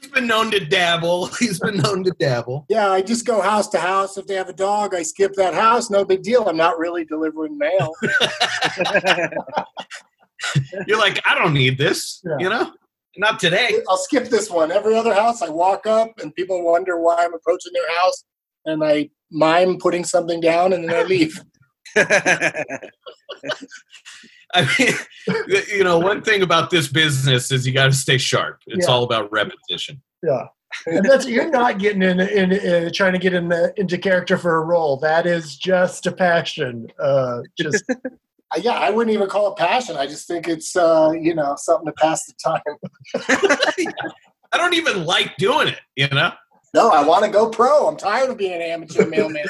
He's 0.00 0.10
been 0.10 0.26
known 0.26 0.50
to 0.50 0.60
dabble. 0.60 1.26
He's 1.38 1.58
been 1.58 1.78
known 1.78 2.04
to 2.04 2.10
dabble. 2.18 2.66
Yeah, 2.68 2.90
I 2.90 3.00
just 3.02 3.24
go 3.26 3.40
house 3.40 3.68
to 3.68 3.78
house. 3.78 4.16
If 4.18 4.26
they 4.26 4.34
have 4.34 4.48
a 4.48 4.52
dog, 4.52 4.94
I 4.94 5.02
skip 5.02 5.32
that 5.34 5.54
house. 5.54 5.90
No 5.90 6.04
big 6.04 6.22
deal. 6.22 6.46
I'm 6.48 6.56
not 6.56 6.78
really 6.78 7.04
delivering 7.04 7.56
mail. 7.56 7.92
You're 10.86 10.98
like, 10.98 11.20
I 11.26 11.34
don't 11.34 11.54
need 11.54 11.78
this, 11.78 12.20
Yeah. 12.24 12.36
you 12.38 12.48
know? 12.50 12.72
Not 13.16 13.40
today. 13.40 13.80
I'll 13.88 13.96
skip 13.96 14.24
this 14.28 14.50
one. 14.50 14.70
Every 14.70 14.94
other 14.94 15.14
house, 15.14 15.40
I 15.40 15.48
walk 15.48 15.86
up 15.86 16.10
and 16.20 16.34
people 16.34 16.62
wonder 16.62 17.00
why 17.00 17.24
I'm 17.24 17.32
approaching 17.32 17.72
their 17.72 17.90
house, 17.98 18.24
and 18.66 18.84
I 18.84 19.08
mime 19.30 19.78
putting 19.78 20.04
something 20.04 20.40
down, 20.40 20.72
and 20.72 20.88
then 20.88 20.94
I 20.96 21.02
leave. 21.04 21.40
I 24.54 24.68
mean, 24.78 24.94
you 25.68 25.84
know, 25.84 25.98
one 25.98 26.22
thing 26.22 26.42
about 26.42 26.70
this 26.70 26.88
business 26.88 27.50
is 27.50 27.66
you 27.66 27.72
got 27.74 27.86
to 27.86 27.92
stay 27.92 28.18
sharp. 28.18 28.60
It's 28.66 28.86
Yeah. 28.86 28.94
all 28.94 29.02
about 29.04 29.30
repetition. 29.32 30.02
Yeah. 30.22 30.46
And 30.86 31.04
that's 31.04 31.26
you're 31.26 31.50
not 31.50 31.78
getting 31.78 32.02
in, 32.02 32.20
in, 32.20 32.52
in 32.52 32.92
trying 32.92 33.12
to 33.12 33.18
get 33.18 33.34
in 33.34 33.48
the, 33.48 33.72
into 33.76 33.98
character 33.98 34.36
for 34.36 34.56
a 34.56 34.64
role. 34.64 34.98
That 34.98 35.26
is 35.26 35.56
just 35.56 36.06
a 36.06 36.12
passion. 36.12 36.88
Uh, 36.98 37.42
just 37.58 37.84
Uh, 38.54 38.60
yeah, 38.62 38.74
I 38.74 38.90
wouldn't 38.90 39.12
even 39.12 39.28
call 39.28 39.50
it 39.50 39.56
passion. 39.56 39.96
I 39.96 40.06
just 40.06 40.28
think 40.28 40.46
it's 40.46 40.76
uh, 40.76 41.10
you 41.20 41.34
know 41.34 41.56
something 41.56 41.86
to 41.86 41.92
pass 41.92 42.24
the 42.26 42.34
time. 42.44 42.60
I 44.52 44.56
don't 44.56 44.74
even 44.74 45.04
like 45.04 45.36
doing 45.36 45.66
it, 45.66 45.80
you 45.96 46.06
know? 46.08 46.30
No, 46.76 46.90
I 46.90 47.02
want 47.02 47.24
to 47.24 47.30
go 47.30 47.48
pro. 47.48 47.88
I'm 47.88 47.96
tired 47.96 48.28
of 48.28 48.36
being 48.36 48.52
an 48.52 48.60
amateur 48.60 49.06
mailman. 49.14 49.46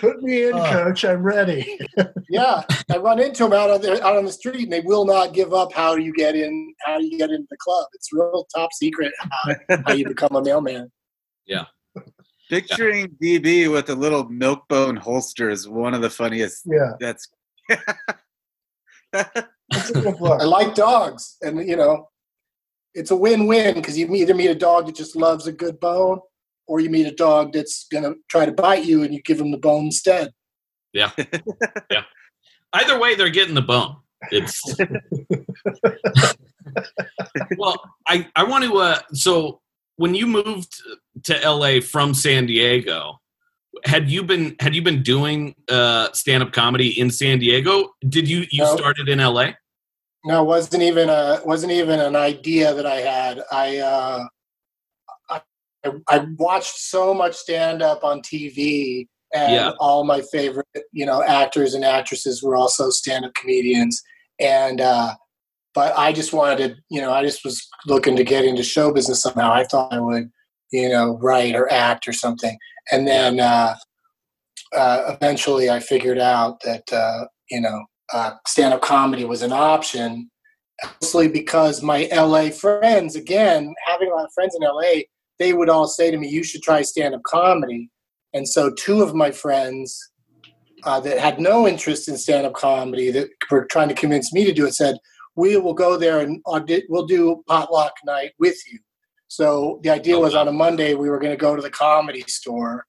put 0.00 0.22
me 0.22 0.46
in, 0.48 0.54
Uh. 0.54 0.70
coach. 0.72 1.04
I'm 1.04 1.22
ready. 1.24 1.78
yeah, 2.30 2.62
I 2.92 2.96
run 2.98 3.18
into 3.20 3.42
them 3.42 3.52
out 3.52 3.68
on 3.70 3.80
the 3.82 4.00
out 4.06 4.16
on 4.16 4.24
the 4.24 4.30
street, 4.30 4.62
and 4.62 4.72
they 4.72 4.82
will 4.82 5.04
not 5.04 5.34
give 5.34 5.52
up. 5.52 5.72
How 5.72 5.96
do 5.96 6.02
you 6.02 6.12
get 6.14 6.36
in? 6.36 6.72
How 6.84 6.98
do 6.98 7.04
you 7.04 7.18
get 7.18 7.30
into 7.30 7.48
the 7.50 7.56
club? 7.58 7.86
It's 7.94 8.12
real 8.12 8.46
top 8.54 8.72
secret 8.72 9.12
how, 9.18 9.54
how 9.86 9.92
you 9.94 10.06
become 10.06 10.36
a 10.36 10.42
mailman. 10.42 10.92
Yeah. 11.44 11.64
Picturing 12.48 13.08
DB 13.20 13.68
with 13.72 13.90
a 13.90 13.94
little 13.96 14.28
milk 14.28 14.68
bone 14.68 14.94
holster 14.94 15.50
is 15.50 15.68
one 15.68 15.92
of 15.92 16.02
the 16.02 16.10
funniest. 16.10 16.62
Yeah. 16.66 16.92
That's 17.00 17.28
That's 19.12 19.90
a 19.90 19.92
good. 20.02 20.22
I 20.22 20.44
like 20.44 20.76
dogs, 20.76 21.36
and 21.42 21.66
you 21.68 21.74
know, 21.74 22.08
it's 22.96 23.10
a 23.10 23.16
win-win 23.16 23.74
because 23.74 23.96
you 23.98 24.12
either 24.14 24.34
meet 24.34 24.48
a 24.48 24.54
dog 24.54 24.86
that 24.86 24.96
just 24.96 25.14
loves 25.14 25.46
a 25.46 25.52
good 25.52 25.78
bone, 25.78 26.18
or 26.66 26.80
you 26.80 26.90
meet 26.90 27.06
a 27.06 27.14
dog 27.14 27.52
that's 27.52 27.86
gonna 27.92 28.14
try 28.28 28.46
to 28.46 28.52
bite 28.52 28.84
you, 28.84 29.02
and 29.02 29.14
you 29.14 29.20
give 29.22 29.38
him 29.40 29.50
the 29.50 29.58
bone 29.58 29.84
instead. 29.84 30.32
Yeah, 30.92 31.10
yeah. 31.90 32.02
Either 32.72 32.98
way, 32.98 33.14
they're 33.14 33.28
getting 33.30 33.54
the 33.54 33.62
bone. 33.62 33.96
It's 34.32 34.60
well, 37.58 37.76
I 38.08 38.26
I 38.34 38.44
want 38.44 38.64
to. 38.64 38.76
Uh, 38.78 38.98
so 39.12 39.60
when 39.96 40.14
you 40.14 40.26
moved 40.26 40.80
to 41.24 41.38
LA 41.48 41.80
from 41.80 42.14
San 42.14 42.46
Diego, 42.46 43.20
had 43.84 44.10
you 44.10 44.24
been 44.24 44.56
had 44.58 44.74
you 44.74 44.82
been 44.82 45.02
doing 45.02 45.54
uh, 45.68 46.10
stand 46.12 46.42
up 46.42 46.52
comedy 46.52 46.98
in 46.98 47.10
San 47.10 47.38
Diego? 47.38 47.90
Did 48.08 48.28
you 48.28 48.46
you 48.50 48.62
No. 48.62 48.74
started 48.76 49.08
in 49.08 49.18
LA? 49.18 49.50
No, 50.26 50.42
it 50.42 50.46
wasn't 50.46 50.82
even 50.82 51.08
a 51.08 51.40
wasn't 51.44 51.72
even 51.72 52.00
an 52.00 52.16
idea 52.16 52.74
that 52.74 52.84
I 52.86 52.96
had. 52.96 53.42
I 53.52 53.78
uh, 53.78 54.24
I, 55.30 55.40
I 56.08 56.26
watched 56.36 56.76
so 56.78 57.14
much 57.14 57.34
stand 57.36 57.80
up 57.80 58.02
on 58.02 58.20
TV, 58.22 59.06
and 59.32 59.54
Yeah. 59.54 59.72
all 59.78 60.04
my 60.04 60.20
favorite 60.32 60.66
you 60.92 61.06
know 61.06 61.22
actors 61.22 61.74
and 61.74 61.84
actresses 61.84 62.42
were 62.42 62.56
also 62.56 62.90
stand 62.90 63.24
up 63.24 63.34
comedians. 63.34 64.02
And 64.40 64.80
uh, 64.80 65.14
but 65.74 65.96
I 65.96 66.12
just 66.12 66.32
wanted 66.32 66.56
to, 66.58 66.76
you 66.88 67.00
know, 67.02 67.12
I 67.12 67.22
just 67.22 67.44
was 67.44 67.68
looking 67.86 68.16
to 68.16 68.24
get 68.24 68.44
into 68.46 68.62
show 68.62 68.92
business 68.92 69.22
somehow. 69.22 69.52
I 69.52 69.64
thought 69.64 69.92
I 69.92 70.00
would, 70.00 70.30
you 70.72 70.88
know, 70.88 71.18
write 71.22 71.54
or 71.54 71.70
act 71.70 72.08
or 72.08 72.14
something. 72.14 72.56
And 72.90 73.06
then 73.06 73.40
uh, 73.40 73.76
uh, 74.74 75.16
eventually 75.20 75.68
I 75.68 75.80
figured 75.80 76.18
out 76.18 76.62
that, 76.64 76.90
uh, 76.92 77.26
you 77.50 77.60
know, 77.60 77.84
uh, 78.12 78.32
stand 78.46 78.74
up 78.74 78.82
comedy 78.82 79.24
was 79.24 79.42
an 79.42 79.52
option, 79.52 80.30
mostly 81.02 81.28
because 81.28 81.82
my 81.82 82.08
LA 82.12 82.50
friends, 82.50 83.16
again, 83.16 83.74
having 83.84 84.10
a 84.10 84.14
lot 84.14 84.24
of 84.24 84.32
friends 84.32 84.54
in 84.54 84.66
LA, 84.66 85.02
they 85.38 85.52
would 85.52 85.68
all 85.68 85.86
say 85.86 86.10
to 86.10 86.16
me, 86.16 86.28
you 86.28 86.42
should 86.42 86.62
try 86.62 86.82
stand 86.82 87.14
up 87.14 87.22
comedy. 87.24 87.90
And 88.34 88.48
so 88.48 88.70
two 88.70 89.02
of 89.02 89.14
my 89.14 89.30
friends 89.30 89.98
uh, 90.84 91.00
that 91.00 91.18
had 91.18 91.40
no 91.40 91.66
interest 91.66 92.08
in 92.08 92.16
stand 92.16 92.46
up 92.46 92.54
comedy 92.54 93.10
that 93.10 93.28
were 93.50 93.66
trying 93.66 93.88
to 93.88 93.94
convince 93.94 94.32
me 94.32 94.44
to 94.44 94.52
do 94.52 94.66
it 94.66 94.74
said, 94.74 94.96
we 95.34 95.56
will 95.56 95.74
go 95.74 95.96
there 95.96 96.20
and 96.20 96.40
audit, 96.46 96.84
we'll 96.88 97.06
do 97.06 97.42
potluck 97.46 97.92
night 98.04 98.32
with 98.38 98.56
you. 98.70 98.78
So 99.28 99.80
the 99.82 99.90
idea 99.90 100.18
was 100.18 100.34
on 100.34 100.48
a 100.48 100.52
Monday 100.52 100.94
we 100.94 101.10
were 101.10 101.18
going 101.18 101.32
to 101.32 101.36
go 101.36 101.56
to 101.56 101.62
the 101.62 101.70
comedy 101.70 102.24
store 102.26 102.86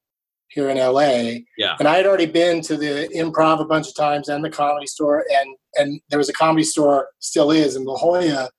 here 0.57 0.69
in 0.69 0.77
LA. 0.77 1.41
Yeah. 1.57 1.75
And 1.79 1.87
I 1.87 1.95
had 1.97 2.05
already 2.07 2.25
been 2.25 2.61
to 2.61 2.75
the 2.75 3.07
improv 3.15 3.61
a 3.61 3.65
bunch 3.65 3.87
of 3.87 3.95
times 3.95 4.27
and 4.27 4.43
the 4.43 4.49
comedy 4.49 4.87
store 4.87 5.23
and 5.37 5.55
and 5.75 6.01
there 6.09 6.17
was 6.17 6.29
a 6.29 6.33
comedy 6.33 6.63
store 6.63 7.09
still 7.19 7.51
is 7.51 7.75
in 7.75 7.85
La 7.85 7.95
Jolla. 7.97 8.49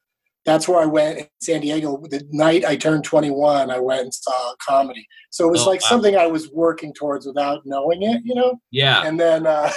That's 0.47 0.69
where 0.69 0.81
I 0.81 0.87
went 0.87 1.19
in 1.19 1.27
San 1.43 1.61
Diego. 1.61 1.99
The 2.09 2.23
night 2.31 2.65
I 2.65 2.77
turned 2.77 3.05
21, 3.05 3.71
I 3.71 3.79
went 3.81 4.03
and 4.03 4.15
saw 4.15 4.55
comedy. 4.67 5.05
So 5.31 5.47
it 5.47 5.51
was 5.51 5.63
Oh, 5.67 5.71
like 5.71 5.83
wow. 5.83 5.89
something 5.89 6.17
I 6.17 6.27
was 6.29 6.51
working 6.53 6.95
towards 6.95 7.27
without 7.27 7.63
knowing 7.67 8.03
it, 8.03 8.23
you 8.25 8.35
know? 8.35 8.55
Yeah. 8.71 9.05
and 9.07 9.19
then 9.19 9.47
uh, 9.47 9.71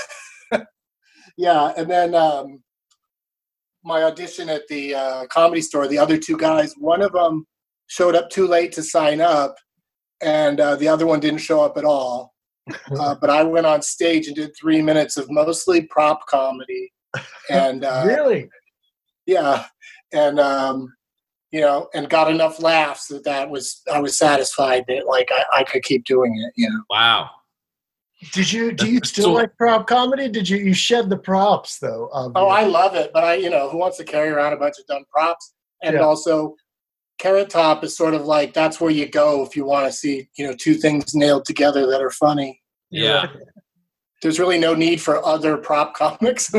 yeah 1.37 1.73
and 1.77 1.89
then 1.89 2.13
um, 2.15 2.61
my 3.83 4.03
audition 4.03 4.47
at 4.49 4.67
the 4.69 4.93
uh, 4.95 5.25
comedy 5.27 5.61
store 5.61 5.87
the 5.87 5.97
other 5.97 6.17
two 6.17 6.37
guys 6.37 6.73
one 6.77 7.01
of 7.01 7.11
them 7.13 7.45
showed 7.87 8.15
up 8.15 8.29
too 8.29 8.47
late 8.47 8.71
to 8.73 8.83
sign 8.83 9.19
up 9.21 9.55
and 10.21 10.59
uh, 10.59 10.75
the 10.75 10.87
other 10.87 11.05
one 11.07 11.19
didn't 11.19 11.39
show 11.39 11.61
up 11.61 11.77
at 11.77 11.85
all 11.85 12.33
uh, 12.99 13.15
but 13.19 13.29
i 13.29 13.43
went 13.43 13.65
on 13.65 13.81
stage 13.81 14.27
and 14.27 14.35
did 14.35 14.51
three 14.59 14.81
minutes 14.81 15.17
of 15.17 15.29
mostly 15.29 15.81
prop 15.83 16.25
comedy 16.27 16.91
and 17.49 17.83
uh, 17.83 18.03
really? 18.05 18.49
yeah 19.25 19.65
and 20.13 20.39
um, 20.39 20.93
you 21.51 21.59
know 21.61 21.87
and 21.93 22.09
got 22.09 22.29
enough 22.31 22.61
laughs 22.61 23.07
that 23.07 23.23
that 23.23 23.49
was 23.49 23.81
i 23.91 23.99
was 23.99 24.17
satisfied 24.17 24.83
that 24.87 25.07
like 25.07 25.29
i, 25.31 25.59
I 25.59 25.63
could 25.63 25.83
keep 25.83 26.05
doing 26.05 26.33
it 26.45 26.53
you 26.55 26.69
know 26.69 26.81
Wow. 26.89 27.29
Did 28.33 28.53
you 28.53 28.71
do 28.71 28.87
you 28.87 28.99
still 29.03 29.23
So- 29.25 29.33
like 29.33 29.49
prop 29.57 29.87
comedy? 29.87 30.29
Did 30.29 30.47
you 30.47 30.57
you 30.57 30.75
shed 30.75 31.09
the 31.09 31.17
props 31.17 31.79
though? 31.79 32.07
Of 32.13 32.33
Oh, 32.35 32.49
I 32.49 32.63
love 32.65 32.93
it, 32.93 33.09
but 33.15 33.23
I, 33.23 33.33
you 33.33 33.49
know, 33.49 33.67
who 33.67 33.79
wants 33.79 33.97
to 33.97 34.03
carry 34.03 34.29
around 34.29 34.53
a 34.53 34.57
bunch 34.57 34.75
of 34.77 34.85
dumb 34.85 35.05
props? 35.11 35.53
And 35.81 35.95
Yeah. 35.95 36.01
also, 36.01 36.55
Carrot 37.21 37.51
Top 37.51 37.83
is 37.83 37.95
sort 37.95 38.15
of 38.15 38.25
like 38.25 38.51
that's 38.51 38.81
where 38.81 38.89
you 38.89 39.07
go 39.07 39.45
if 39.45 39.55
you 39.55 39.63
want 39.63 39.85
to 39.85 39.91
see, 39.91 40.27
you 40.37 40.47
know, 40.47 40.55
two 40.59 40.73
things 40.73 41.13
nailed 41.13 41.45
together 41.45 41.85
that 41.85 42.01
are 42.01 42.09
funny. 42.09 42.59
Yeah. 42.89 43.27
There's 44.23 44.39
really 44.39 44.57
no 44.57 44.73
need 44.73 44.99
for 44.99 45.23
other 45.23 45.57
prop 45.57 45.93
comics. 45.95 46.51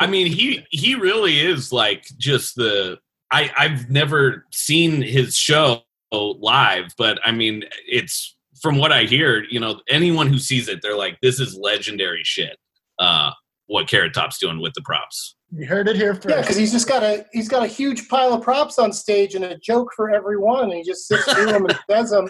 I 0.00 0.06
mean, 0.06 0.26
he 0.26 0.64
he 0.70 0.94
really 0.94 1.40
is 1.40 1.70
like 1.70 2.06
just 2.16 2.56
the. 2.56 2.98
I 3.30 3.50
I've 3.58 3.90
never 3.90 4.46
seen 4.52 5.02
his 5.02 5.36
show 5.36 5.82
live, 6.10 6.94
but 6.96 7.18
I 7.26 7.32
mean, 7.32 7.64
it's 7.86 8.36
from 8.62 8.78
what 8.78 8.90
I 8.90 9.02
hear. 9.02 9.44
You 9.50 9.60
know, 9.60 9.82
anyone 9.90 10.28
who 10.28 10.38
sees 10.38 10.68
it, 10.68 10.80
they're 10.80 10.96
like, 10.96 11.18
"This 11.20 11.40
is 11.40 11.54
legendary 11.54 12.24
shit." 12.24 12.56
Uh, 12.98 13.32
what 13.66 13.86
Carrot 13.86 14.14
Top's 14.14 14.38
doing 14.38 14.60
with 14.60 14.72
the 14.72 14.82
props. 14.82 15.36
You 15.50 15.66
heard 15.66 15.88
it 15.88 15.96
here 15.96 16.14
first. 16.14 16.28
yeah, 16.28 16.40
because 16.42 16.56
he's 16.56 16.72
just 16.72 16.86
got 16.86 17.02
a 17.02 17.24
he's 17.32 17.48
got 17.48 17.64
a 17.64 17.68
huge 17.68 18.08
pile 18.08 18.34
of 18.34 18.42
props 18.42 18.78
on 18.78 18.92
stage 18.92 19.34
and 19.34 19.44
a 19.44 19.56
joke 19.58 19.92
for 19.96 20.10
everyone, 20.10 20.64
and 20.64 20.74
he 20.74 20.82
just 20.82 21.08
sits 21.08 21.24
through 21.32 21.46
them 21.46 21.64
and 21.64 21.78
says 21.90 22.10
them. 22.10 22.28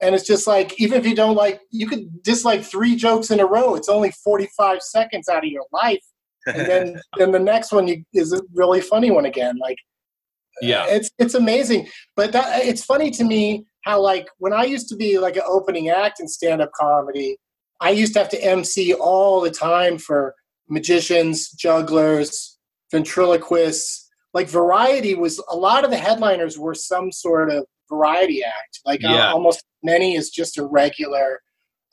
And 0.00 0.14
it's 0.14 0.26
just 0.26 0.46
like 0.46 0.78
even 0.78 0.98
if 1.00 1.06
you 1.06 1.14
don't 1.14 1.34
like, 1.34 1.60
you 1.70 1.88
could 1.88 2.22
dislike 2.22 2.62
three 2.62 2.94
jokes 2.94 3.30
in 3.30 3.40
a 3.40 3.46
row. 3.46 3.74
It's 3.74 3.88
only 3.88 4.12
45 4.22 4.82
seconds 4.82 5.28
out 5.28 5.44
of 5.44 5.50
your 5.50 5.64
life, 5.72 6.04
and 6.46 6.68
then 6.68 7.00
then 7.18 7.32
the 7.32 7.38
next 7.38 7.72
one 7.72 7.88
you, 7.88 8.04
is 8.12 8.32
a 8.32 8.42
really 8.54 8.82
funny 8.82 9.10
one 9.10 9.24
again. 9.24 9.56
Like 9.58 9.78
Yeah. 10.60 10.82
Uh, 10.82 10.86
it's 10.88 11.10
it's 11.18 11.34
amazing 11.34 11.88
but 12.16 12.32
that 12.32 12.64
it's 12.64 12.84
funny 12.84 13.10
to 13.12 13.24
me 13.24 13.64
how 13.84 14.00
like 14.00 14.28
when 14.38 14.52
i 14.52 14.64
used 14.64 14.88
to 14.88 14.96
be 14.96 15.18
like 15.18 15.36
an 15.36 15.42
opening 15.46 15.88
act 15.88 16.18
in 16.18 16.26
stand-up 16.26 16.70
comedy 16.72 17.36
i 17.80 17.90
used 17.90 18.12
to 18.14 18.18
have 18.18 18.28
to 18.28 18.44
mc 18.44 18.92
all 18.94 19.40
the 19.40 19.52
time 19.52 19.98
for 19.98 20.34
magicians 20.68 21.50
jugglers 21.52 22.57
ventriloquists 22.90 24.08
like 24.34 24.48
variety 24.48 25.14
was 25.14 25.42
a 25.50 25.56
lot 25.56 25.84
of 25.84 25.90
the 25.90 25.96
headliners 25.96 26.58
were 26.58 26.74
some 26.74 27.10
sort 27.10 27.50
of 27.50 27.64
variety 27.88 28.42
act 28.44 28.80
like 28.84 29.02
uh, 29.04 29.32
almost 29.32 29.64
many 29.82 30.14
is 30.14 30.30
just 30.30 30.58
a 30.58 30.64
regular 30.64 31.40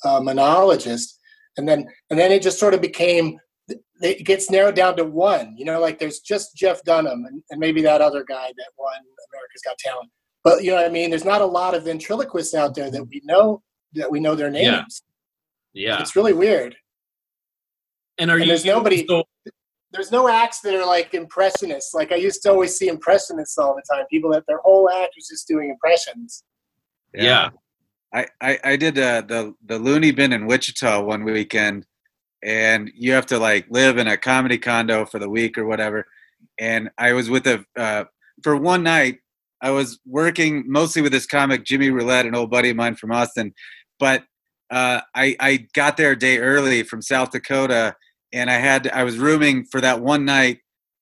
uh, 0.04 0.20
monologist 0.22 1.20
and 1.58 1.68
then 1.68 1.88
and 2.10 2.20
then 2.20 2.32
it 2.32 2.41
just 2.41 2.60
sort 2.60 2.74
of 2.74 2.82
became 2.82 3.39
it 4.02 4.26
gets 4.26 4.52
narrowed 4.52 4.76
down 4.76 4.96
to 4.98 5.06
one. 5.06 5.56
You 5.58 5.66
know, 5.66 5.80
like 5.80 6.00
there's 6.00 6.20
just 6.20 6.56
Jeff 6.56 6.84
Dunham 6.84 7.26
and, 7.26 7.41
and 7.50 7.60
maybe 7.60 7.82
that 7.84 8.02
other 8.02 8.24
guy 8.24 8.52
that 8.56 8.70
won 8.78 8.93
America's 9.32 9.62
Got 9.64 9.78
Talent. 9.78 10.12
But 10.43 10.64
you 10.64 10.72
know 10.72 10.78
what 10.78 10.86
I 10.86 10.89
mean? 10.89 11.10
There's 11.10 11.26
not 11.26 11.41
a 11.41 11.46
lot 11.46 11.74
of 11.74 11.84
ventriloquists 11.86 12.54
out 12.54 12.76
there 12.76 12.91
that 12.91 13.04
we 13.06 13.22
know 13.24 13.64
that 13.93 14.12
we 14.12 14.20
know 14.20 14.36
their 14.36 14.52
names. 14.52 15.02
Yeah. 15.74 15.96
Yeah. 15.96 16.02
It's 16.02 16.16
really 16.16 16.34
weird. 16.34 16.76
And 18.18 18.30
are 18.30 18.36
and 18.36 18.43
you? 18.43 18.50
there's 18.50 18.66
nobody- 18.66 19.06
So, 19.08 19.24
There's 19.96 20.12
no 20.12 20.28
acts 20.28 20.60
that 20.62 20.76
are 20.76 20.86
like 20.86 21.14
impressionists. 21.14 21.93
Like 21.93 22.12
I 22.12 22.16
used 22.16 22.41
to 22.43 22.52
always 22.52 22.76
see 22.76 22.89
impressionists 22.89 23.58
all 23.58 23.76
the 23.76 23.84
time. 23.89 24.06
People 24.12 24.32
that 24.32 24.43
their 24.48 24.60
whole 24.60 24.89
act 24.89 25.14
was 25.16 25.28
just 25.28 25.48
doing 25.48 25.70
impressions. 25.70 26.43
yeah. 27.14 27.50
I, 28.14 28.28
I, 28.39 28.60
I 28.64 28.76
did 28.76 28.98
uh, 28.98 29.22
the 29.22 29.54
the 29.66 29.78
Loony 29.78 30.12
Bin 30.12 30.32
in 30.32 30.46
Wichita 30.46 31.02
one 31.04 31.26
weekend, 31.26 31.86
and 32.43 32.89
you 32.96 33.12
have 33.12 33.26
to 33.28 33.38
like 33.38 33.66
live 33.70 33.98
in 33.98 34.08
a 34.08 34.18
comedy 34.18 34.58
condo 34.58 35.06
for 35.06 35.20
the 35.20 35.30
week 35.30 35.58
or 35.58 35.66
whatever. 35.66 36.06
And 36.60 36.89
I 36.98 37.14
was 37.14 37.30
with 37.30 37.48
a 37.48 37.66
uh, 37.78 38.06
for 38.43 38.56
one 38.56 38.84
night. 38.84 39.20
I 39.62 39.72
was 39.72 40.00
working 40.06 40.64
mostly 40.68 41.02
with 41.02 41.12
this 41.12 41.26
comic 41.26 41.66
Jimmy 41.66 41.89
Roulette, 41.89 42.26
an 42.26 42.36
old 42.36 42.52
buddy 42.52 42.70
of 42.70 42.76
mine 42.76 42.96
from 42.96 43.12
Austin. 43.12 43.54
But 44.00 44.24
uh, 44.70 45.02
I 45.14 45.36
I 45.39 45.68
got 45.74 45.98
there 45.98 46.12
a 46.12 46.20
day 46.20 46.38
early 46.38 46.84
from 46.84 47.02
South 47.02 47.32
Dakota, 47.32 47.96
and 48.34 48.49
I 48.49 48.55
had 48.55 48.88
I 48.89 49.03
was 49.03 49.17
rooming 49.17 49.65
for 49.65 49.82
that 49.82 50.01
one 50.01 50.26
night 50.26 50.59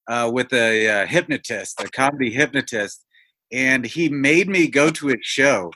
uh, 0.07 0.30
with 0.34 0.51
a 0.53 0.88
uh, 0.88 1.05
hypnotist, 1.05 1.80
a 1.82 1.88
comedy 1.89 2.30
hypnotist, 2.32 3.03
and 3.51 3.86
he 3.86 4.09
made 4.09 4.49
me 4.49 4.67
go 4.67 4.89
to 4.91 5.07
his 5.07 5.19
show. 5.21 5.71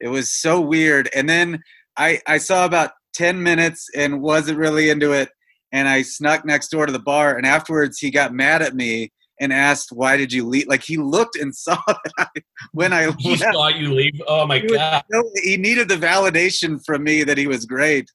It 0.00 0.08
was 0.08 0.30
so 0.32 0.60
weird. 0.60 1.08
And 1.14 1.28
then 1.28 1.62
I 1.96 2.20
I 2.26 2.38
saw 2.38 2.64
about 2.64 2.92
ten 3.14 3.42
minutes 3.42 3.88
and 3.94 4.20
wasn't 4.20 4.58
really 4.58 4.90
into 4.90 5.12
it, 5.12 5.30
and 5.72 5.88
I 5.88 6.02
snuck 6.02 6.44
next 6.44 6.68
door 6.68 6.86
to 6.86 6.92
the 6.92 6.98
bar. 6.98 7.36
And 7.36 7.46
afterwards, 7.46 7.98
he 7.98 8.10
got 8.10 8.32
mad 8.34 8.62
at 8.62 8.74
me 8.74 9.12
and 9.40 9.52
asked, 9.52 9.90
"Why 9.92 10.16
did 10.16 10.32
you 10.32 10.46
leave?" 10.46 10.66
Like 10.68 10.82
he 10.82 10.96
looked 10.96 11.36
and 11.36 11.54
saw 11.66 11.76
that 11.86 12.12
I, 12.18 12.26
when 12.72 12.92
I 12.92 13.10
He 13.18 13.30
left. 13.36 13.54
saw 13.54 13.68
you 13.68 13.92
leave. 13.92 14.20
Oh 14.26 14.46
my 14.46 14.58
He 14.60 14.68
god. 14.68 15.04
so- 15.12 15.30
he 15.42 15.56
needed 15.56 15.88
the 15.88 15.96
validation 15.96 16.84
from 16.84 17.02
me 17.04 17.24
that 17.24 17.38
he 17.38 17.46
was 17.46 17.64
great. 17.66 18.08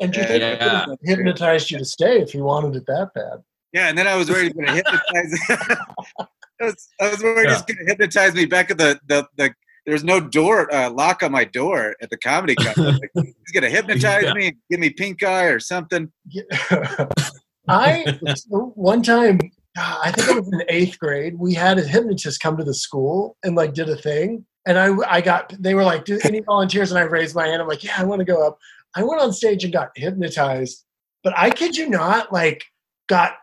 And 0.00 0.12
do 0.12 0.20
you 0.20 0.26
think 0.26 0.42
it 0.42 0.58
Yeah. 0.60 0.84
would've 0.86 0.98
hypnotized 1.02 1.70
you 1.70 1.78
to 1.78 1.84
stay 1.84 2.20
if 2.20 2.34
you 2.34 2.42
wanted 2.44 2.76
it 2.76 2.86
that 2.86 3.10
bad? 3.14 3.42
Yeah, 3.72 3.88
and 3.88 3.98
then 3.98 4.06
I 4.06 4.16
was 4.16 4.30
worried 4.30 4.48
he 4.48 4.52
going 4.52 4.66
to 4.66 4.72
hypnotize. 4.72 5.40
I 6.60 6.64
was, 6.64 6.88
I 7.00 7.10
was 7.10 7.22
worried 7.22 7.48
Yeah. 7.48 7.54
he's 7.54 7.62
going 7.62 7.78
to 7.78 7.84
hypnotize 7.84 8.34
me 8.34 8.46
back 8.46 8.70
at 8.70 8.78
the 8.78 8.98
the, 9.06 9.26
the 9.36 9.54
There's 9.84 10.04
no 10.04 10.18
door 10.20 10.72
uh, 10.74 10.90
lock 10.90 11.22
on 11.22 11.30
my 11.32 11.44
door 11.44 11.94
at 12.00 12.08
the 12.10 12.16
comedy 12.16 12.54
club. 12.54 12.76
Like, 12.78 13.10
he's 13.14 13.52
going 13.52 13.62
to 13.64 13.70
hypnotize 13.70 14.24
Yeah. 14.24 14.32
me, 14.34 14.56
give 14.70 14.80
me 14.80 14.90
pink 14.90 15.22
eye 15.22 15.44
or 15.46 15.60
something. 15.60 16.10
I 17.68 18.18
one 18.48 19.02
time, 19.02 19.40
I 19.76 20.12
think 20.12 20.28
it 20.28 20.36
was 20.36 20.48
in 20.52 20.62
eighth 20.68 20.98
grade. 20.98 21.34
We 21.38 21.52
had 21.54 21.78
a 21.78 21.82
hypnotist 21.82 22.40
come 22.40 22.56
to 22.56 22.64
the 22.64 22.74
school 22.74 23.36
and 23.42 23.56
like 23.56 23.74
did 23.74 23.88
a 23.88 23.96
thing, 23.96 24.46
and 24.66 24.78
I 24.78 24.94
I 25.08 25.20
got 25.20 25.52
they 25.58 25.74
were 25.74 25.84
like, 25.84 26.04
"Do 26.04 26.18
any 26.24 26.40
volunteers?" 26.40 26.90
And 26.92 26.98
I 26.98 27.02
raised 27.02 27.34
my 27.34 27.46
hand. 27.48 27.60
I'm 27.60 27.68
like, 27.68 27.82
"Yeah, 27.84 27.94
I 27.98 28.04
want 28.04 28.20
to 28.20 28.24
go 28.24 28.46
up." 28.46 28.58
I 28.96 29.02
went 29.04 29.20
on 29.20 29.32
stage 29.32 29.62
and 29.62 29.72
got 29.72 29.90
hypnotized, 29.94 30.84
but 31.22 31.34
I 31.36 31.50
kid 31.50 31.76
you 31.76 31.88
not, 31.88 32.32
like 32.32 32.64
got 33.08 33.34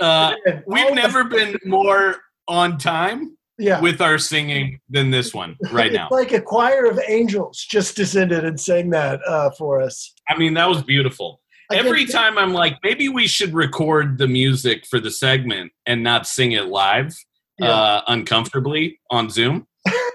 Uh, 0.00 0.34
we've 0.66 0.94
never 0.94 1.24
been 1.24 1.56
more 1.64 2.16
on 2.48 2.76
time 2.78 3.36
yeah. 3.58 3.80
with 3.80 4.00
our 4.00 4.18
singing 4.18 4.80
than 4.88 5.10
this 5.10 5.32
one 5.32 5.56
right 5.70 5.92
now. 5.92 6.06
It's 6.06 6.12
like 6.12 6.32
a 6.32 6.40
choir 6.40 6.86
of 6.86 6.98
angels 7.08 7.64
just 7.68 7.96
descended 7.96 8.44
and 8.44 8.58
sang 8.58 8.90
that 8.90 9.20
uh, 9.26 9.50
for 9.56 9.80
us. 9.80 10.12
I 10.28 10.36
mean, 10.36 10.54
that 10.54 10.68
was 10.68 10.82
beautiful. 10.82 11.40
Again, 11.70 11.86
Every 11.86 12.04
time 12.04 12.36
I'm 12.36 12.52
like, 12.52 12.76
maybe 12.82 13.08
we 13.08 13.26
should 13.26 13.54
record 13.54 14.18
the 14.18 14.26
music 14.26 14.84
for 14.86 15.00
the 15.00 15.10
segment 15.10 15.72
and 15.86 16.02
not 16.02 16.26
sing 16.26 16.52
it 16.52 16.66
live 16.66 17.14
Yeah. 17.58 17.70
uh, 17.70 18.02
uncomfortably 18.08 19.00
on 19.10 19.30
Zoom. 19.30 19.66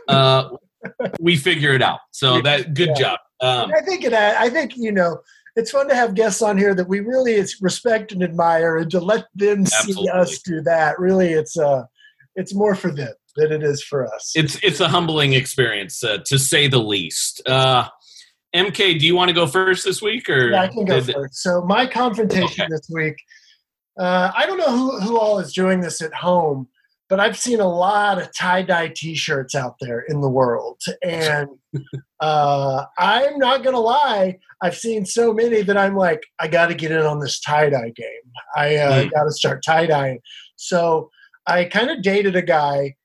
Uh, 0.08 0.50
we 1.20 1.36
figure 1.36 1.74
it 1.74 1.82
out. 1.82 2.00
So 2.12 2.42
that 2.42 2.74
good 2.74 2.90
Yeah. 2.90 2.94
job. 2.94 3.20
Um, 3.40 3.72
I 3.76 3.82
think 3.82 4.04
it. 4.04 4.14
I 4.14 4.50
think 4.50 4.76
you 4.76 4.92
know. 4.92 5.20
It's 5.58 5.72
fun 5.72 5.90
to 5.90 5.96
have 5.96 6.14
guests 6.14 6.44
on 6.44 6.56
here 6.58 6.76
that 6.76 6.88
we 6.88 7.00
really 7.00 7.44
respect 7.62 8.12
and 8.12 8.24
admire, 8.24 8.78
and 8.78 8.92
to 8.92 9.00
let 9.00 9.26
them 9.36 9.66
see 9.66 10.08
us 10.10 10.40
do 10.44 10.62
that. 10.62 11.00
Really, 11.00 11.30
it's 11.34 11.58
uh, 11.58 11.84
it's 12.36 12.54
more 12.54 12.76
for 12.76 12.92
them 12.92 13.14
than 13.36 13.52
it 13.52 13.64
is 13.64 13.84
for 13.84 14.06
us. 14.14 14.34
it's 14.36 14.58
it's 14.64 14.80
a 14.80 14.88
humbling 14.88 15.34
experience 15.34 16.04
uh, 16.04 16.20
to 16.28 16.38
say 16.38 16.68
the 16.68 16.78
least. 16.80 17.42
Uh, 17.48 17.88
MK, 18.56 19.00
do 19.00 19.06
you 19.08 19.16
want 19.16 19.30
to 19.30 19.34
go 19.34 19.48
first 19.48 19.84
this 19.84 20.00
week, 20.02 20.30
or 20.30 20.52
Yeah, 20.52 20.62
I 20.62 20.68
can 20.68 20.86
go 20.86 21.02
did- 21.02 21.16
first. 21.16 21.42
So 21.42 21.64
my 21.64 21.88
confrontation 21.88 22.46
Okay. 22.64 22.68
this 22.70 22.88
week. 22.94 23.16
Uh, 24.00 24.32
I 24.38 24.46
don't 24.46 24.60
know 24.60 24.70
who 24.78 25.00
who 25.00 25.18
all 25.20 25.40
is 25.40 25.54
doing 25.54 25.82
this 25.82 26.04
at 26.04 26.14
home, 26.14 26.68
but 27.10 27.20
I've 27.20 27.38
seen 27.38 27.60
a 27.60 27.68
lot 27.68 28.22
of 28.22 28.36
tie 28.36 28.62
dye 28.64 28.92
T-shirts 28.96 29.56
out 29.56 29.76
there 29.80 30.02
in 30.10 30.22
the 30.22 30.30
world, 30.30 30.82
and 31.04 31.50
uh, 32.20 32.86
I'm 32.98 33.38
not 33.38 33.64
gonna 33.64 33.80
lie. 33.80 34.38
I've 34.62 34.76
seen 34.78 35.06
so 35.06 35.34
many 35.34 35.62
that 35.62 35.78
I'm 35.78 35.96
like, 35.96 36.22
I 36.40 36.48
got 36.48 36.68
to 36.68 36.74
get 36.76 36.92
in 36.92 37.02
on 37.02 37.20
this 37.20 37.40
tie 37.40 37.70
dye 37.70 37.92
game. 37.96 38.32
I 38.56 38.76
uh, 38.78 39.04
Hmm. 39.04 39.10
got 39.10 39.24
to 39.26 39.32
start 39.32 39.64
tie 39.64 39.86
dyeing. 39.86 40.20
So 40.56 41.10
I 41.46 41.66
kind 41.66 41.90
of 41.92 42.02
dated 42.02 42.36
a 42.36 42.42
guy, 42.42 42.96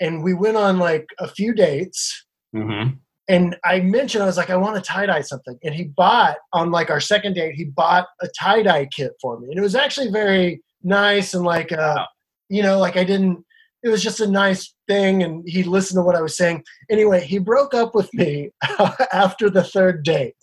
and 0.00 0.24
we 0.24 0.32
went 0.34 0.56
on 0.56 0.78
like 0.78 1.06
a 1.18 1.28
few 1.28 1.54
dates 1.54 2.26
Mhm. 2.54 2.98
and 3.28 3.56
I 3.64 3.80
mentioned 3.80 4.22
I 4.22 4.26
was 4.26 4.36
like, 4.36 4.50
I 4.50 4.56
want 4.56 4.76
to 4.76 4.82
tie 4.82 5.06
dye 5.06 5.20
something, 5.20 5.58
and 5.62 5.74
he 5.74 5.84
bought 5.84 6.36
on 6.52 6.70
like 6.70 6.90
our 6.90 7.00
second 7.00 7.34
date. 7.34 7.54
He 7.54 7.64
bought 7.64 8.06
a 8.20 8.28
tie 8.28 8.62
dye 8.62 8.86
kit 8.86 9.12
for 9.20 9.38
me, 9.38 9.48
and 9.50 9.58
it 9.58 9.62
was 9.62 9.74
actually 9.76 10.10
very 10.10 10.62
nice 10.82 11.34
and 11.34 11.44
like, 11.44 11.70
uh, 11.72 11.94
Wow. 11.96 12.06
you 12.48 12.62
know, 12.62 12.78
like 12.78 12.96
I 12.96 13.04
didn't. 13.04 13.43
It 13.84 13.90
was 13.90 14.02
just 14.02 14.20
a 14.20 14.26
nice 14.26 14.74
thing, 14.88 15.22
and 15.22 15.44
he 15.46 15.62
listened 15.62 15.98
to 15.98 16.02
what 16.02 16.16
I 16.16 16.22
was 16.22 16.36
saying. 16.36 16.64
Anyway, 16.90 17.24
he 17.24 17.38
broke 17.38 17.74
up 17.74 17.94
with 17.94 18.12
me 18.14 18.50
after 19.12 19.50
the 19.50 19.62
third 19.62 20.02
date, 20.04 20.34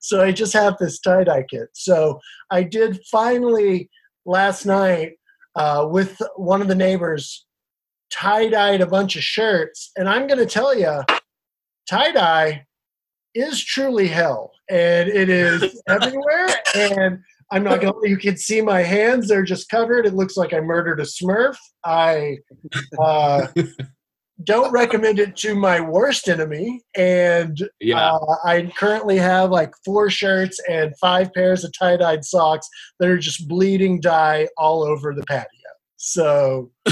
so 0.00 0.22
I 0.22 0.32
just 0.32 0.52
have 0.52 0.76
this 0.78 0.98
tie 0.98 1.24
dye 1.24 1.44
kit. 1.48 1.68
So 1.74 2.20
I 2.50 2.64
did 2.64 3.00
finally 3.10 3.88
last 4.26 4.66
night 4.66 5.12
uh, 5.54 5.86
with 5.88 6.20
one 6.36 6.60
of 6.60 6.68
the 6.68 6.74
neighbors 6.74 7.46
tie 8.10 8.48
dyed 8.48 8.80
a 8.80 8.86
bunch 8.86 9.16
of 9.16 9.22
shirts, 9.22 9.90
and 9.96 10.08
I'm 10.08 10.26
going 10.26 10.40
to 10.40 10.46
tell 10.46 10.76
you 10.76 11.02
tie 11.88 12.12
dye 12.12 12.66
is 13.34 13.62
truly 13.62 14.08
hell 14.08 14.52
and 14.68 15.08
it 15.08 15.28
is 15.28 15.80
everywhere 15.88 16.48
and 16.74 17.20
i'm 17.50 17.62
not 17.64 17.80
gonna 17.80 17.94
you 18.04 18.16
can 18.16 18.36
see 18.36 18.60
my 18.60 18.82
hands 18.82 19.28
they're 19.28 19.42
just 19.42 19.68
covered 19.68 20.06
it 20.06 20.14
looks 20.14 20.36
like 20.36 20.52
i 20.52 20.60
murdered 20.60 21.00
a 21.00 21.04
smurf 21.04 21.56
i 21.84 22.36
uh, 23.02 23.46
don't 24.44 24.70
recommend 24.70 25.18
it 25.18 25.34
to 25.36 25.54
my 25.54 25.80
worst 25.80 26.28
enemy 26.28 26.80
and 26.96 27.68
Yeah. 27.80 28.12
uh, 28.12 28.36
i 28.44 28.70
currently 28.76 29.16
have 29.18 29.50
like 29.50 29.72
four 29.84 30.10
shirts 30.10 30.60
and 30.68 30.94
five 30.98 31.32
pairs 31.34 31.64
of 31.64 31.72
tie-dyed 31.78 32.24
socks 32.24 32.68
that 33.00 33.08
are 33.08 33.18
just 33.18 33.48
bleeding 33.48 34.00
dye 34.00 34.48
all 34.56 34.82
over 34.84 35.14
the 35.14 35.24
patio 35.24 35.48
so 35.96 36.70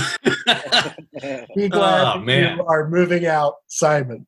be 1.54 1.68
glad 1.68 2.16
Oh, 2.16 2.20
man. 2.20 2.56
you 2.56 2.64
are 2.64 2.88
moving 2.88 3.26
out 3.26 3.54
simon 3.68 4.26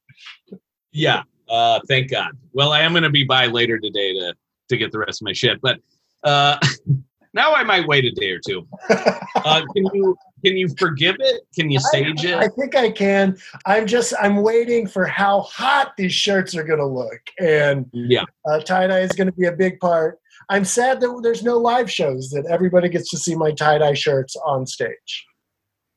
Yeah. 0.93 1.23
Uh, 1.51 1.81
thank 1.89 2.11
God. 2.11 2.33
Well, 2.53 2.73
I 2.73 2.81
am 2.81 2.93
going 2.93 3.05
to 3.05 3.11
be 3.11 3.25
by 3.25 3.47
later 3.47 3.79
today 3.79 4.13
to 4.13 4.35
to 4.69 4.77
get 4.77 4.93
the 4.93 4.99
rest 4.99 5.23
of 5.23 5.25
my 5.25 5.33
shit, 5.33 5.59
but 5.63 5.79
uh, 6.25 6.59
now 7.35 7.55
I 7.55 7.63
might 7.63 7.87
wait 7.87 8.05
a 8.05 8.11
day 8.13 8.31
or 8.31 8.41
two. 8.47 8.67
Uh, 9.45 9.63
can 9.75 9.85
you 9.95 10.17
can 10.45 10.57
you 10.57 10.69
forgive 10.79 11.15
it? 11.21 11.43
Can 11.55 11.71
you 11.71 11.79
sage 11.79 12.27
I 12.27 12.31
it? 12.31 12.35
I 12.37 12.49
think 12.49 12.75
I 12.75 12.91
can. 12.91 13.37
I'm 13.67 13.87
just 13.87 14.13
I'm 14.21 14.43
waiting 14.43 14.87
for 14.87 15.07
how 15.07 15.43
hot 15.43 15.93
these 15.97 16.13
shirts 16.13 16.57
are 16.57 16.65
going 16.65 16.81
to 16.81 16.87
look, 16.87 17.21
and 17.39 17.87
Yeah. 17.93 18.25
uh, 18.51 18.59
tie 18.61 18.89
dye 18.89 19.01
is 19.01 19.13
going 19.13 19.29
to 19.29 19.33
be 19.33 19.47
a 19.47 19.53
big 19.53 19.79
part. 19.79 20.19
I'm 20.49 20.65
sad 20.65 21.01
that 21.01 21.21
there's 21.23 21.45
no 21.45 21.57
live 21.59 21.91
shows 21.91 22.31
that 22.31 22.47
everybody 22.51 22.89
gets 22.89 23.11
to 23.11 23.17
see 23.17 23.37
my 23.37 23.53
tie 23.53 23.79
dye 23.79 23.95
shirts 23.95 24.35
on 24.45 24.67
stage. 24.67 25.27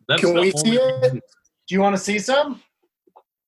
That's 0.08 0.22
Can 0.22 0.36
we 0.36 0.52
see 0.52 0.76
it? 0.76 1.14
Do 1.14 1.76
you 1.76 1.82
want 1.82 1.96
to 1.96 2.02
see 2.02 2.20
some? 2.20 2.62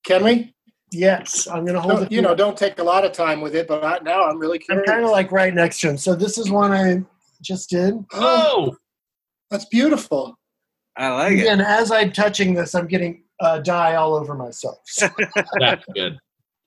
Can 0.06 0.24
we? 0.24 0.53
Yes, 0.94 1.48
I'm 1.48 1.64
going 1.66 1.74
to 1.76 1.82
hold 1.82 1.96
Don't- 1.96 2.04
it. 2.06 2.12
you 2.12 2.22
know, 2.22 2.36
don't 2.36 2.58
take 2.58 2.80
a 2.80 2.84
lot 2.84 3.04
of 3.04 3.12
time 3.12 3.42
with 3.42 3.56
it, 3.56 3.68
but 3.68 3.84
I, 3.84 3.98
now 4.04 4.26
I'm 4.26 4.38
really 4.40 4.62
I'm 4.70 4.84
kind 4.84 5.04
of 5.04 5.10
like 5.12 5.32
right 5.32 5.54
next 5.54 5.80
to 5.82 5.90
him. 5.90 5.98
So 5.98 6.16
this 6.16 6.38
is 6.38 6.50
one 6.52 6.72
I 6.72 7.04
just 7.42 7.70
did. 7.70 7.94
oh, 8.14 8.70
Oh, 8.72 8.78
that's 9.50 9.66
beautiful. 9.66 10.38
I 10.96 11.10
like 11.10 11.34
it. 11.40 11.48
And 11.48 11.62
as 11.62 11.92
I'm 11.92 12.12
touching 12.12 12.54
this, 12.54 12.76
I'm 12.76 12.88
getting 12.88 13.24
uh, 13.40 13.60
dye 13.60 13.96
all 13.96 14.14
over 14.16 14.36
myself. 14.36 14.78
that's 15.60 15.86
good. 15.96 16.18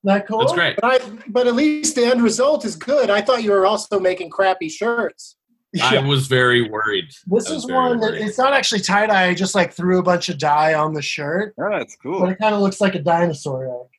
Not 0.02 0.26
cool. 0.26 0.40
That's 0.40 0.52
great. 0.52 0.76
But 0.80 1.02
I, 1.02 1.10
but 1.28 1.46
at 1.46 1.54
least 1.54 1.94
the 1.94 2.04
end 2.06 2.22
result 2.22 2.64
is 2.64 2.76
good. 2.76 3.10
I 3.10 3.20
thought 3.22 3.42
you 3.42 3.50
were 3.52 3.66
also 3.66 3.98
making 4.00 4.30
crappy 4.30 4.68
shirts. 4.68 5.36
I 5.82 5.98
was 5.98 6.26
very 6.26 6.68
worried. 6.70 7.06
This 7.26 7.50
I 7.50 7.54
is 7.54 7.64
very 7.64 7.78
one 7.78 8.00
that 8.00 8.12
worried. 8.12 8.22
it's 8.22 8.38
not 8.38 8.52
actually 8.52 8.80
tie 8.80 9.06
dye. 9.06 9.26
I 9.28 9.34
just 9.34 9.54
like 9.54 9.72
threw 9.72 9.98
a 9.98 10.02
bunch 10.02 10.28
of 10.28 10.38
dye 10.38 10.74
on 10.74 10.94
the 10.94 11.02
shirt, 11.02 11.54
Oh, 11.60 11.68
that's 11.70 11.96
cool. 11.96 12.20
but 12.20 12.30
it 12.30 12.38
kind 12.38 12.54
of 12.54 12.60
looks 12.62 12.80
like 12.80 12.94
a 12.94 12.98
dinosaur 13.00 13.66
egg. 13.66 13.90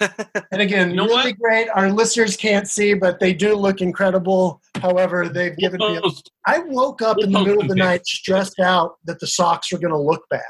And 0.00 0.62
again, 0.62 0.90
You 0.90 0.96
know 0.96 1.06
really 1.06 1.32
what? 1.32 1.38
great. 1.38 1.68
Our 1.68 1.90
listeners 1.90 2.36
can't 2.36 2.68
see, 2.68 2.94
but 2.94 3.20
they 3.20 3.32
do 3.32 3.54
look 3.54 3.80
incredible. 3.80 4.60
However, 4.76 5.28
they've 5.28 5.56
given 5.56 5.78
me. 5.78 5.96
Almost- 5.96 6.30
I 6.46 6.60
woke 6.60 7.02
up 7.02 7.18
in 7.20 7.32
the 7.32 7.40
middle 7.40 7.62
of 7.62 7.68
the 7.68 7.74
night 7.74 8.06
stressed 8.06 8.60
out 8.60 8.96
that 9.04 9.20
the 9.20 9.26
socks 9.26 9.72
were 9.72 9.78
going 9.78 9.92
to 9.92 9.98
look 9.98 10.24
bad. 10.28 10.42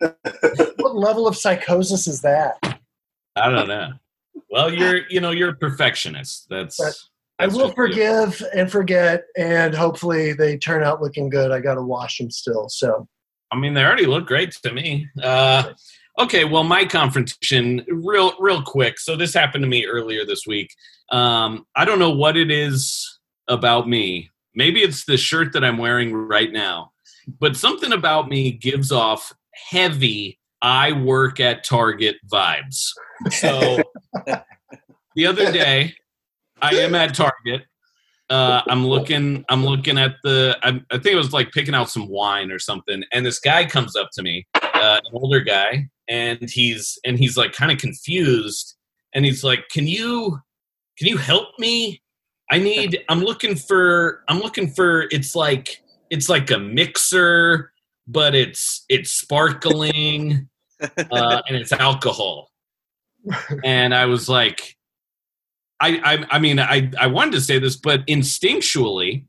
what 0.76 0.96
level 0.96 1.26
of 1.26 1.36
psychosis 1.36 2.06
is 2.06 2.20
that? 2.22 2.56
I 3.36 3.50
don't 3.50 3.68
know. 3.68 3.92
Well, 4.50 4.72
you're 4.72 5.08
you 5.08 5.20
know 5.20 5.30
you're 5.30 5.50
a 5.50 5.56
perfectionist. 5.56 6.46
That's. 6.50 6.76
But 6.76 6.94
I 7.38 7.46
will 7.48 7.72
forgive 7.72 8.40
and 8.54 8.70
forget, 8.70 9.24
and 9.36 9.74
hopefully 9.74 10.32
they 10.34 10.56
turn 10.56 10.84
out 10.84 11.02
looking 11.02 11.28
good. 11.28 11.50
I 11.50 11.60
got 11.60 11.74
to 11.74 11.82
wash 11.82 12.18
them 12.18 12.30
still. 12.30 12.68
So 12.68 13.08
I 13.50 13.56
mean, 13.56 13.74
they 13.74 13.84
already 13.84 14.06
look 14.06 14.26
great 14.26 14.52
to 14.62 14.72
me. 14.72 15.08
Uh, 15.22 15.72
okay, 16.18 16.44
well, 16.44 16.64
my 16.64 16.84
confrontation, 16.84 17.84
real, 17.88 18.34
real 18.38 18.62
quick. 18.62 18.98
So 18.98 19.16
this 19.16 19.34
happened 19.34 19.62
to 19.64 19.68
me 19.68 19.86
earlier 19.86 20.24
this 20.24 20.46
week. 20.46 20.74
Um, 21.10 21.66
I 21.76 21.84
don't 21.84 21.98
know 21.98 22.10
what 22.10 22.36
it 22.36 22.50
is 22.50 23.18
about 23.48 23.88
me. 23.88 24.30
Maybe 24.54 24.82
it's 24.82 25.04
the 25.04 25.16
shirt 25.16 25.52
that 25.52 25.64
I'm 25.64 25.78
wearing 25.78 26.14
right 26.14 26.52
now, 26.52 26.92
but 27.40 27.56
something 27.56 27.92
about 27.92 28.28
me 28.28 28.52
gives 28.52 28.92
off 28.92 29.32
heavy 29.70 30.38
"I 30.62 30.92
work 30.92 31.40
at 31.40 31.64
Target" 31.64 32.16
vibes. 32.32 32.90
So 33.30 33.78
the 35.16 35.26
other 35.26 35.50
day, 35.52 35.94
I 36.62 36.74
am 36.76 36.94
at 36.94 37.14
Target. 37.14 37.62
Uh, 38.30 38.62
I'm 38.68 38.86
looking. 38.86 39.44
I'm 39.50 39.64
looking 39.64 39.98
at 39.98 40.16
the. 40.22 40.56
I, 40.62 40.80
I 40.90 40.98
think 40.98 41.14
it 41.14 41.16
was 41.16 41.32
like 41.32 41.52
picking 41.52 41.74
out 41.74 41.90
some 41.90 42.08
wine 42.08 42.50
or 42.50 42.58
something, 42.58 43.04
and 43.12 43.24
this 43.24 43.38
guy 43.38 43.66
comes 43.66 43.96
up 43.96 44.08
to 44.14 44.22
me, 44.22 44.46
uh, 44.54 45.00
an 45.04 45.12
older 45.12 45.40
guy, 45.40 45.88
and 46.08 46.38
he's 46.48 46.98
and 47.04 47.18
he's 47.18 47.36
like 47.36 47.52
kind 47.52 47.70
of 47.70 47.78
confused, 47.78 48.76
and 49.14 49.26
he's 49.26 49.44
like, 49.44 49.68
"Can 49.70 49.86
you, 49.86 50.38
can 50.98 51.08
you 51.08 51.18
help 51.18 51.48
me? 51.58 52.02
I 52.50 52.58
need. 52.58 53.04
I'm 53.10 53.20
looking 53.20 53.56
for. 53.56 54.24
I'm 54.28 54.38
looking 54.38 54.70
for. 54.70 55.02
It's 55.10 55.36
like 55.36 55.82
it's 56.08 56.30
like 56.30 56.50
a 56.50 56.58
mixer, 56.58 57.72
but 58.06 58.34
it's 58.34 58.86
it's 58.88 59.12
sparkling, 59.12 60.48
uh, 60.80 61.42
and 61.46 61.56
it's 61.56 61.72
alcohol." 61.72 62.50
And 63.64 63.94
I 63.94 64.06
was 64.06 64.28
like, 64.28 64.76
I, 65.84 66.14
I, 66.14 66.26
I 66.30 66.38
mean, 66.38 66.58
I, 66.58 66.90
I 66.98 67.08
wanted 67.08 67.32
to 67.32 67.40
say 67.42 67.58
this, 67.58 67.76
but 67.76 68.06
instinctually, 68.06 69.24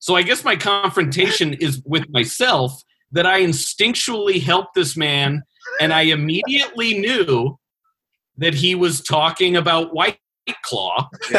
so 0.00 0.16
I 0.16 0.22
guess 0.22 0.44
my 0.44 0.56
confrontation 0.56 1.54
is 1.60 1.80
with 1.84 2.08
myself 2.10 2.82
that 3.12 3.26
I 3.26 3.42
instinctually 3.42 4.42
helped 4.42 4.74
this 4.74 4.96
man, 4.96 5.42
and 5.80 5.92
I 5.92 6.02
immediately 6.02 6.98
knew 6.98 7.58
that 8.38 8.54
he 8.54 8.74
was 8.74 9.00
talking 9.00 9.56
about 9.56 9.94
White 9.94 10.18
Claw, 10.64 11.08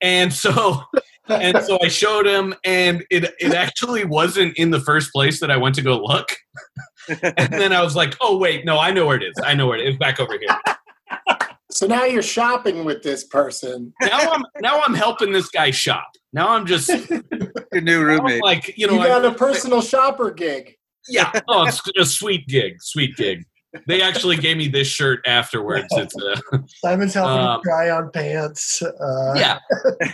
and 0.00 0.32
so 0.32 0.80
and 1.28 1.62
so 1.62 1.78
I 1.82 1.88
showed 1.88 2.26
him, 2.26 2.54
and 2.64 3.04
it 3.10 3.34
it 3.38 3.52
actually 3.52 4.06
wasn't 4.06 4.56
in 4.56 4.70
the 4.70 4.80
first 4.80 5.12
place 5.12 5.38
that 5.40 5.50
I 5.50 5.58
went 5.58 5.74
to 5.74 5.82
go 5.82 5.98
look, 5.98 6.30
and 7.22 7.52
then 7.52 7.74
I 7.74 7.82
was 7.82 7.94
like, 7.94 8.16
oh 8.22 8.38
wait, 8.38 8.64
no, 8.64 8.78
I 8.78 8.90
know 8.90 9.06
where 9.06 9.16
it 9.16 9.22
is. 9.22 9.34
I 9.44 9.54
know 9.54 9.66
where 9.66 9.76
it 9.76 9.82
is. 9.82 9.90
It's 9.90 9.98
back 9.98 10.18
over 10.18 10.38
here. 10.38 11.51
So 11.72 11.86
now 11.86 12.04
you're 12.04 12.22
shopping 12.22 12.84
with 12.84 13.02
this 13.02 13.24
person. 13.24 13.92
Now 14.02 14.18
I'm 14.32 14.42
now 14.60 14.80
I'm 14.82 14.94
helping 14.94 15.32
this 15.32 15.48
guy 15.48 15.70
shop. 15.70 16.06
Now 16.32 16.48
I'm 16.50 16.66
just 16.66 16.88
Your 17.72 17.80
new 17.80 18.04
now 18.04 18.12
I'm 18.12 18.20
roommate. 18.24 18.42
like 18.42 18.68
you 18.68 18.74
You, 18.76 18.86
know 18.88 19.02
got 19.02 19.24
I- 19.24 19.28
a 19.28 19.34
personal 19.34 19.80
shopper 19.80 20.30
gig. 20.30 20.76
Yeah. 21.08 21.32
Oh, 21.48 21.64
it's 21.66 21.80
a 21.98 22.04
sweet 22.04 22.46
gig. 22.46 22.74
Sweet 22.80 23.16
gig. 23.16 23.44
They 23.86 24.02
actually 24.02 24.36
gave 24.36 24.58
me 24.58 24.68
this 24.68 24.86
shirt 24.86 25.20
afterwards. 25.26 25.86
It's 25.92 26.14
uh, 26.16 26.58
Simon's 26.84 27.14
helping 27.14 27.38
Um, 27.46 27.60
try 27.64 27.88
on 27.90 28.10
pants. 28.10 28.82
Uh, 28.82 29.32
yeah. 29.34 29.58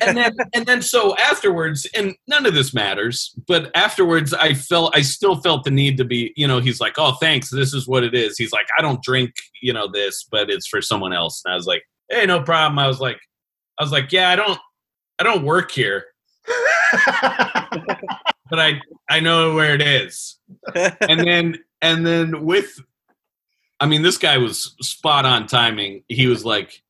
And 0.01 0.17
then 0.17 0.37
and 0.55 0.65
then 0.67 0.81
so 0.81 1.17
afterwards, 1.17 1.85
and 1.97 2.15
none 2.29 2.47
of 2.47 2.55
this 2.55 2.73
matters, 2.73 3.35
but 3.49 3.73
afterwards 3.77 4.33
I 4.33 4.55
felt 4.55 4.97
I 4.97 5.03
still 5.03 5.41
felt 5.41 5.65
the 5.65 5.73
need 5.73 5.97
to 5.97 6.05
be, 6.05 6.33
you 6.37 6.47
know, 6.47 6.61
he's 6.61 6.81
like, 6.81 6.95
Oh, 6.99 7.13
thanks, 7.21 7.51
this 7.51 7.75
is 7.75 7.89
what 7.89 8.05
it 8.05 8.15
is. 8.15 8.39
He's 8.39 8.53
like, 8.53 8.67
I 8.79 8.83
don't 8.83 9.03
drink, 9.03 9.33
you 9.61 9.73
know, 9.73 9.89
this, 9.89 10.25
but 10.31 10.51
it's 10.51 10.69
for 10.69 10.81
someone 10.81 11.13
else. 11.13 11.43
And 11.45 11.53
I 11.53 11.57
was 11.57 11.67
like, 11.67 11.83
Hey, 12.09 12.27
no 12.27 12.41
problem. 12.43 12.79
I 12.79 12.87
was 12.87 13.01
like 13.01 13.19
I 13.79 13.83
was 13.83 13.91
like, 13.93 14.13
Yeah, 14.13 14.31
I 14.31 14.37
don't 14.37 14.59
I 15.19 15.25
don't 15.25 15.45
work 15.45 15.71
here, 15.73 16.05
but 16.47 18.59
I 18.59 18.81
I 19.11 19.21
know 19.21 19.55
where 19.55 19.75
it 19.75 19.83
is. 19.83 20.37
and 20.75 21.21
then 21.21 21.59
and 21.83 22.07
then 22.07 22.45
with 22.45 22.79
i 23.81 23.87
mean 23.87 24.03
this 24.03 24.19
guy 24.19 24.39
was 24.39 24.75
spot 24.81 25.25
on 25.25 25.47
timing 25.47 26.03
he 26.09 26.27
was 26.27 26.45
like 26.45 26.83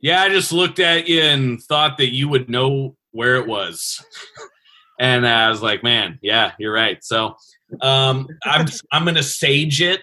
yeah 0.00 0.22
i 0.22 0.28
just 0.28 0.52
looked 0.52 0.78
at 0.78 1.06
you 1.08 1.20
and 1.20 1.62
thought 1.62 1.98
that 1.98 2.12
you 2.14 2.28
would 2.28 2.48
know 2.48 2.96
where 3.12 3.36
it 3.36 3.46
was 3.46 4.04
and 5.00 5.26
i 5.26 5.48
was 5.48 5.62
like 5.62 5.82
man 5.82 6.18
yeah 6.22 6.52
you're 6.58 6.72
right 6.72 7.02
so 7.04 7.34
um 7.82 8.26
i'm 8.44 8.66
i'm 8.92 9.04
gonna 9.04 9.22
sage 9.22 9.80
it 9.82 10.02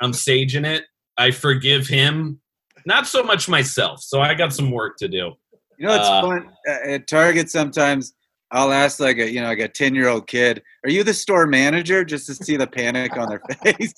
i'm 0.00 0.12
saging 0.12 0.66
it 0.66 0.84
i 1.18 1.30
forgive 1.30 1.86
him 1.86 2.40
not 2.86 3.06
so 3.06 3.22
much 3.22 3.48
myself 3.48 4.00
so 4.00 4.20
i 4.20 4.34
got 4.34 4.52
some 4.52 4.70
work 4.70 4.96
to 4.96 5.08
do 5.08 5.32
You 5.78 5.88
know, 5.88 5.94
it's 5.94 6.08
Uh, 6.08 6.22
fun 6.22 6.50
at 6.84 7.06
Target. 7.08 7.50
Sometimes 7.50 8.14
I'll 8.52 8.70
ask 8.72 9.00
like 9.00 9.18
a 9.18 9.28
you 9.28 9.40
know 9.40 9.48
like 9.48 9.58
a 9.58 9.66
ten 9.68 9.94
year 9.96 10.08
old 10.08 10.26
kid, 10.28 10.62
"Are 10.84 10.90
you 10.90 11.02
the 11.02 11.14
store 11.14 11.46
manager?" 11.46 12.04
Just 12.04 12.26
to 12.26 12.34
see 12.34 12.56
the 12.56 12.66
panic 12.68 13.16
on 13.16 13.28
their 13.28 13.42
face. 13.64 13.92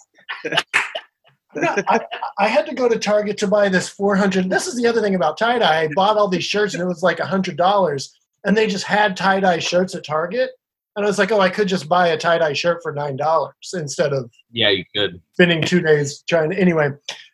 No, 1.57 1.74
I, 1.88 2.00
I 2.38 2.48
had 2.48 2.66
to 2.66 2.74
go 2.74 2.88
to 2.88 2.98
Target 2.98 3.38
to 3.38 3.46
buy 3.46 3.68
this 3.68 3.88
400. 3.88 4.50
This 4.50 4.66
is 4.66 4.76
the 4.76 4.86
other 4.86 5.00
thing 5.00 5.14
about 5.14 5.38
tie 5.38 5.59
dye. 5.59 5.82
I 5.82 5.88
bought 5.94 6.16
all 6.16 6.28
these 6.28 6.44
shirts 6.44 6.74
and 6.74 6.82
it 6.82 6.86
was 6.86 7.02
like 7.02 7.18
$100. 7.18 8.09
And 8.44 8.57
they 8.57 8.66
just 8.66 8.84
had 8.84 9.16
tie 9.16 9.40
dye 9.40 9.59
shirts 9.59 9.94
at 9.94 10.05
Target. 10.05 10.50
And 10.96 11.05
I 11.05 11.09
was 11.09 11.18
like, 11.18 11.32
oh, 11.32 11.40
I 11.40 11.50
could 11.50 11.68
just 11.68 11.88
buy 11.88 12.09
a 12.09 12.16
tie 12.16 12.38
dye 12.38 12.52
shirt 12.52 12.80
for 12.82 12.94
$9 12.94 13.50
instead 13.74 14.12
of 14.12 14.30
yeah 14.52 14.70
you 14.70 14.84
could 14.94 15.20
spending 15.32 15.62
two 15.62 15.80
days 15.80 16.22
trying 16.28 16.50
to. 16.50 16.59
Anyway, 16.59 16.90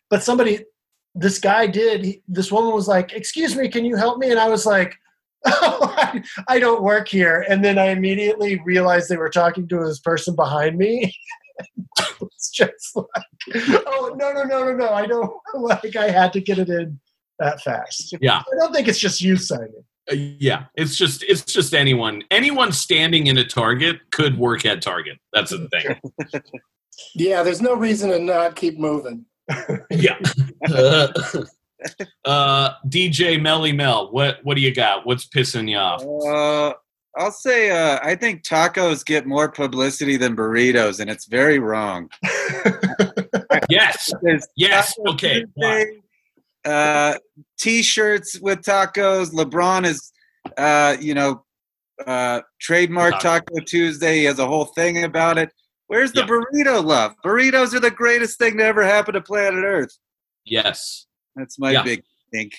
but 0.09 0.23
somebody, 0.23 0.65
this 1.13 1.39
guy 1.39 1.67
did. 1.67 2.03
He, 2.03 2.21
this 2.27 2.51
woman 2.51 2.73
was 2.73 2.87
like, 2.87 3.13
excuse 3.13 3.55
me, 3.55 3.69
can 3.69 3.85
you 3.85 3.95
help 3.95 4.17
me? 4.17 4.31
And 4.31 4.39
I 4.39 4.49
was 4.49 4.65
like, 4.65 4.95
oh, 5.45 5.93
I, 5.97 6.23
I 6.47 6.59
don't 6.59 6.83
work 6.83 7.07
here. 7.07 7.45
And 7.49 7.63
then 7.63 7.77
I 7.77 7.87
immediately 7.87 8.59
realized 8.63 9.09
they 9.09 9.17
were 9.17 9.29
talking 9.29 9.67
to 9.67 9.85
this 9.85 9.99
person 9.99 10.35
behind 10.35 10.77
me. 10.77 11.15
it's 12.21 12.49
just 12.49 12.95
like, 12.95 13.07
oh 13.87 14.15
no 14.17 14.31
no 14.31 14.43
no 14.43 14.65
no 14.65 14.73
no! 14.75 14.89
I 14.89 15.05
don't 15.05 15.31
like. 15.55 15.95
I 15.95 16.09
had 16.09 16.33
to 16.33 16.41
get 16.41 16.59
it 16.59 16.69
in 16.69 16.99
that 17.39 17.61
fast. 17.61 18.15
Yeah. 18.21 18.39
I 18.39 18.55
don't 18.57 18.73
think 18.73 18.87
it's 18.87 18.99
just 18.99 19.21
you, 19.21 19.35
Simon. 19.35 19.83
Uh, 20.11 20.15
yeah 20.15 20.65
it's 20.73 20.95
just 20.95 21.21
it's 21.27 21.43
just 21.43 21.75
anyone 21.75 22.23
anyone 22.31 22.71
standing 22.71 23.27
in 23.27 23.37
a 23.37 23.43
target 23.45 23.99
could 24.09 24.35
work 24.35 24.65
at 24.65 24.81
target 24.81 25.19
that's 25.31 25.51
the 25.51 25.69
thing 25.69 26.41
Yeah, 27.15 27.43
there's 27.43 27.61
no 27.61 27.75
reason 27.75 28.09
to 28.09 28.19
not 28.19 28.55
keep 28.55 28.77
moving. 28.79 29.25
yeah 29.91 30.17
uh, 30.69 31.07
uh 32.25 32.69
dj 32.87 33.41
melly 33.41 33.73
mel 33.73 34.11
what 34.11 34.39
what 34.43 34.55
do 34.55 34.61
you 34.61 34.73
got 34.73 35.05
what's 35.05 35.27
pissing 35.27 35.69
you 35.69 35.77
off 35.77 36.01
Uh, 36.01 36.73
I'll 37.17 37.31
say 37.31 37.71
uh, 37.71 37.99
I 38.01 38.15
think 38.15 38.43
tacos 38.43 39.03
get 39.05 39.25
more 39.25 39.51
publicity 39.51 40.15
than 40.17 40.35
burritos, 40.35 40.99
and 40.99 41.09
it's 41.09 41.25
very 41.25 41.59
wrong. 41.59 42.09
yes 43.69 44.11
There's 44.21 44.47
yes 44.55 44.95
Taco 44.95 45.11
okay 45.13 45.43
why? 45.55 45.83
Tuesday, 45.85 46.01
uh, 46.65 47.17
t-shirts 47.59 48.39
with 48.41 48.59
tacos. 48.61 49.31
LeBron 49.33 49.85
is, 49.85 50.11
uh, 50.57 50.95
you 50.99 51.13
know, 51.13 51.43
uh, 52.07 52.41
trademark 52.59 53.19
Taco. 53.19 53.39
Taco 53.45 53.65
Tuesday. 53.65 54.19
He 54.19 54.23
has 54.25 54.39
a 54.39 54.47
whole 54.47 54.65
thing 54.65 55.03
about 55.03 55.37
it. 55.37 55.51
Where's 55.87 56.13
the 56.13 56.21
Yeah. 56.21 56.27
burrito 56.27 56.83
love? 56.83 57.15
Burritos 57.25 57.73
are 57.73 57.79
the 57.81 57.91
greatest 57.91 58.37
thing 58.39 58.57
to 58.57 58.63
ever 58.63 58.83
happen 58.83 59.13
to 59.15 59.21
planet 59.21 59.63
Earth. 59.65 59.97
yes 60.45 61.05
That's 61.35 61.59
my 61.59 61.71
Yeah. 61.71 61.83
big 61.83 62.03
think. 62.31 62.53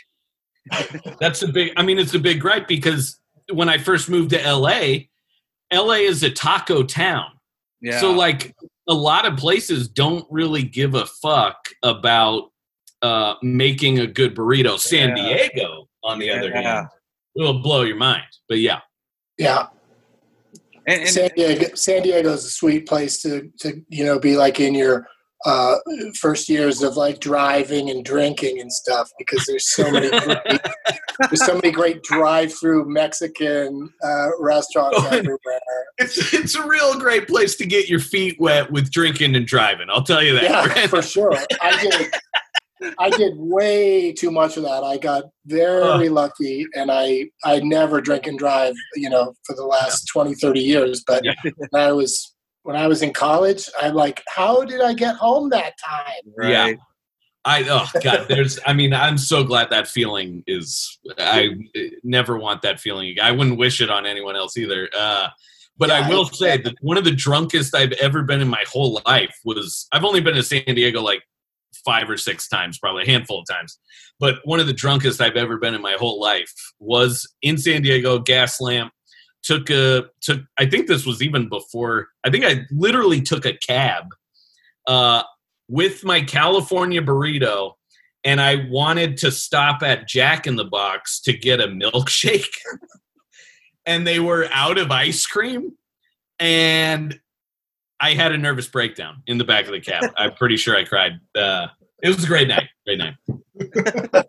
that's 1.21 1.43
a 1.43 1.49
big 1.49 1.73
i 1.77 1.83
mean 1.83 1.99
it's 1.99 2.15
a 2.15 2.19
big 2.21 2.39
gripe 2.41 2.69
because 2.69 3.19
when 3.53 3.69
i 3.69 3.79
first 3.79 4.09
moved 4.09 4.31
to 4.31 4.53
la 4.55 4.79
la 5.73 5.93
is 5.95 6.23
a 6.23 6.31
taco 6.31 6.83
town 6.83 7.27
Yeah. 7.81 7.99
So 8.01 8.13
like 8.13 8.55
a 8.89 8.95
lot 8.95 9.27
of 9.27 9.37
places 9.37 9.89
don't 9.89 10.25
really 10.31 10.63
give 10.63 10.95
a 10.95 11.07
fuck 11.07 11.57
about 11.83 12.51
uh, 13.01 13.35
making 13.43 13.99
a 13.99 14.07
good 14.07 14.35
burrito. 14.37 14.79
San 14.79 15.17
Yeah. 15.17 15.49
Diego, 15.49 15.89
on 16.05 16.19
the 16.21 16.31
other 16.31 16.49
Yeah. 16.51 16.63
hand, 16.63 16.87
will 17.35 17.61
blow 17.61 17.83
your 17.83 17.97
mind. 17.97 18.23
But 18.49 18.59
yeah, 18.59 18.81
Yeah, 19.39 19.67
and, 20.87 21.01
and 21.01 21.09
San 21.11 21.31
Diego. 21.35 21.75
San 21.75 22.03
Diego's 22.03 22.45
a 22.45 22.51
sweet 22.51 22.87
place 22.87 23.21
to 23.23 23.51
to 23.61 23.83
you 23.89 24.05
know 24.05 24.19
be 24.21 24.37
like 24.37 24.61
in 24.61 24.75
your 24.75 25.07
uh, 25.45 25.77
first 26.21 26.49
years 26.49 26.83
of 26.83 26.97
like 26.97 27.19
driving 27.21 27.91
and 27.91 28.05
drinking 28.05 28.61
and 28.61 28.73
stuff 28.73 29.09
because 29.19 29.45
there's 29.47 29.73
so 29.75 29.91
many 29.91 30.09
great, 30.21 30.61
there's 31.31 31.45
so 31.45 31.55
many 31.55 31.71
great 31.71 32.03
drive-through 32.03 32.89
Mexican 32.89 33.89
uh, 34.05 34.29
restaurants 34.41 34.99
Oh, 35.01 35.07
everywhere. 35.09 35.39
it's 35.99 36.33
it's 36.33 36.55
a 36.55 36.67
real 36.67 36.99
great 36.99 37.27
place 37.29 37.57
to 37.57 37.67
get 37.67 37.89
your 37.89 38.01
feet 38.01 38.37
wet 38.39 38.71
with 38.71 38.91
drinking 38.91 39.35
and 39.37 39.47
driving. 39.47 39.89
I'll 39.91 40.03
tell 40.05 40.23
you 40.23 40.35
that. 40.35 40.43
Yeah, 40.45 40.87
for 40.89 41.03
sure. 41.03 41.33
I 41.61 41.81
did. 41.83 42.13
I 42.99 43.11
did 43.11 43.35
way 43.37 44.13
too 44.13 44.33
much 44.33 44.57
of 44.57 44.65
that. 44.65 44.83
I 44.83 44.97
got 44.97 45.25
very 45.47 46.09
lucky, 46.09 46.67
and 46.75 46.91
I 46.91 47.27
I 47.45 47.61
never 47.61 48.01
drink 48.01 48.27
and 48.27 48.37
drive. 48.39 48.75
You 48.97 49.09
know, 49.11 49.35
for 49.47 49.55
the 49.55 49.65
last 49.65 50.05
20, 50.13 50.35
30 50.35 50.61
years. 50.61 51.05
But 51.07 51.25
Yeah. 51.25 51.35
when 51.57 51.81
I 51.81 51.93
was 51.93 52.32
when 52.63 52.77
I 52.77 52.87
was 52.87 53.03
in 53.03 53.13
college, 53.13 53.69
I'm 53.81 53.95
like, 53.95 54.23
how 54.29 54.65
did 54.65 54.81
I 54.81 54.95
get 54.95 55.17
home 55.17 55.51
that 55.51 55.75
time? 55.79 56.33
Yeah. 56.43 56.73
I 57.45 57.65
oh 57.69 58.01
god, 58.03 58.29
there's. 58.29 58.61
I 58.67 58.73
mean, 58.73 58.95
I'm 58.95 59.19
so 59.19 59.43
glad 59.43 59.71
that 59.71 59.89
feeling 59.89 60.45
is. 60.47 61.01
I 61.19 61.49
never 62.05 62.39
want 62.39 62.63
that 62.63 62.79
feeling. 62.79 63.17
I 63.21 63.33
wouldn't 63.33 63.59
wish 63.59 63.81
it 63.81 63.91
on 63.91 64.07
anyone 64.07 64.37
else 64.37 64.57
either. 64.57 64.89
Uh, 64.97 65.29
but 65.77 65.91
I 65.91 66.09
will 66.09 66.23
it's- 66.23 66.39
say 66.39 66.59
that 66.59 66.75
one 66.83 66.97
of 66.97 67.03
the 67.05 67.11
drunkest 67.11 67.75
I've 67.75 67.93
ever 67.93 68.23
been 68.23 68.41
in 68.41 68.49
my 68.49 68.65
whole 68.73 69.01
life 69.07 69.37
was. 69.45 69.89
I've 69.91 70.05
only 70.05 70.21
been 70.21 70.35
to 70.37 70.43
San 70.45 70.63
Diego 70.67 71.03
like 71.03 71.23
five 71.85 72.09
or 72.09 72.17
six 72.17 72.49
times, 72.49 72.79
probably 72.79 73.03
a 73.03 73.07
handful 73.07 73.41
of 73.41 73.47
times. 73.49 73.77
But 74.21 74.37
one 74.45 74.61
of 74.61 74.69
the 74.69 74.73
drunkest 74.73 75.21
I've 75.21 75.37
ever 75.37 75.57
been 75.57 75.75
in 75.75 75.83
my 75.83 75.97
whole 75.99 76.21
life 76.21 76.53
was 76.79 77.29
in 77.43 77.59
San 77.59 77.83
Diego. 77.83 78.21
Gas 78.21 78.61
lamp 78.61 78.93
took 79.43 79.71
a 79.71 80.05
took. 80.21 80.41
I 80.59 80.67
think 80.67 80.87
this 80.87 81.07
was 81.07 81.23
even 81.23 81.49
before. 81.49 82.09
I 82.25 82.31
think 82.31 82.45
I 82.45 82.67
literally 82.71 83.21
took 83.21 83.45
a 83.45 83.55
cab. 83.55 84.07
Uh, 84.87 85.23
with 85.69 86.05
my 86.05 86.21
California 86.21 87.01
burrito 87.01 87.73
and 88.25 88.41
I 88.41 88.67
wanted 88.69 89.17
to 89.19 89.31
stop 89.31 89.83
at 89.83 90.07
Jack 90.07 90.47
in 90.47 90.57
the 90.57 90.65
Box 90.65 91.21
to 91.23 91.33
get 91.33 91.61
a 91.61 91.67
milkshake. 91.67 92.55
and 93.87 94.07
they 94.07 94.21
were 94.21 94.49
out 94.53 94.79
of 94.79 94.91
ice 94.91 95.27
cream. 95.27 95.73
And 96.39 97.19
I 98.01 98.15
had 98.15 98.33
a 98.33 98.39
nervous 98.39 98.67
breakdown 98.67 99.23
in 99.27 99.39
the 99.39 99.45
back 99.45 99.67
of 99.67 99.73
the 99.73 99.81
cab. 99.81 100.13
I'm 100.17 100.35
pretty 100.35 100.57
sure 100.57 100.77
I 100.77 100.85
cried. 100.85 101.13
Uh, 101.35 101.69
it 102.03 102.09
was 102.09 102.25
a 102.25 102.27
great 102.27 102.49
night. 102.49 102.69
Great 102.87 102.99
night. 102.99 103.15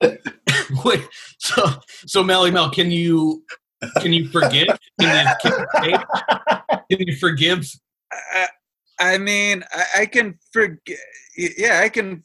Wait, 0.84 1.08
so 1.38 1.64
so 2.06 2.22
Melly 2.22 2.50
Mel, 2.50 2.70
can 2.70 2.90
you 2.90 3.44
can 4.00 4.12
you 4.12 4.28
forgive? 4.28 4.68
Can 5.00 5.26
you, 5.44 5.50
can 5.50 5.90
you, 5.90 6.96
can 6.96 7.08
you 7.08 7.16
forgive 7.16 7.64
I, 8.12 8.48
I 9.00 9.18
mean, 9.18 9.64
I, 9.72 10.02
I 10.02 10.06
can 10.06 10.38
forget. 10.52 10.98
Yeah, 11.36 11.80
I 11.82 11.88
can. 11.88 12.22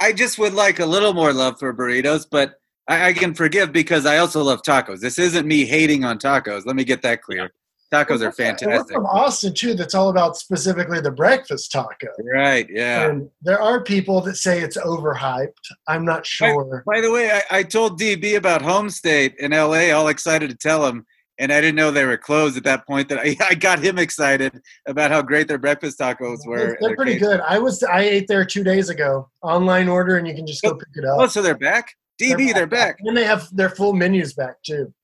I 0.00 0.12
just 0.12 0.38
would 0.38 0.54
like 0.54 0.80
a 0.80 0.86
little 0.86 1.14
more 1.14 1.32
love 1.32 1.58
for 1.58 1.72
burritos, 1.72 2.26
but 2.30 2.54
I, 2.88 3.08
I 3.08 3.12
can 3.12 3.34
forgive 3.34 3.72
because 3.72 4.04
I 4.04 4.18
also 4.18 4.42
love 4.42 4.62
tacos. 4.62 5.00
This 5.00 5.18
isn't 5.18 5.46
me 5.46 5.64
hating 5.64 6.04
on 6.04 6.18
tacos. 6.18 6.66
Let 6.66 6.76
me 6.76 6.84
get 6.84 7.02
that 7.02 7.22
clear. 7.22 7.52
Tacos 7.92 8.22
are 8.22 8.26
We're 8.26 8.32
fantastic. 8.32 8.94
from 8.94 9.04
Austin 9.04 9.52
too. 9.52 9.74
That's 9.74 9.94
all 9.94 10.08
about 10.08 10.36
specifically 10.36 11.00
the 11.00 11.10
breakfast 11.10 11.70
taco. 11.70 12.08
Right, 12.34 12.66
yeah. 12.70 13.08
And 13.08 13.28
there 13.42 13.60
are 13.60 13.82
people 13.82 14.22
that 14.22 14.36
say 14.36 14.60
it's 14.60 14.78
overhyped. 14.78 15.52
I'm 15.88 16.04
not 16.04 16.24
sure. 16.24 16.82
By 16.86 17.02
the 17.02 17.12
way, 17.12 17.30
I, 17.30 17.58
I 17.58 17.62
told 17.62 18.00
DB 18.00 18.36
about 18.36 18.62
Homestate 18.62 19.34
in 19.36 19.50
LA, 19.50 19.90
all 19.94 20.08
excited 20.08 20.48
to 20.48 20.56
tell 20.56 20.86
him, 20.86 21.04
and 21.38 21.52
I 21.52 21.60
didn't 21.60 21.76
know 21.76 21.90
they 21.90 22.06
were 22.06 22.16
closed 22.16 22.56
at 22.56 22.64
that 22.64 22.86
point. 22.86 23.10
That 23.10 23.18
I, 23.18 23.36
I 23.50 23.54
got 23.54 23.78
him 23.78 23.98
excited 23.98 24.58
about 24.86 25.10
how 25.10 25.20
great 25.20 25.46
their 25.46 25.58
breakfast 25.58 25.98
tacos 25.98 26.46
were. 26.46 26.78
They're 26.80 26.96
pretty 26.96 27.18
good. 27.18 27.40
I 27.40 27.58
was 27.58 27.82
I 27.82 28.00
ate 28.00 28.26
there 28.26 28.46
two 28.46 28.64
days 28.64 28.88
ago. 28.88 29.28
Online 29.42 29.88
order, 29.88 30.16
and 30.16 30.26
you 30.26 30.34
can 30.34 30.46
just 30.46 30.62
go 30.62 30.70
oh, 30.70 30.74
pick 30.76 30.88
it 30.94 31.04
up. 31.04 31.18
Oh, 31.18 31.26
so 31.26 31.42
they're 31.42 31.58
back? 31.58 31.92
DB, 32.20 32.54
they're 32.54 32.66
back. 32.66 32.96
And 33.00 33.16
they 33.16 33.24
have 33.24 33.54
their 33.54 33.70
full 33.70 33.92
menus 33.92 34.32
back 34.32 34.62
too. 34.62 34.94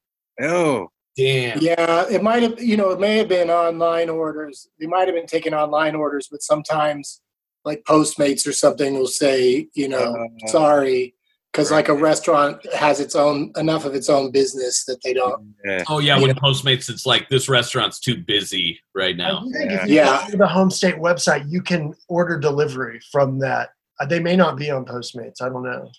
Oh, 0.40 0.88
Damn. 1.18 1.58
Yeah, 1.60 2.06
it 2.08 2.22
might 2.22 2.44
have, 2.44 2.62
you 2.62 2.76
know, 2.76 2.90
it 2.90 3.00
may 3.00 3.16
have 3.18 3.28
been 3.28 3.50
online 3.50 4.08
orders. 4.08 4.68
They 4.78 4.86
might 4.86 5.08
have 5.08 5.16
been 5.16 5.26
taking 5.26 5.52
online 5.52 5.96
orders, 5.96 6.28
but 6.30 6.42
sometimes, 6.42 7.20
like 7.64 7.82
Postmates 7.82 8.46
or 8.46 8.52
something, 8.52 8.94
will 8.94 9.08
say, 9.08 9.66
you 9.74 9.88
know, 9.88 10.14
Uh, 10.14 10.46
sorry, 10.46 11.16
because 11.50 11.72
like 11.72 11.88
a 11.88 11.94
restaurant 11.94 12.64
has 12.72 13.00
its 13.00 13.16
own 13.16 13.50
enough 13.56 13.84
of 13.84 13.96
its 13.96 14.08
own 14.08 14.30
business 14.30 14.84
that 14.84 15.02
they 15.02 15.12
don't. 15.12 15.54
yeah. 15.64 15.82
Oh 15.88 15.98
yeah, 15.98 16.20
when 16.20 16.30
Postmates, 16.36 16.88
it's 16.88 17.04
like 17.04 17.28
this 17.30 17.48
restaurant's 17.48 17.98
too 17.98 18.16
busy 18.16 18.78
right 18.94 19.16
now. 19.16 19.38
I 19.38 19.58
think 19.58 19.70
Yeah. 19.72 19.82
if 19.82 19.88
you 19.88 19.94
Yeah. 19.96 20.22
go 20.26 20.30
to 20.30 20.36
the 20.36 20.46
home 20.46 20.70
state 20.70 20.94
website, 20.96 21.50
you 21.50 21.62
can 21.62 21.94
order 22.06 22.38
delivery 22.38 23.00
from 23.10 23.40
that. 23.40 23.70
Uh, 23.98 24.06
They 24.06 24.20
may 24.20 24.36
not 24.36 24.56
be 24.56 24.70
on 24.70 24.84
Postmates. 24.84 25.42
I 25.42 25.48
don't 25.48 25.64
know. 25.64 25.90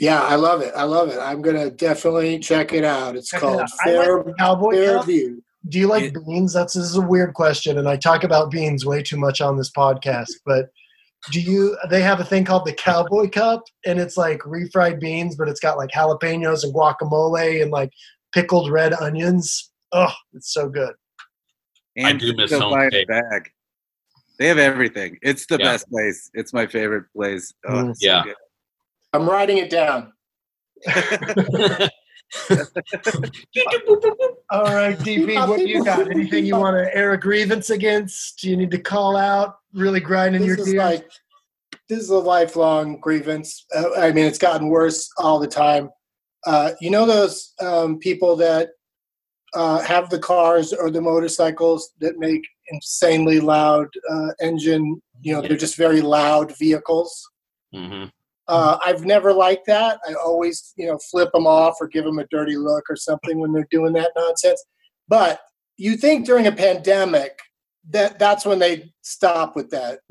Yeah, 0.00 0.22
I 0.22 0.36
love 0.36 0.62
it. 0.62 0.72
I 0.74 0.84
love 0.84 1.10
it. 1.10 1.18
I'm 1.18 1.42
gonna 1.42 1.70
definitely 1.70 2.38
check 2.38 2.72
it 2.72 2.84
out. 2.84 3.16
It's 3.16 3.28
Check 3.28 3.42
it 3.42 3.44
called 3.44 3.60
out. 3.60 3.68
I 3.82 3.94
like 3.96 4.36
Cowboy 4.38 4.70
Cup. 4.70 5.04
Fairview. 5.04 5.40
Do 5.68 5.78
you 5.78 5.88
like 5.88 6.14
beans? 6.26 6.54
That's 6.54 6.72
this 6.72 6.84
is 6.86 6.96
a 6.96 7.02
weird 7.02 7.34
question, 7.34 7.76
and 7.76 7.86
I 7.86 7.96
talk 7.96 8.24
about 8.24 8.50
beans 8.50 8.86
way 8.86 9.02
too 9.02 9.18
much 9.18 9.42
on 9.42 9.58
this 9.58 9.70
podcast. 9.70 10.30
But 10.46 10.70
do 11.30 11.38
you? 11.38 11.76
They 11.90 12.00
have 12.00 12.18
a 12.18 12.24
thing 12.24 12.46
called 12.46 12.64
the 12.64 12.72
Cowboy 12.72 13.28
Cup, 13.28 13.62
and 13.84 14.00
it's 14.00 14.16
like 14.16 14.38
refried 14.40 15.00
beans, 15.00 15.36
but 15.36 15.48
it's 15.50 15.60
got 15.60 15.76
like 15.76 15.90
jalapenos 15.90 16.64
and 16.64 16.74
guacamole 16.74 17.60
and 17.60 17.70
like 17.70 17.90
pickled 18.32 18.70
red 18.70 18.94
onions. 18.94 19.70
Oh, 19.92 20.14
it's 20.32 20.50
so 20.54 20.70
good. 20.70 20.94
I 22.02 22.14
do 22.14 22.34
miss 22.34 22.50
they'll 22.50 22.70
buy 22.70 22.88
a 22.90 23.04
bag. 23.04 23.50
They 24.38 24.46
have 24.46 24.56
everything. 24.56 25.18
It's 25.20 25.44
the 25.44 25.58
Yeah. 25.58 25.72
best 25.72 25.90
place. 25.90 26.30
It's 26.32 26.54
my 26.54 26.66
favorite 26.66 27.04
place. 27.14 27.52
Oh, 27.68 27.74
Mm. 27.74 27.90
it's 27.90 28.00
so 28.00 28.06
Yeah. 28.06 28.24
good. 28.24 28.36
I'm 29.12 29.28
writing 29.28 29.58
it 29.58 29.70
down. 29.70 30.12
All 34.50 34.64
right, 34.64 34.96
DB, 34.98 35.48
what 35.48 35.58
do 35.58 35.68
you 35.68 35.84
got? 35.84 36.10
Anything 36.10 36.46
you 36.46 36.56
want 36.56 36.76
to 36.76 36.96
air 36.96 37.12
a 37.12 37.18
grievance 37.18 37.70
against? 37.70 38.40
Do 38.40 38.50
you 38.50 38.56
need 38.56 38.70
to 38.70 38.78
call 38.78 39.16
out? 39.16 39.56
Really 39.74 40.00
grinding 40.00 40.44
your 40.44 40.56
This 40.56 40.68
is 40.68 40.72
gears? 40.74 40.84
like 40.84 41.10
this 41.88 41.98
is 41.98 42.10
a 42.10 42.18
lifelong 42.18 43.00
grievance. 43.00 43.66
Uh, 43.74 43.90
I 43.96 44.12
mean, 44.12 44.26
it's 44.26 44.38
gotten 44.38 44.68
worse 44.68 45.08
all 45.18 45.40
the 45.40 45.48
time. 45.48 45.90
Uh, 46.46 46.72
you 46.80 46.90
know 46.90 47.04
those 47.04 47.52
um, 47.60 47.98
people 47.98 48.36
that 48.36 48.70
uh, 49.54 49.80
have 49.80 50.08
the 50.08 50.18
cars 50.18 50.72
or 50.72 50.90
the 50.90 51.00
motorcycles 51.00 51.92
that 52.00 52.18
make 52.18 52.42
insanely 52.70 53.40
loud 53.40 53.88
uh, 54.08 54.28
engine. 54.40 55.02
You 55.20 55.34
know, 55.34 55.42
they're 55.42 55.56
just 55.56 55.76
very 55.76 56.00
loud 56.00 56.56
vehicles. 56.56 57.28
hmm 57.74 58.04
Uh, 58.50 58.78
I've 58.84 59.04
never 59.04 59.32
liked 59.32 59.66
that. 59.66 60.00
I 60.08 60.14
always, 60.14 60.74
you 60.76 60.86
know, 60.86 60.98
flip 61.10 61.30
them 61.32 61.46
off 61.46 61.76
or 61.80 61.86
give 61.86 62.04
them 62.04 62.18
a 62.18 62.26
dirty 62.32 62.56
look 62.56 62.84
or 62.90 62.96
something 62.96 63.38
when 63.38 63.52
they're 63.52 63.68
doing 63.70 63.92
that 63.92 64.10
nonsense. 64.16 64.64
But 65.06 65.40
you 65.76 65.96
think 65.96 66.26
during 66.26 66.48
a 66.48 66.52
pandemic 66.52 67.38
that 67.90 68.18
that's 68.18 68.44
when 68.44 68.58
they 68.58 68.92
stop 69.02 69.54
with 69.54 69.70
that. 69.70 70.00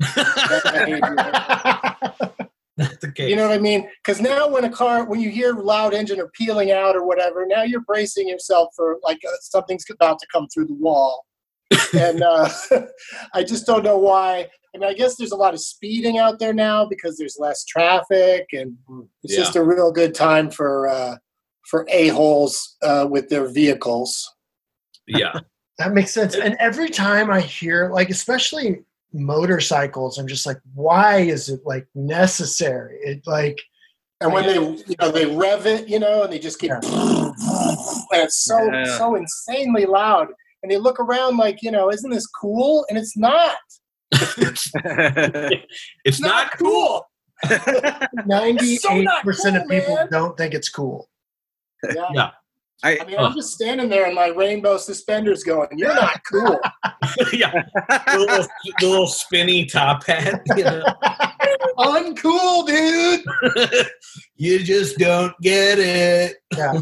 That's 2.80 2.96
the 2.96 3.12
case. 3.12 3.28
You 3.28 3.36
know 3.36 3.46
what 3.46 3.54
I 3.54 3.60
mean? 3.60 3.86
Because 4.02 4.22
now 4.22 4.48
when 4.48 4.64
a 4.64 4.70
car, 4.70 5.04
when 5.04 5.20
you 5.20 5.28
hear 5.28 5.52
loud 5.52 5.92
engine 5.92 6.18
or 6.18 6.30
peeling 6.30 6.70
out 6.70 6.96
or 6.96 7.06
whatever, 7.06 7.44
now 7.46 7.62
you're 7.62 7.82
bracing 7.82 8.26
yourself 8.26 8.70
for 8.74 8.96
like 9.02 9.18
uh, 9.28 9.32
something's 9.42 9.84
about 9.90 10.18
to 10.18 10.26
come 10.32 10.48
through 10.48 10.64
the 10.64 10.74
wall. 10.74 11.26
And 11.96 12.22
uh, 12.22 12.48
I 13.34 13.42
just 13.44 13.66
don't 13.66 13.84
know 13.84 13.98
why. 13.98 14.48
I 14.74 14.78
mean, 14.78 14.88
I 14.88 14.94
guess 14.94 15.16
there's 15.16 15.32
a 15.32 15.36
lot 15.36 15.54
of 15.54 15.60
speeding 15.60 16.18
out 16.18 16.38
there 16.38 16.52
now 16.52 16.86
because 16.86 17.16
there's 17.18 17.36
less 17.38 17.64
traffic, 17.64 18.46
and 18.52 18.76
it's 19.24 19.34
Yeah. 19.34 19.40
just 19.40 19.56
a 19.56 19.62
real 19.64 19.90
good 19.92 20.14
time 20.14 20.50
for 20.50 20.88
uh, 20.88 21.16
for 21.66 21.86
a 21.90 22.08
holes 22.08 22.76
uh, 22.82 23.06
with 23.10 23.28
their 23.28 23.46
vehicles. 23.48 24.32
yeah. 25.06 25.32
That 25.78 25.94
makes 25.94 26.10
sense. 26.12 26.34
And 26.34 26.56
every 26.60 26.90
time 26.90 27.30
I 27.30 27.40
hear, 27.40 27.88
like, 27.90 28.10
especially 28.10 28.80
motorcycles, 29.14 30.18
I'm 30.18 30.26
just 30.28 30.44
like, 30.44 30.58
why 30.74 31.20
is 31.20 31.48
it 31.48 31.60
like 31.64 31.86
necessary? 31.94 32.98
It 33.02 33.22
like, 33.26 33.58
And 34.20 34.30
when 34.30 34.44
they, 34.46 34.56
you 34.56 34.94
know, 35.00 35.10
they 35.10 35.24
rev 35.24 35.64
it, 35.66 35.88
you 35.88 35.98
know, 35.98 36.24
and 36.24 36.30
they 36.30 36.38
just 36.38 36.60
get, 36.60 36.70
and 36.84 37.34
it's 38.12 38.44
so 38.44 38.58
Yeah. 38.70 38.98
so 38.98 39.14
insanely 39.14 39.86
loud. 39.86 40.28
And 40.62 40.70
they 40.70 40.78
look 40.78 41.00
around 41.00 41.36
like, 41.36 41.62
you 41.62 41.70
know, 41.70 41.90
isn't 41.90 42.10
this 42.10 42.26
cool? 42.26 42.84
And 42.88 42.98
it's 42.98 43.16
not. 43.16 43.56
it's, 44.12 44.70
it's 46.04 46.20
not 46.20 46.52
cool. 46.58 47.06
98% 47.44 48.78
cool, 48.82 49.56
of 49.56 49.68
people 49.68 49.94
man. 49.94 50.08
don't 50.10 50.36
think 50.36 50.54
it's 50.54 50.68
cool. 50.68 51.08
Yeah. 51.82 52.08
Yeah. 52.12 52.30
I 52.82 52.98
I, 53.00 53.04
mean, 53.04 53.18
I'm 53.18 53.34
just 53.34 53.52
standing 53.52 53.88
there 53.88 54.08
in 54.08 54.14
my 54.14 54.28
rainbow 54.28 54.78
suspenders, 54.78 55.42
going, 55.42 55.68
"You're 55.76 55.94
not 55.94 56.20
cool." 56.30 56.58
yeah. 57.32 57.52
The 57.88 58.18
little, 58.18 58.46
the 58.80 58.86
little 58.86 59.06
spinny 59.06 59.66
top 59.66 60.06
hat. 60.06 60.42
You, 60.56 60.64
know? 60.64 60.84
Uncool, 61.78 62.66
dude. 62.66 63.86
you 64.36 64.58
just 64.60 64.98
don't 64.98 65.34
get 65.40 65.78
it. 65.78 66.36
Yeah. 66.56 66.80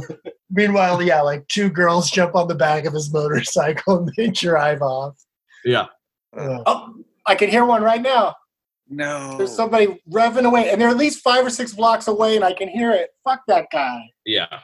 Meanwhile, 0.50 1.02
yeah, 1.02 1.20
like 1.20 1.46
two 1.48 1.68
girls 1.68 2.10
jump 2.10 2.34
on 2.34 2.48
the 2.48 2.54
back 2.54 2.84
of 2.84 2.92
his 2.94 3.12
motorcycle 3.12 3.98
and 3.98 4.10
they 4.16 4.28
drive 4.28 4.82
off. 4.82 5.16
Yeah. 5.64 5.86
Ugh. 6.36 6.62
Oh, 6.66 6.94
I 7.26 7.34
can 7.34 7.48
hear 7.50 7.64
one 7.64 7.82
right 7.82 8.02
now. 8.02 8.34
no. 8.88 9.36
There's 9.36 9.54
somebody 9.54 10.00
revving 10.10 10.44
away, 10.46 10.70
and 10.70 10.80
they're 10.80 10.88
at 10.88 10.96
least 10.96 11.22
five 11.22 11.44
or 11.44 11.50
six 11.50 11.74
blocks 11.74 12.08
away, 12.08 12.36
and 12.36 12.44
I 12.44 12.52
can 12.52 12.68
hear 12.68 12.90
it. 12.92 13.10
Fuck 13.24 13.40
that 13.48 13.66
guy. 13.72 14.00
Yeah. 14.24 14.60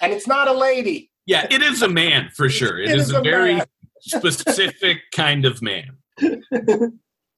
And 0.00 0.12
it's 0.12 0.26
not 0.26 0.48
a 0.48 0.52
lady. 0.52 1.10
Yeah. 1.26 1.46
It 1.50 1.62
is 1.62 1.82
a 1.82 1.88
man 1.88 2.30
for 2.34 2.48
sure. 2.48 2.80
It 2.80 2.90
it 2.90 2.96
is, 2.98 3.08
is 3.08 3.14
a, 3.14 3.18
a 3.18 3.22
very 3.22 3.60
specific 4.00 4.98
kind 5.14 5.44
of 5.44 5.60
man. 5.62 5.96
I, 6.22 6.88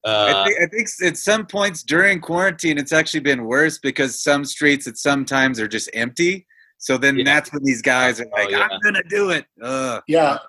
Uh, 0.05 0.43
think, 0.43 0.59
I 0.61 0.65
think 0.67 0.89
at 1.05 1.15
some 1.17 1.45
points 1.45 1.81
during 1.81 2.19
quarantine, 2.19 2.77
it's 2.77 2.91
actually 2.91 3.21
been 3.21 3.45
worse 3.45 3.77
because 3.77 4.21
some 4.21 4.43
streets 4.43 4.85
at 4.85 4.97
some 4.97 5.23
times 5.23 5.61
are 5.61 5.67
just 5.67 5.89
empty. 5.93 6.45
So 6.77 6.97
then 6.97 7.17
Yeah. 7.17 7.23
that's 7.23 7.53
when 7.53 7.63
these 7.63 7.81
guys 7.81 8.19
are 8.19 8.25
Oh, 8.25 8.41
like, 8.41 8.49
yeah. 8.49 8.67
"I'm 8.69 8.79
gonna 8.81 9.03
do 9.07 9.29
it." 9.29 9.45
Ugh. 9.61 10.03
Yeah, 10.09 10.39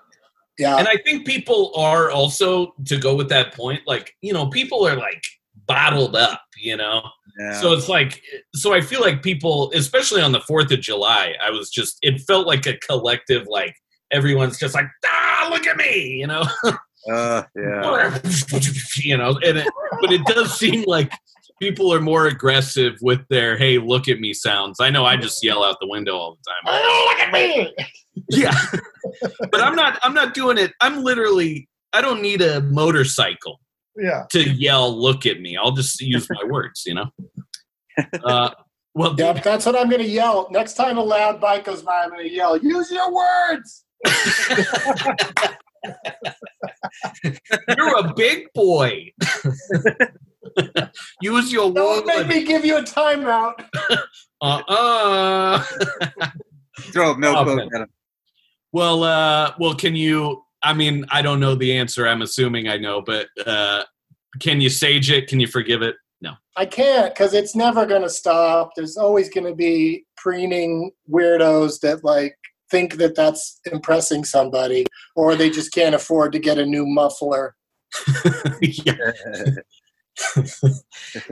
yeah. 0.59 0.75
and 0.75 0.89
I 0.89 0.97
think 1.05 1.25
people 1.25 1.71
are 1.77 2.11
also 2.11 2.75
to 2.87 2.97
go 2.97 3.15
with 3.15 3.29
that 3.29 3.53
point. 3.53 3.81
Like 3.87 4.13
you 4.21 4.33
know, 4.33 4.47
people 4.47 4.85
are 4.85 4.97
like 4.97 5.23
bottled 5.67 6.15
up. 6.15 6.41
You 6.57 6.77
know, 6.77 7.01
Yeah. 7.37 7.59
so 7.59 7.73
it's 7.73 7.89
like 7.89 8.21
so 8.55 8.73
i 8.73 8.79
feel 8.79 9.01
like 9.01 9.21
people 9.21 9.71
especially 9.75 10.21
on 10.21 10.31
the 10.31 10.39
fourth 10.39 10.71
of 10.71 10.79
july 10.79 11.33
i 11.45 11.51
was 11.51 11.69
just 11.69 11.97
it 12.01 12.21
felt 12.21 12.47
like 12.47 12.65
a 12.65 12.77
collective 12.77 13.45
like 13.49 13.75
everyone's 14.11 14.57
just 14.57 14.73
like 14.73 14.85
ah 15.05 15.49
look 15.51 15.67
at 15.67 15.75
me 15.75 16.11
you 16.21 16.27
know 16.27 16.43
Uh, 17.11 17.43
yeah. 17.55 18.19
you 18.97 19.15
know 19.17 19.37
and 19.45 19.57
it, 19.59 19.67
but 20.01 20.11
it 20.11 20.25
does 20.25 20.57
seem 20.57 20.83
like 20.87 21.11
people 21.61 21.93
are 21.93 22.01
more 22.01 22.25
aggressive 22.27 22.93
with 23.01 23.19
their 23.29 23.57
hey 23.57 23.77
look 23.77 24.07
at 24.07 24.19
me 24.19 24.33
sounds 24.33 24.79
i 24.79 24.89
know 24.89 25.05
i 25.05 25.15
just 25.17 25.43
yell 25.43 25.63
out 25.63 25.75
the 25.81 25.87
window 25.87 26.15
all 26.15 26.35
the 26.35 26.49
time 26.49 26.63
Oh, 26.83 27.05
look 27.09 27.19
at 27.27 27.31
me! 27.33 27.75
yeah 28.31 28.57
but 29.51 29.61
i'm 29.61 29.75
not 29.75 29.99
i'm 30.03 30.13
not 30.15 30.33
doing 30.33 30.57
it 30.57 30.71
i'm 30.81 31.03
literally 31.03 31.67
i 31.93 32.01
don't 32.01 32.21
need 32.23 32.41
a 32.41 32.61
motorcycle 32.61 33.59
Yeah. 33.97 34.25
to 34.31 34.41
yell 34.49 34.97
look 34.97 35.25
at 35.25 35.39
me 35.41 35.55
i'll 35.57 35.71
just 35.71 35.99
use 36.01 36.27
my 36.29 36.43
words 36.49 36.83
you 36.85 36.93
know 36.95 37.09
uh 38.25 38.49
well 38.93 39.13
Yep, 39.17 39.43
that's 39.43 39.65
what 39.65 39.75
I'm 39.75 39.89
going 39.89 40.01
to 40.01 40.07
yell. 40.07 40.47
Next 40.51 40.75
time 40.75 40.97
a 40.97 41.03
loud 41.03 41.41
bike 41.41 41.65
goes 41.65 41.81
by, 41.81 42.03
I'm 42.03 42.11
going 42.11 42.29
to 42.29 42.33
yell, 42.33 42.55
use 42.57 42.89
your 42.89 43.13
words. 43.13 43.83
You're 47.77 47.97
a 47.99 48.13
big 48.15 48.45
boy. 48.53 49.11
Use 51.21 51.51
your 51.51 51.65
words. 51.67 51.75
Don't 51.75 52.05
make 52.07 52.17
word. 52.19 52.27
me 52.27 52.43
give 52.45 52.63
you 52.63 52.77
a 52.77 52.81
timeout. 52.83 53.65
Uh-uh. 54.41 55.61
Throw 56.93 57.11
a 57.11 57.17
milk 57.17 57.37
Okay. 57.39 57.55
boat 57.55 57.69
at 57.75 57.81
him. 57.81 57.87
well, 58.71 59.03
uh, 59.03 59.53
well, 59.59 59.73
can 59.75 59.93
you? 59.95 60.44
I 60.63 60.73
mean, 60.73 61.05
I 61.09 61.21
don't 61.21 61.39
know 61.39 61.55
the 61.55 61.77
answer. 61.77 62.07
I'm 62.07 62.21
assuming 62.21 62.67
I 62.67 62.77
know, 62.77 63.01
but 63.01 63.27
uh, 63.45 63.83
can 64.39 64.61
you 64.61 64.69
sage 64.69 65.11
it? 65.11 65.27
Can 65.27 65.39
you 65.39 65.47
forgive 65.47 65.81
it? 65.81 65.95
No. 66.21 66.33
I 66.57 66.65
can't 66.65 67.13
because 67.13 67.33
it's 67.33 67.55
never 67.55 67.85
going 67.85 68.01
to 68.01 68.09
stop. 68.09 68.71
There's 68.75 68.97
always 68.97 69.29
going 69.29 69.45
to 69.45 69.55
be 69.55 70.05
preening 70.17 70.91
weirdos 71.09 71.81
that 71.81 72.03
like 72.03 72.37
think 72.71 72.95
that 72.97 73.15
that's 73.15 73.59
impressing 73.71 74.23
somebody, 74.23 74.85
or 75.15 75.35
they 75.35 75.49
just 75.49 75.71
can't 75.71 75.95
afford 75.95 76.31
to 76.33 76.39
get 76.39 76.57
a 76.57 76.65
new 76.65 76.85
muffler. 76.85 77.55
yeah. 78.61 79.11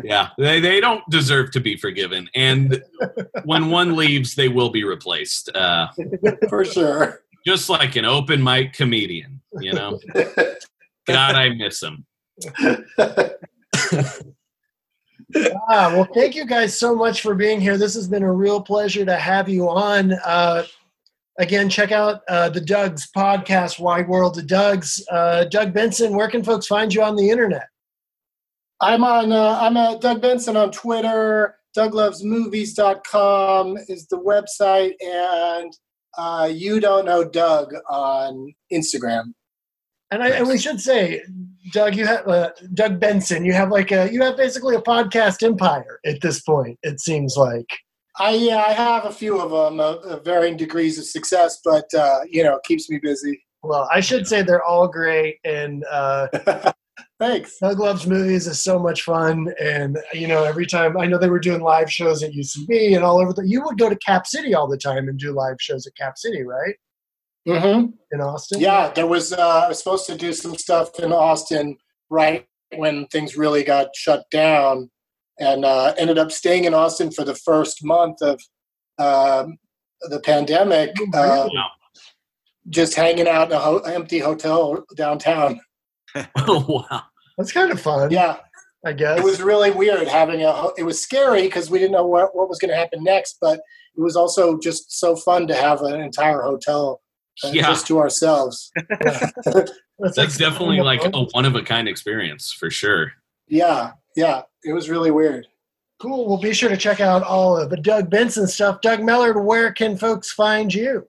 yeah, 0.04 0.30
they, 0.38 0.60
they 0.60 0.80
don't 0.80 1.04
deserve 1.10 1.52
to 1.52 1.60
be 1.60 1.76
forgiven. 1.78 2.30
And 2.36 2.84
when 3.46 3.70
one 3.70 3.96
leaves, 3.96 4.36
they 4.36 4.50
will 4.50 4.70
be 4.70 4.84
replaced. 4.84 5.50
Uh, 5.56 5.88
For 6.50 6.66
sure. 6.66 7.23
Just 7.46 7.70
like 7.70 7.96
an 7.96 8.06
open 8.06 8.44
mic 8.44 8.74
comedian, 8.74 9.42
you 9.60 9.74
know? 9.74 10.00
God, 11.08 11.36
I 11.36 11.50
miss 11.50 11.84
him. 11.84 12.06
Ah, 15.70 15.90
well, 15.92 16.08
thank 16.14 16.36
you 16.36 16.46
guys 16.46 16.78
so 16.78 16.96
much 16.96 17.22
for 17.22 17.34
being 17.34 17.60
here. 17.60 17.78
This 17.78 17.96
has 17.96 18.08
been 18.08 18.24
a 18.24 18.32
real 18.32 18.62
pleasure 18.62 19.06
to 19.06 19.16
have 19.16 19.50
you 19.50 19.68
on. 19.68 20.14
Uh, 20.26 20.64
again, 21.40 21.70
check 21.70 21.92
out 21.92 22.22
uh, 22.30 22.50
the 22.50 22.62
Doug's 22.62 23.10
podcast, 23.16 23.80
Wide 23.80 24.08
World 24.08 24.38
of 24.38 24.48
Doug's. 24.48 25.04
Uh, 25.12 25.46
Doug 25.46 25.74
Benson, 25.74 26.16
where 26.16 26.30
can 26.30 26.44
folks 26.44 26.68
find 26.68 26.94
you 26.94 27.02
on 27.02 27.16
the 27.16 27.30
internet? 27.30 27.68
I'm 28.80 29.04
on. 29.04 29.32
Uh, 29.32 29.58
I'm 29.62 29.78
at 29.78 30.02
Doug 30.02 30.22
Benson 30.22 30.58
on 30.58 30.72
Twitter. 30.72 31.56
DougLovesMovies.com 31.78 33.78
is 33.88 34.08
the 34.08 34.20
website, 34.20 34.94
and 35.04 35.74
uh, 36.18 36.50
you 36.52 36.80
don't 36.80 37.06
know 37.06 37.24
Doug 37.24 37.74
on 37.90 38.54
Instagram. 38.72 39.34
And, 40.12 40.22
I, 40.22 40.30
and 40.30 40.48
we 40.48 40.60
should 40.60 40.80
say, 40.80 41.24
Doug, 41.72 41.96
you 41.96 42.06
have 42.06 42.28
uh, 42.28 42.52
Doug 42.74 43.00
Benson. 43.00 43.46
You 43.46 43.54
have 43.54 43.70
like 43.70 43.92
a 43.92 44.12
you 44.12 44.22
have 44.22 44.38
basically 44.38 44.76
a 44.76 44.82
podcast 44.82 45.42
empire 45.42 46.00
at 46.06 46.22
this 46.22 46.42
point. 46.42 46.78
It 46.84 47.00
seems 47.00 47.36
like. 47.36 47.66
I 48.20 48.32
yeah, 48.32 48.64
I 48.68 48.74
have 48.74 49.06
a 49.06 49.12
few 49.12 49.40
of 49.40 49.50
them, 49.50 49.80
uh, 49.80 49.96
of 49.96 50.24
varying 50.24 50.56
degrees 50.56 51.00
of 51.00 51.06
success, 51.06 51.60
but 51.64 51.92
uh, 51.96 52.20
you 52.30 52.44
know, 52.44 52.60
keeps 52.64 52.90
me 52.90 53.00
busy. 53.00 53.44
Well, 53.64 53.90
I 53.92 54.02
should 54.02 54.28
say 54.28 54.44
they're 54.44 54.64
all 54.64 54.88
great, 54.88 55.40
and 55.46 55.84
uh, 55.90 56.28
Thanks. 57.24 57.58
Doug 57.58 57.80
Loves 57.80 58.06
Movies 58.06 58.48
is 58.48 58.60
so 58.60 58.78
much 58.78 59.04
fun. 59.04 59.54
And 59.58 59.98
you 60.14 60.28
know, 60.28 60.44
every 60.44 60.66
time 60.66 60.98
I 60.98 61.06
know 61.06 61.18
they 61.18 61.30
were 61.30 61.40
doing 61.40 61.62
live 61.62 61.90
shows 61.90 62.22
at 62.22 62.34
UCB 62.34 62.96
and 62.98 63.04
all 63.06 63.22
over 63.22 63.32
the. 63.32 63.48
You 63.48 63.64
would 63.64 63.78
go 63.78 63.88
to 63.90 63.96
Cap 63.96 64.28
City 64.28 64.54
all 64.54 64.68
the 64.68 64.78
time 64.78 65.08
and 65.08 65.18
do 65.18 65.32
live 65.32 65.56
shows 65.62 65.88
at 65.88 65.96
Cap 65.96 66.18
City, 66.18 66.44
right? 66.44 66.76
hmm 67.48 67.86
In 68.12 68.20
Austin. 68.22 68.60
Yeah, 68.60 68.92
there 68.94 69.08
was. 69.08 69.32
Uh, 69.32 69.62
I 69.66 69.70
was 69.70 69.78
supposed 69.80 70.06
to 70.08 70.18
do 70.18 70.34
some 70.34 70.56
stuff 70.58 71.00
in 71.00 71.14
Austin 71.14 71.78
right 72.10 72.46
when 72.76 73.06
things 73.08 73.38
really 73.38 73.64
got 73.64 73.96
shut 73.96 74.26
down, 74.30 74.92
and 75.40 75.64
uh, 75.64 75.94
ended 75.98 76.18
up 76.18 76.30
staying 76.32 76.66
in 76.66 76.74
Austin 76.74 77.10
for 77.10 77.24
the 77.24 77.36
first 77.36 77.86
month 77.86 78.22
of 78.22 78.42
um, 79.00 79.58
the 80.10 80.20
pandemic, 80.20 80.90
uh, 81.14 81.48
Wow. 81.50 81.68
just 82.70 82.96
hanging 82.96 83.30
out 83.30 83.48
in 83.48 83.54
a 83.56 83.60
ho- 83.60 83.80
empty 83.80 84.20
hotel 84.20 84.84
downtown. 84.98 85.62
Oh, 86.36 86.86
wow. 86.92 87.02
That's 87.38 87.52
kind 87.52 87.72
of 87.72 87.80
fun. 87.82 88.12
Yeah, 88.12 88.38
I 88.86 88.94
guess. 88.94 89.20
it 89.20 89.24
was 89.24 89.42
really 89.42 89.72
weird 89.72 90.08
having 90.08 90.42
a. 90.44 90.70
It 90.78 90.84
was 90.84 91.02
scary 91.02 91.44
because 91.44 91.70
we 91.70 91.80
didn't 91.80 91.94
know 91.94 92.06
what 92.06 92.36
what 92.36 92.50
was 92.50 92.60
going 92.60 92.70
to 92.72 92.78
happen 92.78 93.04
next, 93.04 93.38
but 93.42 93.60
it 93.96 94.02
was 94.02 94.16
also 94.16 94.58
just 94.60 95.00
so 95.00 95.16
fun 95.16 95.48
to 95.48 95.56
have 95.56 95.82
an 95.82 96.00
entire 96.02 96.42
hotel 96.42 97.02
uh, 97.44 97.50
Yeah. 97.54 97.64
just 97.64 97.88
to 97.88 98.00
ourselves. 98.00 98.72
That's, 99.02 100.16
That's 100.16 100.38
definitely 100.38 100.82
like 100.82 101.04
a 101.06 101.10
one 101.32 101.46
of 101.46 101.56
a 101.56 101.62
kind 101.62 101.88
experience 101.88 102.52
for 102.52 102.70
sure. 102.70 103.12
Yeah, 103.48 103.92
yeah, 104.16 104.42
it 104.64 104.74
was 104.74 104.90
really 104.90 105.12
weird. 105.12 105.48
cool. 106.00 106.28
Well, 106.28 106.38
be 106.38 106.54
sure 106.54 106.70
to 106.70 106.78
check 106.78 107.00
out 107.00 107.24
all 107.24 107.58
of 107.58 107.70
the 107.70 107.78
Doug 107.78 108.10
Benson 108.10 108.48
stuff. 108.48 108.82
Doug 108.82 109.00
Mellard, 109.00 109.44
where 109.44 109.72
can 109.72 109.96
folks 109.98 110.32
find 110.32 110.74
you? 110.74 111.08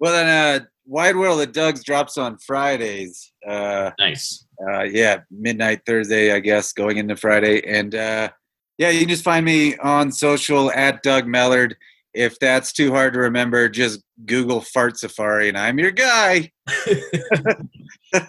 Well, 0.00 0.12
then, 0.12 0.26
uh, 0.62 0.64
Wide 0.86 1.16
World 1.16 1.40
of 1.40 1.52
Doug's 1.52 1.82
drops 1.84 2.18
on 2.18 2.36
Fridays. 2.38 3.32
Uh, 3.46 3.90
Nice. 3.98 4.43
Uh, 4.68 4.82
yeah, 4.82 5.20
midnight 5.30 5.82
Thursday, 5.86 6.32
I 6.32 6.40
guess, 6.40 6.72
going 6.72 6.98
into 6.98 7.16
Friday. 7.16 7.66
And 7.66 7.94
uh, 7.94 8.30
yeah, 8.78 8.90
you 8.90 9.00
can 9.00 9.08
just 9.08 9.24
find 9.24 9.44
me 9.44 9.76
on 9.78 10.12
social 10.12 10.70
at 10.72 11.02
Doug 11.02 11.26
Mellard. 11.26 11.74
If 12.12 12.38
that's 12.38 12.72
too 12.72 12.92
hard 12.92 13.14
to 13.14 13.20
remember, 13.20 13.68
just 13.68 14.00
Google 14.24 14.60
Fart 14.60 14.96
Safari, 14.98 15.48
and 15.48 15.58
I'm 15.58 15.78
your 15.78 15.90
guy. 15.90 16.52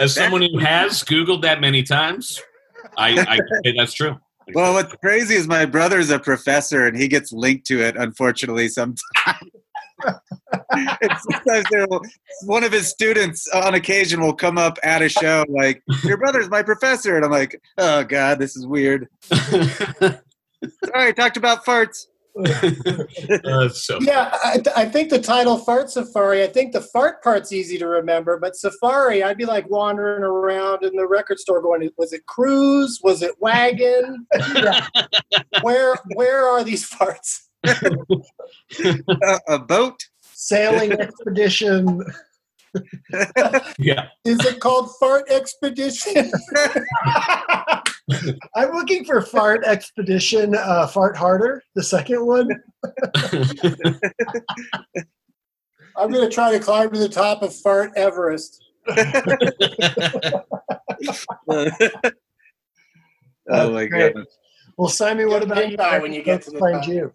As 0.00 0.14
someone 0.14 0.42
who 0.42 0.58
has 0.58 1.02
Googled 1.02 1.42
that 1.42 1.60
many 1.60 1.82
times, 1.82 2.40
I, 2.96 3.18
I 3.28 3.36
say 3.64 3.74
that's 3.76 3.92
true. 3.92 4.16
Well, 4.54 4.74
what's 4.74 4.94
crazy 4.96 5.34
is 5.34 5.48
my 5.48 5.66
brother's 5.66 6.10
a 6.10 6.18
professor, 6.18 6.86
and 6.86 6.96
he 6.96 7.08
gets 7.08 7.32
linked 7.32 7.66
to 7.66 7.82
it. 7.82 7.96
Unfortunately, 7.96 8.68
sometimes. 8.68 9.00
and 10.70 11.10
sometimes 11.30 11.66
will, 11.70 12.00
one 12.44 12.64
of 12.64 12.72
his 12.72 12.88
students 12.88 13.48
on 13.48 13.74
occasion 13.74 14.20
will 14.20 14.34
come 14.34 14.58
up 14.58 14.78
at 14.82 15.02
a 15.02 15.08
show 15.08 15.44
like, 15.48 15.82
"Your 16.04 16.16
brother's 16.16 16.48
my 16.48 16.62
professor," 16.62 17.16
and 17.16 17.24
I'm 17.24 17.30
like, 17.30 17.60
"Oh 17.78 18.04
God, 18.04 18.38
this 18.38 18.56
is 18.56 18.66
weird." 18.66 19.08
Sorry, 19.30 20.20
I 20.94 21.12
talked 21.12 21.36
about 21.36 21.64
farts. 21.64 22.06
Uh, 23.44 23.68
so 23.68 23.98
Yeah, 24.00 24.30
I, 24.32 24.60
I 24.76 24.84
think 24.84 25.10
the 25.10 25.20
title 25.20 25.58
Fart 25.58 25.90
Safari, 25.90 26.42
I 26.42 26.46
think 26.46 26.72
the 26.72 26.80
fart 26.80 27.22
part's 27.22 27.52
easy 27.52 27.78
to 27.78 27.86
remember, 27.86 28.38
but 28.38 28.56
Safari, 28.56 29.22
I'd 29.22 29.38
be 29.38 29.46
like 29.46 29.68
wandering 29.70 30.22
around 30.22 30.84
in 30.84 30.94
the 30.96 31.06
record 31.06 31.38
store 31.38 31.62
going, 31.62 31.88
was 31.96 32.12
it 32.12 32.26
cruise? 32.26 33.00
Was 33.02 33.22
it 33.22 33.34
wagon? 33.40 34.26
Yeah. 34.54 34.86
Where 35.62 35.96
where 36.14 36.46
are 36.46 36.62
these 36.62 36.88
farts? 36.88 37.40
Uh, 37.64 39.38
a 39.48 39.58
boat. 39.58 40.04
Sailing 40.38 40.92
expedition. 41.00 42.04
yeah. 43.78 44.08
Is 44.26 44.44
it 44.44 44.60
called 44.60 44.90
Fart 45.00 45.30
Expedition? 45.30 46.30
I'm 48.54 48.70
looking 48.72 49.06
for 49.06 49.22
Fart 49.22 49.64
Expedition, 49.64 50.54
uh, 50.54 50.88
Fart 50.88 51.16
Harder, 51.16 51.62
the 51.74 51.82
second 51.82 52.26
one. 52.26 52.50
I'm 55.96 56.12
going 56.12 56.28
to 56.28 56.34
try 56.34 56.52
to 56.52 56.60
climb 56.60 56.90
to 56.92 56.98
the 56.98 57.08
top 57.08 57.42
of 57.42 57.54
Fart 57.54 57.92
Everest. 57.96 58.62
oh 63.48 63.70
my 63.72 63.86
great. 63.86 64.14
god. 64.14 64.26
Well, 64.76 64.88
Simon, 64.90 65.28
what 65.28 65.42
about 65.42 65.70
you? 65.70 65.78
when 66.02 66.12
you 66.12 66.22
get 66.22 66.42
to 66.42 66.50
the 66.50 66.58
find 66.58 66.82
top. 66.82 67.12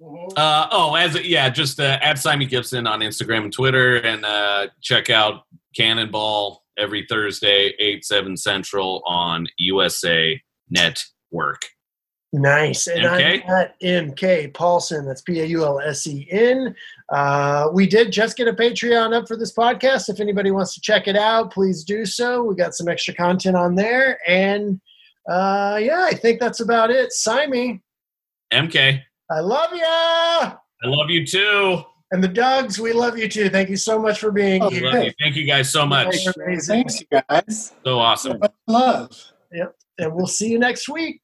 You. 0.00 0.28
Uh, 0.36 0.68
oh, 0.70 0.94
as 0.94 1.16
a, 1.16 1.26
yeah, 1.26 1.48
just 1.48 1.80
uh, 1.80 1.98
at 2.00 2.18
Simon 2.18 2.48
Gibson 2.48 2.86
on 2.86 3.00
Instagram 3.00 3.44
and 3.44 3.52
Twitter, 3.52 3.96
and 3.96 4.24
uh, 4.24 4.68
check 4.80 5.10
out 5.10 5.42
Cannonball 5.76 6.64
every 6.78 7.06
Thursday, 7.08 7.74
eight 7.78 8.04
seven 8.04 8.36
central 8.36 9.02
on 9.06 9.46
USA 9.58 10.40
Network. 10.70 11.62
Nice. 12.32 12.86
And 12.88 13.04
MK? 13.04 13.42
I'm 13.44 13.50
at 13.50 13.80
MK 13.80 14.52
Paulsen. 14.52 15.06
That's 15.06 15.22
P 15.22 15.40
A 15.40 15.46
U 15.46 15.64
L 15.64 15.80
S 15.80 16.06
E 16.06 16.28
N. 16.30 16.74
Uh, 17.10 17.70
we 17.72 17.86
did 17.86 18.12
just 18.12 18.36
get 18.36 18.48
a 18.48 18.52
Patreon 18.52 19.14
up 19.14 19.26
for 19.26 19.36
this 19.36 19.54
podcast. 19.54 20.10
If 20.10 20.20
anybody 20.20 20.50
wants 20.50 20.74
to 20.74 20.80
check 20.80 21.08
it 21.08 21.16
out, 21.16 21.52
please 21.52 21.84
do 21.84 22.04
so. 22.04 22.42
We 22.42 22.54
got 22.54 22.74
some 22.74 22.88
extra 22.88 23.14
content 23.14 23.56
on 23.56 23.74
there. 23.74 24.18
And 24.28 24.78
uh, 25.28 25.78
yeah, 25.80 26.04
I 26.04 26.14
think 26.14 26.38
that's 26.38 26.60
about 26.60 26.90
it. 26.90 27.12
Simon, 27.12 27.82
MK, 28.52 29.02
I 29.30 29.40
love 29.40 29.70
you. 29.74 29.82
I 29.84 30.56
love 30.84 31.10
you 31.10 31.26
too. 31.26 31.82
And 32.10 32.24
the 32.24 32.28
Dougs, 32.28 32.78
we 32.78 32.92
love 32.92 33.18
you 33.18 33.28
too. 33.28 33.50
Thank 33.50 33.68
you 33.68 33.76
so 33.76 33.98
much 33.98 34.18
for 34.18 34.30
being 34.32 34.62
Oh, 34.62 34.70
here. 34.70 34.90
love 34.90 35.04
you. 35.04 35.12
Thank 35.20 35.36
you 35.36 35.44
guys 35.44 35.70
so 35.70 35.84
much. 35.84 36.16
You're 36.24 36.32
amazing. 36.46 36.76
Thanks, 36.76 37.00
you 37.02 37.06
guys. 37.28 37.74
So 37.84 37.98
awesome. 37.98 38.40
Love. 38.66 39.10
Yep. 39.52 39.74
And 39.98 40.14
we'll 40.14 40.26
see 40.26 40.48
you 40.48 40.58
next 40.58 40.88
week. 40.88 41.20